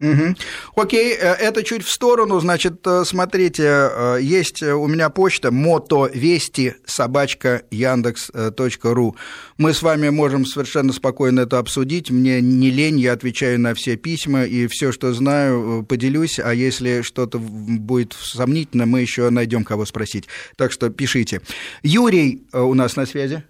Мгм. 0.00 0.34
Окей, 0.76 1.12
э, 1.12 1.34
это 1.34 1.62
чуть 1.62 1.84
в 1.84 1.92
сторону, 1.92 2.40
значит, 2.40 2.86
э, 2.86 3.04
смотрите, 3.04 3.64
э, 3.64 4.18
есть 4.22 4.62
у 4.62 4.86
меня 4.86 5.10
почта 5.10 5.50
мотовести 5.50 6.74
собачка 6.86 7.62
яндекс.ру. 7.70 9.16
Мы 9.58 9.74
с 9.74 9.82
вами 9.82 10.08
можем 10.08 10.46
совершенно 10.46 10.94
спокойно 10.94 11.40
это 11.40 11.58
обсудить. 11.58 12.10
Мне 12.10 12.40
не 12.40 12.70
лень, 12.70 12.98
я 12.98 13.12
отвечаю 13.12 13.60
на 13.60 13.74
все 13.74 13.96
письма 13.96 14.44
и 14.44 14.68
все, 14.68 14.90
что 14.90 15.12
знаю, 15.12 15.84
поделюсь. 15.86 16.38
А 16.38 16.54
если 16.54 17.02
что-то 17.02 17.38
будет 17.38 18.14
сомнительно, 18.14 18.86
мы 18.86 19.02
еще 19.02 19.28
найдем 19.28 19.64
кого 19.64 19.84
спросить. 19.84 20.28
Так 20.56 20.72
что 20.72 20.88
пишите. 20.88 21.42
Юрий 21.82 22.46
у 22.54 22.72
нас 22.72 22.96
на 22.96 23.04
связи. 23.04 23.44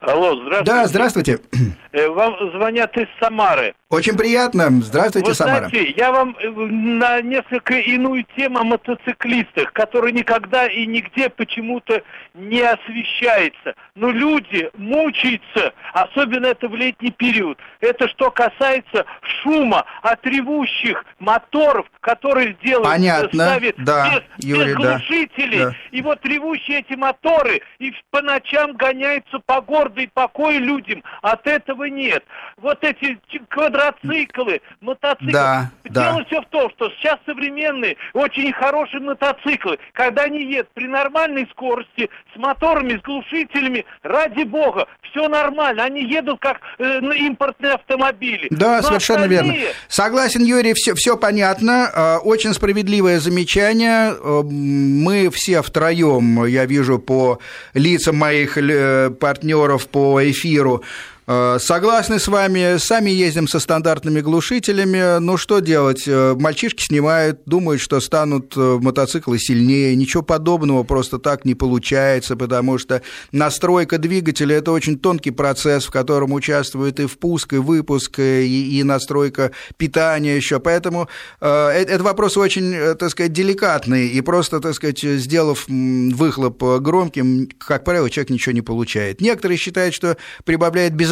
Алло, 0.00 0.34
здравствуйте. 0.34 0.64
Да, 0.64 0.86
здравствуйте. 0.86 1.40
Э, 1.92 2.08
Вам 2.08 2.34
звонят 2.52 2.96
из 2.96 3.06
Самары. 3.20 3.74
Очень 3.90 4.16
приятно. 4.16 4.70
Здравствуйте, 4.80 5.28
Вы 5.28 5.34
Самара. 5.34 5.68
знаете, 5.68 5.92
я 5.96 6.10
вам 6.10 6.34
э, 6.40 6.48
на 6.48 7.20
несколько 7.20 7.74
иную 7.74 8.24
тему 8.34 8.60
о 8.60 8.64
мотоциклистах, 8.64 9.72
которые 9.74 10.12
никогда 10.12 10.66
и 10.66 10.86
нигде 10.86 11.28
почему-то 11.28 12.02
не 12.32 12.62
освещается. 12.62 13.74
Но 13.94 14.10
люди 14.10 14.70
мучаются, 14.78 15.74
особенно 15.92 16.46
это 16.46 16.68
в 16.68 16.74
летний 16.74 17.10
период. 17.10 17.58
Это 17.80 18.08
что 18.08 18.30
касается 18.30 19.04
шума 19.42 19.84
от 20.00 20.24
ревущих 20.26 21.04
моторов, 21.18 21.86
которые 22.00 22.56
делают, 22.64 22.88
Понятно, 22.88 23.28
ставят 23.46 23.74
да, 23.76 24.22
без, 24.38 24.46
Юрий, 24.46 24.64
без 24.68 24.74
глушителей. 24.76 25.58
да. 25.64 25.74
И 25.90 26.00
вот 26.00 26.24
ревущие 26.24 26.78
эти 26.80 26.94
моторы, 26.96 27.60
и 27.78 27.92
по 28.10 28.22
ночам 28.22 28.72
гоняются 28.76 29.38
по 29.40 29.60
городу 29.60 30.00
и 30.00 30.06
покою 30.06 30.60
людям. 30.60 31.02
От 31.20 31.46
этого 31.46 31.81
нет. 31.90 32.24
Вот 32.58 32.78
эти 32.82 33.18
квадроциклы, 33.48 34.60
мотоциклы. 34.80 35.32
Да, 35.32 35.70
да. 35.84 36.12
Дело 36.12 36.24
все 36.26 36.40
в 36.42 36.46
том, 36.46 36.70
что 36.70 36.90
сейчас 36.90 37.18
современные, 37.26 37.96
очень 38.12 38.52
хорошие 38.52 39.00
мотоциклы, 39.00 39.78
когда 39.92 40.22
они 40.22 40.44
едут 40.44 40.68
при 40.74 40.86
нормальной 40.86 41.46
скорости, 41.50 42.08
с 42.34 42.38
моторами, 42.38 42.98
с 42.98 43.02
глушителями, 43.02 43.84
ради 44.02 44.42
бога, 44.44 44.86
все 45.10 45.28
нормально. 45.28 45.84
Они 45.84 46.04
едут 46.04 46.40
как 46.40 46.60
э, 46.78 47.00
на 47.00 47.12
импортные 47.12 47.72
автомобили. 47.74 48.48
Да, 48.50 48.76
Но 48.76 48.82
совершенно 48.88 49.24
верно. 49.24 49.52
остальные- 49.52 49.72
Согласен, 49.88 50.44
Юрий, 50.44 50.74
все, 50.74 50.94
все 50.94 51.16
понятно. 51.16 51.90
Э, 51.94 52.16
Очень 52.18 52.54
справедливое 52.54 53.20
замечание. 53.20 54.12
Э, 54.12 54.42
Мы 54.44 55.30
все 55.30 55.62
втроем, 55.62 56.44
я 56.46 56.64
вижу 56.66 56.98
по 56.98 57.38
лицам 57.74 58.16
моих 58.16 58.56
э, 58.58 59.10
партнеров 59.10 59.88
по 59.88 60.20
эфиру, 60.28 60.82
Согласны 61.26 62.18
с 62.18 62.28
вами, 62.28 62.78
сами 62.78 63.10
ездим 63.10 63.46
со 63.48 63.60
стандартными 63.60 64.20
глушителями, 64.20 65.18
ну 65.18 65.36
что 65.36 65.60
делать, 65.60 66.08
Э, 66.12 66.34
мальчишки 66.38 66.84
снимают, 66.84 67.40
думают, 67.46 67.80
что 67.80 67.98
станут 68.00 68.54
э, 68.56 68.78
мотоциклы 68.80 69.38
сильнее, 69.38 69.96
ничего 69.96 70.22
подобного 70.22 70.82
просто 70.82 71.18
так 71.18 71.44
не 71.44 71.54
получается, 71.54 72.36
потому 72.36 72.78
что 72.78 73.02
настройка 73.32 73.98
двигателя– 73.98 74.56
это 74.58 74.72
очень 74.72 74.98
тонкий 74.98 75.30
процесс, 75.30 75.86
в 75.86 75.90
котором 75.90 76.32
участвует 76.32 77.00
и 77.00 77.06
впуск, 77.06 77.54
и 77.54 77.56
выпуск, 77.56 78.18
и, 78.18 78.78
и 78.78 78.82
настройка 78.82 79.52
питания 79.78 80.36
еще, 80.36 80.60
поэтому 80.60 81.08
э, 81.40 81.46
э- 81.46 81.84
это 81.84 82.02
вопрос 82.02 82.36
очень, 82.36 82.74
э, 82.74 82.94
так 82.94 83.10
сказать, 83.10 83.32
деликатный, 83.32 84.08
и 84.08 84.20
просто, 84.20 84.60
так 84.60 84.74
сказать, 84.74 85.00
сделав 85.00 85.64
выхлоп 85.68 86.62
э, 86.62 86.78
громким, 86.78 87.48
как 87.58 87.84
правило, 87.84 88.10
человек 88.10 88.30
ничего 88.30 88.52
не 88.52 88.62
получает. 88.62 89.20
Некоторые 89.20 89.58
считают, 89.58 89.94
что 89.94 90.16
прибавляет 90.44 90.94
безопасность, 90.94 91.11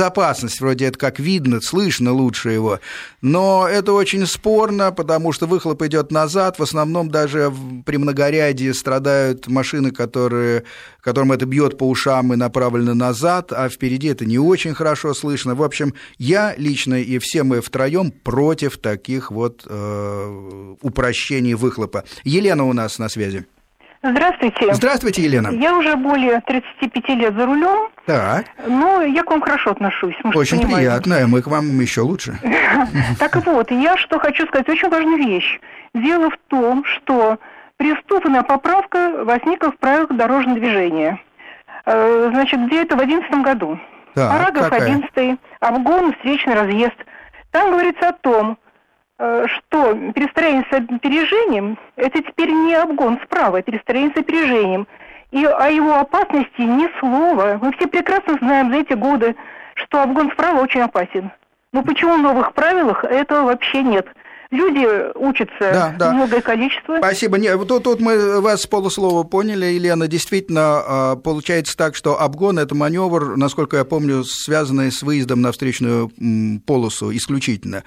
вроде 0.60 0.86
это 0.86 0.98
как 0.98 1.18
видно, 1.18 1.60
слышно 1.60 2.12
лучше 2.12 2.50
его, 2.50 2.80
но 3.20 3.68
это 3.68 3.92
очень 3.92 4.26
спорно, 4.26 4.92
потому 4.92 5.32
что 5.32 5.46
выхлоп 5.46 5.82
идет 5.82 6.10
назад, 6.10 6.58
в 6.58 6.62
основном 6.62 7.10
даже 7.10 7.52
при 7.84 7.96
многорядии 7.96 8.72
страдают 8.72 9.46
машины, 9.48 9.90
которые, 9.90 10.64
которым 11.02 11.32
это 11.32 11.46
бьет 11.46 11.76
по 11.76 11.88
ушам 11.88 12.32
и 12.32 12.36
направлено 12.36 12.94
назад, 12.94 13.52
а 13.52 13.68
впереди 13.68 14.08
это 14.08 14.24
не 14.24 14.38
очень 14.38 14.74
хорошо 14.74 15.14
слышно. 15.14 15.54
В 15.54 15.62
общем, 15.62 15.94
я 16.18 16.54
лично 16.56 16.94
и 16.94 17.18
все 17.18 17.42
мы 17.42 17.60
втроем 17.60 18.10
против 18.10 18.78
таких 18.78 19.30
вот 19.30 19.66
э, 19.66 20.74
упрощений 20.80 21.54
выхлопа. 21.54 22.04
Елена 22.24 22.64
у 22.64 22.72
нас 22.72 22.98
на 22.98 23.08
связи. 23.08 23.46
Здравствуйте. 24.02 24.72
Здравствуйте, 24.72 25.22
Елена. 25.22 25.48
Я 25.50 25.76
уже 25.76 25.94
более 25.96 26.40
35 26.40 27.08
лет 27.10 27.34
за 27.36 27.44
рулем, 27.44 27.90
Так, 28.06 28.46
но 28.66 29.02
я 29.02 29.22
к 29.22 29.30
вам 29.30 29.42
хорошо 29.42 29.72
отношусь. 29.72 30.14
очень 30.34 30.58
понимаете. 30.58 30.76
приятно, 31.02 31.26
мы 31.28 31.42
к 31.42 31.46
вам 31.48 31.78
еще 31.80 32.00
лучше. 32.00 32.38
Так 33.18 33.36
вот, 33.44 33.70
я 33.70 33.98
что 33.98 34.18
хочу 34.18 34.46
сказать, 34.46 34.68
очень 34.70 34.88
важную 34.88 35.18
вещь. 35.18 35.60
Дело 35.94 36.30
в 36.30 36.38
том, 36.48 36.82
что 36.86 37.38
преступная 37.76 38.42
поправка 38.42 39.22
возникла 39.24 39.70
в 39.70 39.76
правилах 39.76 40.08
дорожного 40.16 40.58
движения. 40.58 41.20
Э, 41.84 42.30
Значит, 42.32 42.60
где 42.66 42.82
это 42.82 42.94
в 42.96 42.98
2011 43.00 43.44
году. 43.44 43.78
Так, 44.14 44.30
Параграф 44.30 44.70
какая? 44.70 44.92
11, 44.94 45.38
обгон, 45.60 46.14
встречный 46.14 46.54
разъезд. 46.54 46.96
Там 47.50 47.70
говорится 47.72 48.08
о 48.08 48.12
том, 48.12 48.56
что 49.46 49.94
перестроение 50.14 50.64
с 50.70 50.74
опережением– 50.74 51.78
это 51.96 52.22
теперь 52.22 52.50
не 52.50 52.74
обгон 52.74 53.18
справа, 53.24 53.58
а 53.58 53.62
перестроение 53.62 54.12
с 54.14 54.18
опережением. 54.18 54.86
И 55.30 55.44
о 55.44 55.68
его 55.68 55.94
опасности 55.96 56.60
ни 56.62 56.88
слова. 56.98 57.58
Мы 57.62 57.72
все 57.72 57.86
прекрасно 57.86 58.36
знаем 58.40 58.70
за 58.72 58.78
эти 58.78 58.94
годы, 58.94 59.36
что 59.74 60.02
обгон 60.02 60.30
справа 60.32 60.60
очень 60.60 60.80
опасен. 60.80 61.30
Но 61.72 61.82
почему 61.82 62.16
в 62.16 62.22
новых 62.22 62.52
правилах 62.54 63.04
этого 63.04 63.44
вообще 63.44 63.82
нет? 63.82 64.06
Люди 64.50 64.84
учатся 65.16 65.54
Да, 65.60 65.94
да. 65.96 66.12
многое 66.12 66.40
количество. 66.40 66.96
Спасибо. 66.98 67.38
Не, 67.38 67.54
вот 67.54 67.68
тут, 67.68 67.84
тут 67.84 68.00
мы 68.00 68.40
вас 68.40 68.62
с 68.62 68.66
полуслова 68.66 69.22
поняли, 69.22 69.66
Елена. 69.66 70.08
Действительно, 70.08 70.62
а, 70.62 71.16
получается 71.16 71.76
так, 71.76 71.94
что 71.94 72.20
обгон– 72.20 72.58
это 72.58 72.74
маневр, 72.74 73.36
насколько 73.36 73.76
я 73.76 73.84
помню, 73.84 74.24
связанный 74.24 74.90
с 74.90 75.02
выездом 75.02 75.40
на 75.40 75.52
встречную 75.52 76.10
полосу 76.66 77.14
исключительно. 77.14 77.84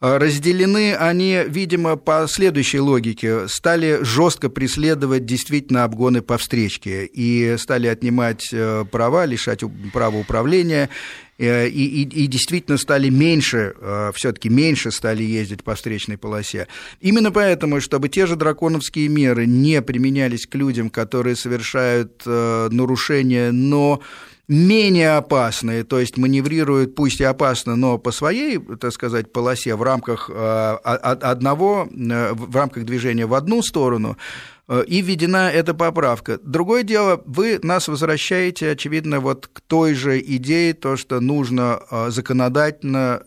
А, 0.00 0.18
Разделены 0.18 0.94
они, 0.94 1.42
видимо, 1.48 1.96
по 1.96 2.26
следующей 2.28 2.80
логике. 2.80 3.48
Стали 3.48 3.98
жестко 4.02 4.48
преследовать 4.50 5.24
действительно 5.24 5.84
обгоны 5.84 6.22
по 6.22 6.36
встречке 6.38 7.06
и 7.06 7.56
стали 7.58 7.86
отнимать 7.86 8.48
э, 8.52 8.84
права, 8.90 9.24
лишать 9.24 9.60
права 9.92 10.16
управления 10.18 10.90
э, 11.38 11.68
и, 11.68 12.02
и- 12.02 12.24
и 12.24 12.26
действительно 12.26 12.76
стали 12.78 13.08
меньше, 13.10 13.74
все-таки 14.14 14.48
меньше 14.48 14.90
стали 14.90 15.22
ездить 15.22 15.64
по 15.64 15.74
встречной 15.74 16.16
полосе. 16.18 16.66
Именно 17.00 17.30
поэтому, 17.30 17.80
чтобы 17.80 18.08
те 18.08 18.26
же 18.26 18.36
драконовские 18.36 19.08
меры 19.08 19.46
не 19.46 19.80
применялись 19.82 20.46
к 20.46 20.54
людям, 20.54 20.90
которые 20.90 21.36
совершают 21.36 22.22
э, 22.26 22.68
нарушения, 22.70 23.50
но 23.52 24.00
менее 24.48 25.16
опасные, 25.16 25.84
то 25.84 25.98
есть 25.98 26.16
маневрируют, 26.16 26.94
пусть 26.94 27.20
и 27.20 27.24
опасно, 27.24 27.76
но 27.76 27.98
по 27.98 28.12
своей, 28.12 28.58
так 28.58 28.92
сказать, 28.92 29.32
полосе 29.32 29.74
в 29.74 29.82
рамках 29.82 30.30
э, 30.32 30.32
одного, 30.84 31.88
э, 31.90 32.32
в 32.32 32.54
рамках 32.54 32.84
движения 32.84 33.26
в 33.26 33.34
одну 33.34 33.62
сторону, 33.62 34.16
Э, 34.68 34.84
и 34.86 35.00
введена 35.00 35.50
эта 35.50 35.74
поправка. 35.74 36.38
Другое 36.42 36.82
дело, 36.82 37.22
вы 37.24 37.60
нас 37.62 37.88
возвращаете, 37.88 38.70
очевидно, 38.70 39.20
вот 39.20 39.48
к 39.52 39.60
той 39.60 39.94
же 39.94 40.20
идее, 40.20 40.74
то, 40.74 40.96
что 40.96 41.20
нужно 41.20 41.80
законодательно 42.08 43.22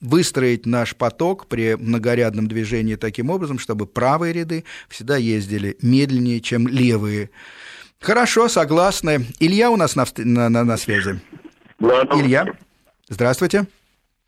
выстроить 0.00 0.66
наш 0.66 0.96
поток 0.96 1.46
при 1.46 1.74
многорядном 1.74 2.46
движении 2.48 2.94
таким 2.94 3.30
образом, 3.30 3.58
чтобы 3.58 3.86
правые 3.86 4.32
ряды 4.32 4.64
всегда 4.88 5.16
ездили 5.16 5.76
медленнее, 5.82 6.40
чем 6.40 6.68
левые. 6.68 7.30
Хорошо, 8.00 8.48
согласны. 8.48 9.26
Илья 9.40 9.70
у 9.70 9.76
нас 9.76 9.94
на, 9.94 10.04
на, 10.16 10.48
на, 10.48 10.64
на 10.64 10.76
связи. 10.78 11.20
Да, 11.78 12.02
Илья, 12.14 12.46
здравствуйте. 13.08 13.66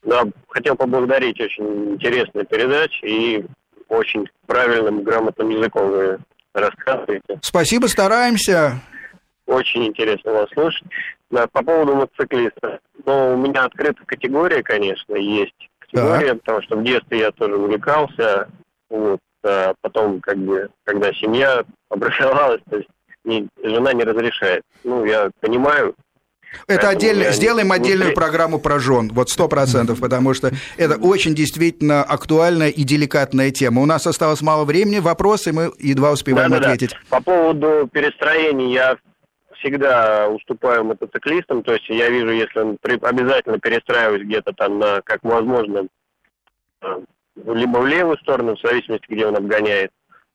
Да, 0.03 0.25
хотел 0.49 0.77
поблагодарить, 0.77 1.41
очень 1.41 1.95
интересная 1.95 2.45
передача 2.45 3.07
и 3.07 3.45
очень 3.89 4.29
правильным, 4.47 5.03
грамотным 5.03 5.49
языком 5.51 5.91
вы 5.91 6.19
рассказываете. 6.53 7.39
Спасибо, 7.41 7.87
стараемся. 7.87 8.81
Очень 9.47 9.87
интересно 9.87 10.33
вас 10.33 10.51
слушать. 10.51 10.85
Да, 11.31 11.47
по 11.47 11.63
поводу 11.63 11.95
мотоциклиста. 11.95 12.81
Ну, 13.07 13.35
у 13.35 13.37
меня 13.39 13.65
открытая 13.65 14.05
категория, 14.05 14.63
конечно, 14.63 15.15
есть 15.15 15.71
категория, 15.79 16.35
так. 16.35 16.41
потому 16.41 16.63
что 16.63 16.77
в 16.77 16.85
детстве 16.85 17.21
я 17.21 17.33
тоже 17.33 17.57
увлекался. 17.57 18.49
Вот, 18.91 19.21
а 19.45 19.73
потом, 19.81 20.21
как 20.21 20.37
бы, 20.37 20.69
когда 20.85 21.13
семья 21.15 21.65
образовалась, 21.89 22.61
то 22.69 22.77
есть 22.77 22.89
не, 23.25 23.49
жена 23.63 23.93
не 23.93 24.05
разрешает. 24.05 24.63
Ну, 24.85 25.05
я 25.05 25.31
понимаю, 25.41 25.95
это 26.67 26.89
отдельно, 26.89 27.33
сделаем 27.33 27.69
не, 27.69 27.75
отдельную 27.75 28.11
не... 28.11 28.15
программу 28.15 28.59
про 28.59 28.79
жен, 28.79 29.11
вот 29.13 29.31
сто 29.31 29.49
процентов, 29.49 30.01
потому 30.01 30.35
что 30.35 30.51
это 30.77 30.97
очень 30.97 31.35
действительно 31.35 32.03
актуальная 32.03 32.69
и 32.69 32.83
деликатная 32.85 33.51
тема. 33.51 33.83
У 33.83 33.87
нас 33.87 34.07
осталось 34.07 34.43
мало 34.43 34.65
времени, 34.65 34.99
вопросы 34.99 35.53
мы 35.53 35.73
едва 35.79 36.13
успеваем 36.13 36.51
да, 36.51 36.59
да, 36.59 36.73
ответить. 36.73 36.91
Да. 37.11 37.19
По 37.19 37.23
поводу 37.23 37.89
перестроений 37.93 38.73
я 38.73 38.97
всегда 39.59 40.29
уступаю 40.29 40.85
мотоциклистам, 40.85 41.63
то 41.63 41.73
есть 41.73 41.89
я 41.89 42.09
вижу, 42.09 42.31
если 42.31 42.59
он 42.59 42.79
при, 42.81 42.99
обязательно 43.01 43.59
перестраиваюсь 43.59 44.25
где-то 44.25 44.53
там 44.53 44.79
на, 44.79 45.01
как 45.03 45.21
возможно, 45.23 45.87
э, 46.83 47.01
либо 47.37 47.79
в 47.79 47.87
левую 47.87 48.19
сторону, 48.19 48.57
в 48.57 48.61
зависимости, 48.61 49.07
где 49.09 49.27
он 49.27 49.37
обгоняет, 49.37 49.91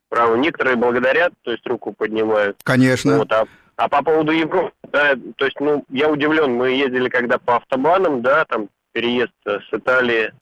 правую. 0.10 0.40
Некоторые 0.40 0.76
благодарят, 0.76 1.34
то 1.44 1.52
есть 1.52 1.66
руку 1.68 1.94
поднимают. 1.94 2.58
Конечно. 2.64 3.18
Вот, 3.18 3.32
а 3.32 3.46
а 3.78 3.90
по 3.90 4.04
поводу 4.04 4.32
Европы, 4.32 4.72
да, 4.92 5.16
то 5.36 5.46
есть, 5.46 5.60
ну, 5.60 5.86
я 5.90 6.10
удивлен, 6.10 6.52
мы 6.54 6.72
ездили 6.72 7.10
когда 7.10 7.38
по 7.38 7.58
автобанам, 7.58 8.24
да, 8.24 8.44
там 8.46 8.70
переезд 8.92 9.34
с 9.46 9.72
Италии 9.72 10.34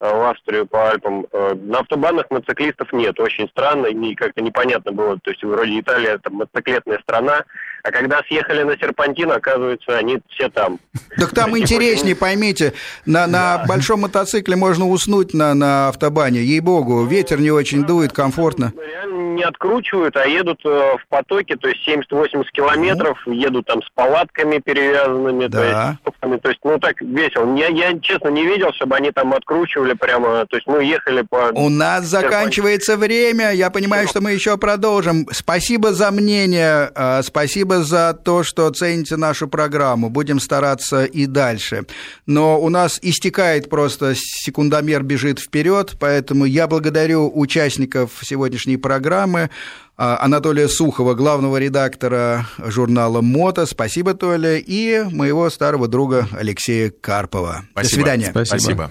э, 0.00 0.10
в 0.10 0.30
Австрию 0.30 0.66
по 0.66 0.88
Альпам. 0.88 1.26
Э, 1.30 1.52
на 1.54 1.80
автобанах 1.80 2.30
мотоциклистов 2.30 2.90
нет, 2.94 3.20
очень 3.20 3.46
странно, 3.50 3.86
и 3.86 4.14
как-то 4.14 4.42
непонятно 4.42 4.92
было, 4.92 5.18
то 5.18 5.30
есть 5.30 5.44
вроде 5.44 5.80
Италия 5.80 6.12
это 6.12 6.30
мотоциклетная 6.30 6.98
страна, 7.00 7.44
а 7.82 7.90
когда 7.90 8.20
съехали 8.28 8.62
на 8.62 8.76
серпантин, 8.76 9.30
оказывается, 9.30 9.96
они 9.96 10.18
все 10.30 10.48
там. 10.48 10.78
Так 11.16 11.34
там 11.34 11.56
интереснее, 11.56 12.16
поймите, 12.16 12.72
на, 13.06 13.26
на 13.26 13.64
большом 13.66 14.00
мотоцикле 14.00 14.56
можно 14.56 14.88
уснуть 14.88 15.34
на, 15.34 15.54
на 15.54 15.88
автобане, 15.88 16.40
ей-богу, 16.40 17.04
ветер 17.04 17.40
не 17.40 17.50
очень 17.50 17.84
дует, 17.84 18.12
комфортно. 18.12 18.72
Реально 18.76 19.28
не 19.38 19.44
откручивают, 19.44 20.16
а 20.16 20.26
едут 20.26 20.60
э, 20.64 20.68
в 20.68 21.08
потоке, 21.08 21.56
то 21.56 21.68
есть 21.68 21.88
70-80 21.88 22.44
километров, 22.52 23.18
едут 23.26 23.66
там 23.66 23.80
с 23.82 23.88
палатками 23.94 24.58
перевязанными, 24.58 25.46
да. 25.46 25.98
то, 26.02 26.10
есть, 26.28 26.42
то 26.42 26.48
есть, 26.48 26.60
ну 26.64 26.78
так 26.78 27.00
весело. 27.00 27.56
Я, 27.56 27.68
я, 27.68 27.98
честно, 28.00 28.28
не 28.28 28.44
видел, 28.44 28.72
чтобы 28.74 28.96
они 28.96 29.12
там 29.12 29.32
откручивали 29.32 29.92
прямо, 29.92 30.44
то 30.46 30.56
есть 30.56 30.66
мы 30.66 30.82
ехали 30.82 31.22
по... 31.22 31.52
У 31.54 31.68
нас 31.68 32.04
заканчивается 32.06 32.96
время, 32.96 33.52
я 33.52 33.70
понимаю, 33.70 34.08
что 34.08 34.20
мы 34.20 34.32
еще 34.32 34.58
продолжим. 34.58 35.26
Спасибо 35.30 35.92
за 35.92 36.10
мнение, 36.10 36.90
э, 36.94 37.22
спасибо 37.68 37.84
за 37.84 38.14
то, 38.14 38.42
что 38.42 38.70
цените 38.70 39.16
нашу 39.16 39.48
программу. 39.48 40.10
Будем 40.10 40.40
стараться 40.40 41.04
и 41.04 41.26
дальше. 41.26 41.84
Но 42.26 42.60
у 42.60 42.68
нас 42.70 42.98
истекает 43.02 43.68
просто 43.68 44.14
секундомер 44.16 45.02
бежит 45.02 45.38
вперед, 45.38 45.96
поэтому 46.00 46.46
я 46.46 46.66
благодарю 46.66 47.30
участников 47.34 48.10
сегодняшней 48.22 48.78
программы. 48.78 49.50
А, 49.96 50.18
Анатолия 50.20 50.68
Сухова, 50.68 51.14
главного 51.14 51.58
редактора 51.58 52.46
журнала 52.58 53.20
«Мото». 53.20 53.66
Спасибо, 53.66 54.14
Толя. 54.14 54.56
И 54.56 55.02
моего 55.10 55.50
старого 55.50 55.88
друга 55.88 56.28
Алексея 56.38 56.90
Карпова. 56.90 57.64
Спасибо. 57.72 57.82
До 57.82 57.88
свидания. 57.88 58.30
Спасибо. 58.30 58.58
Спасибо. 58.58 58.86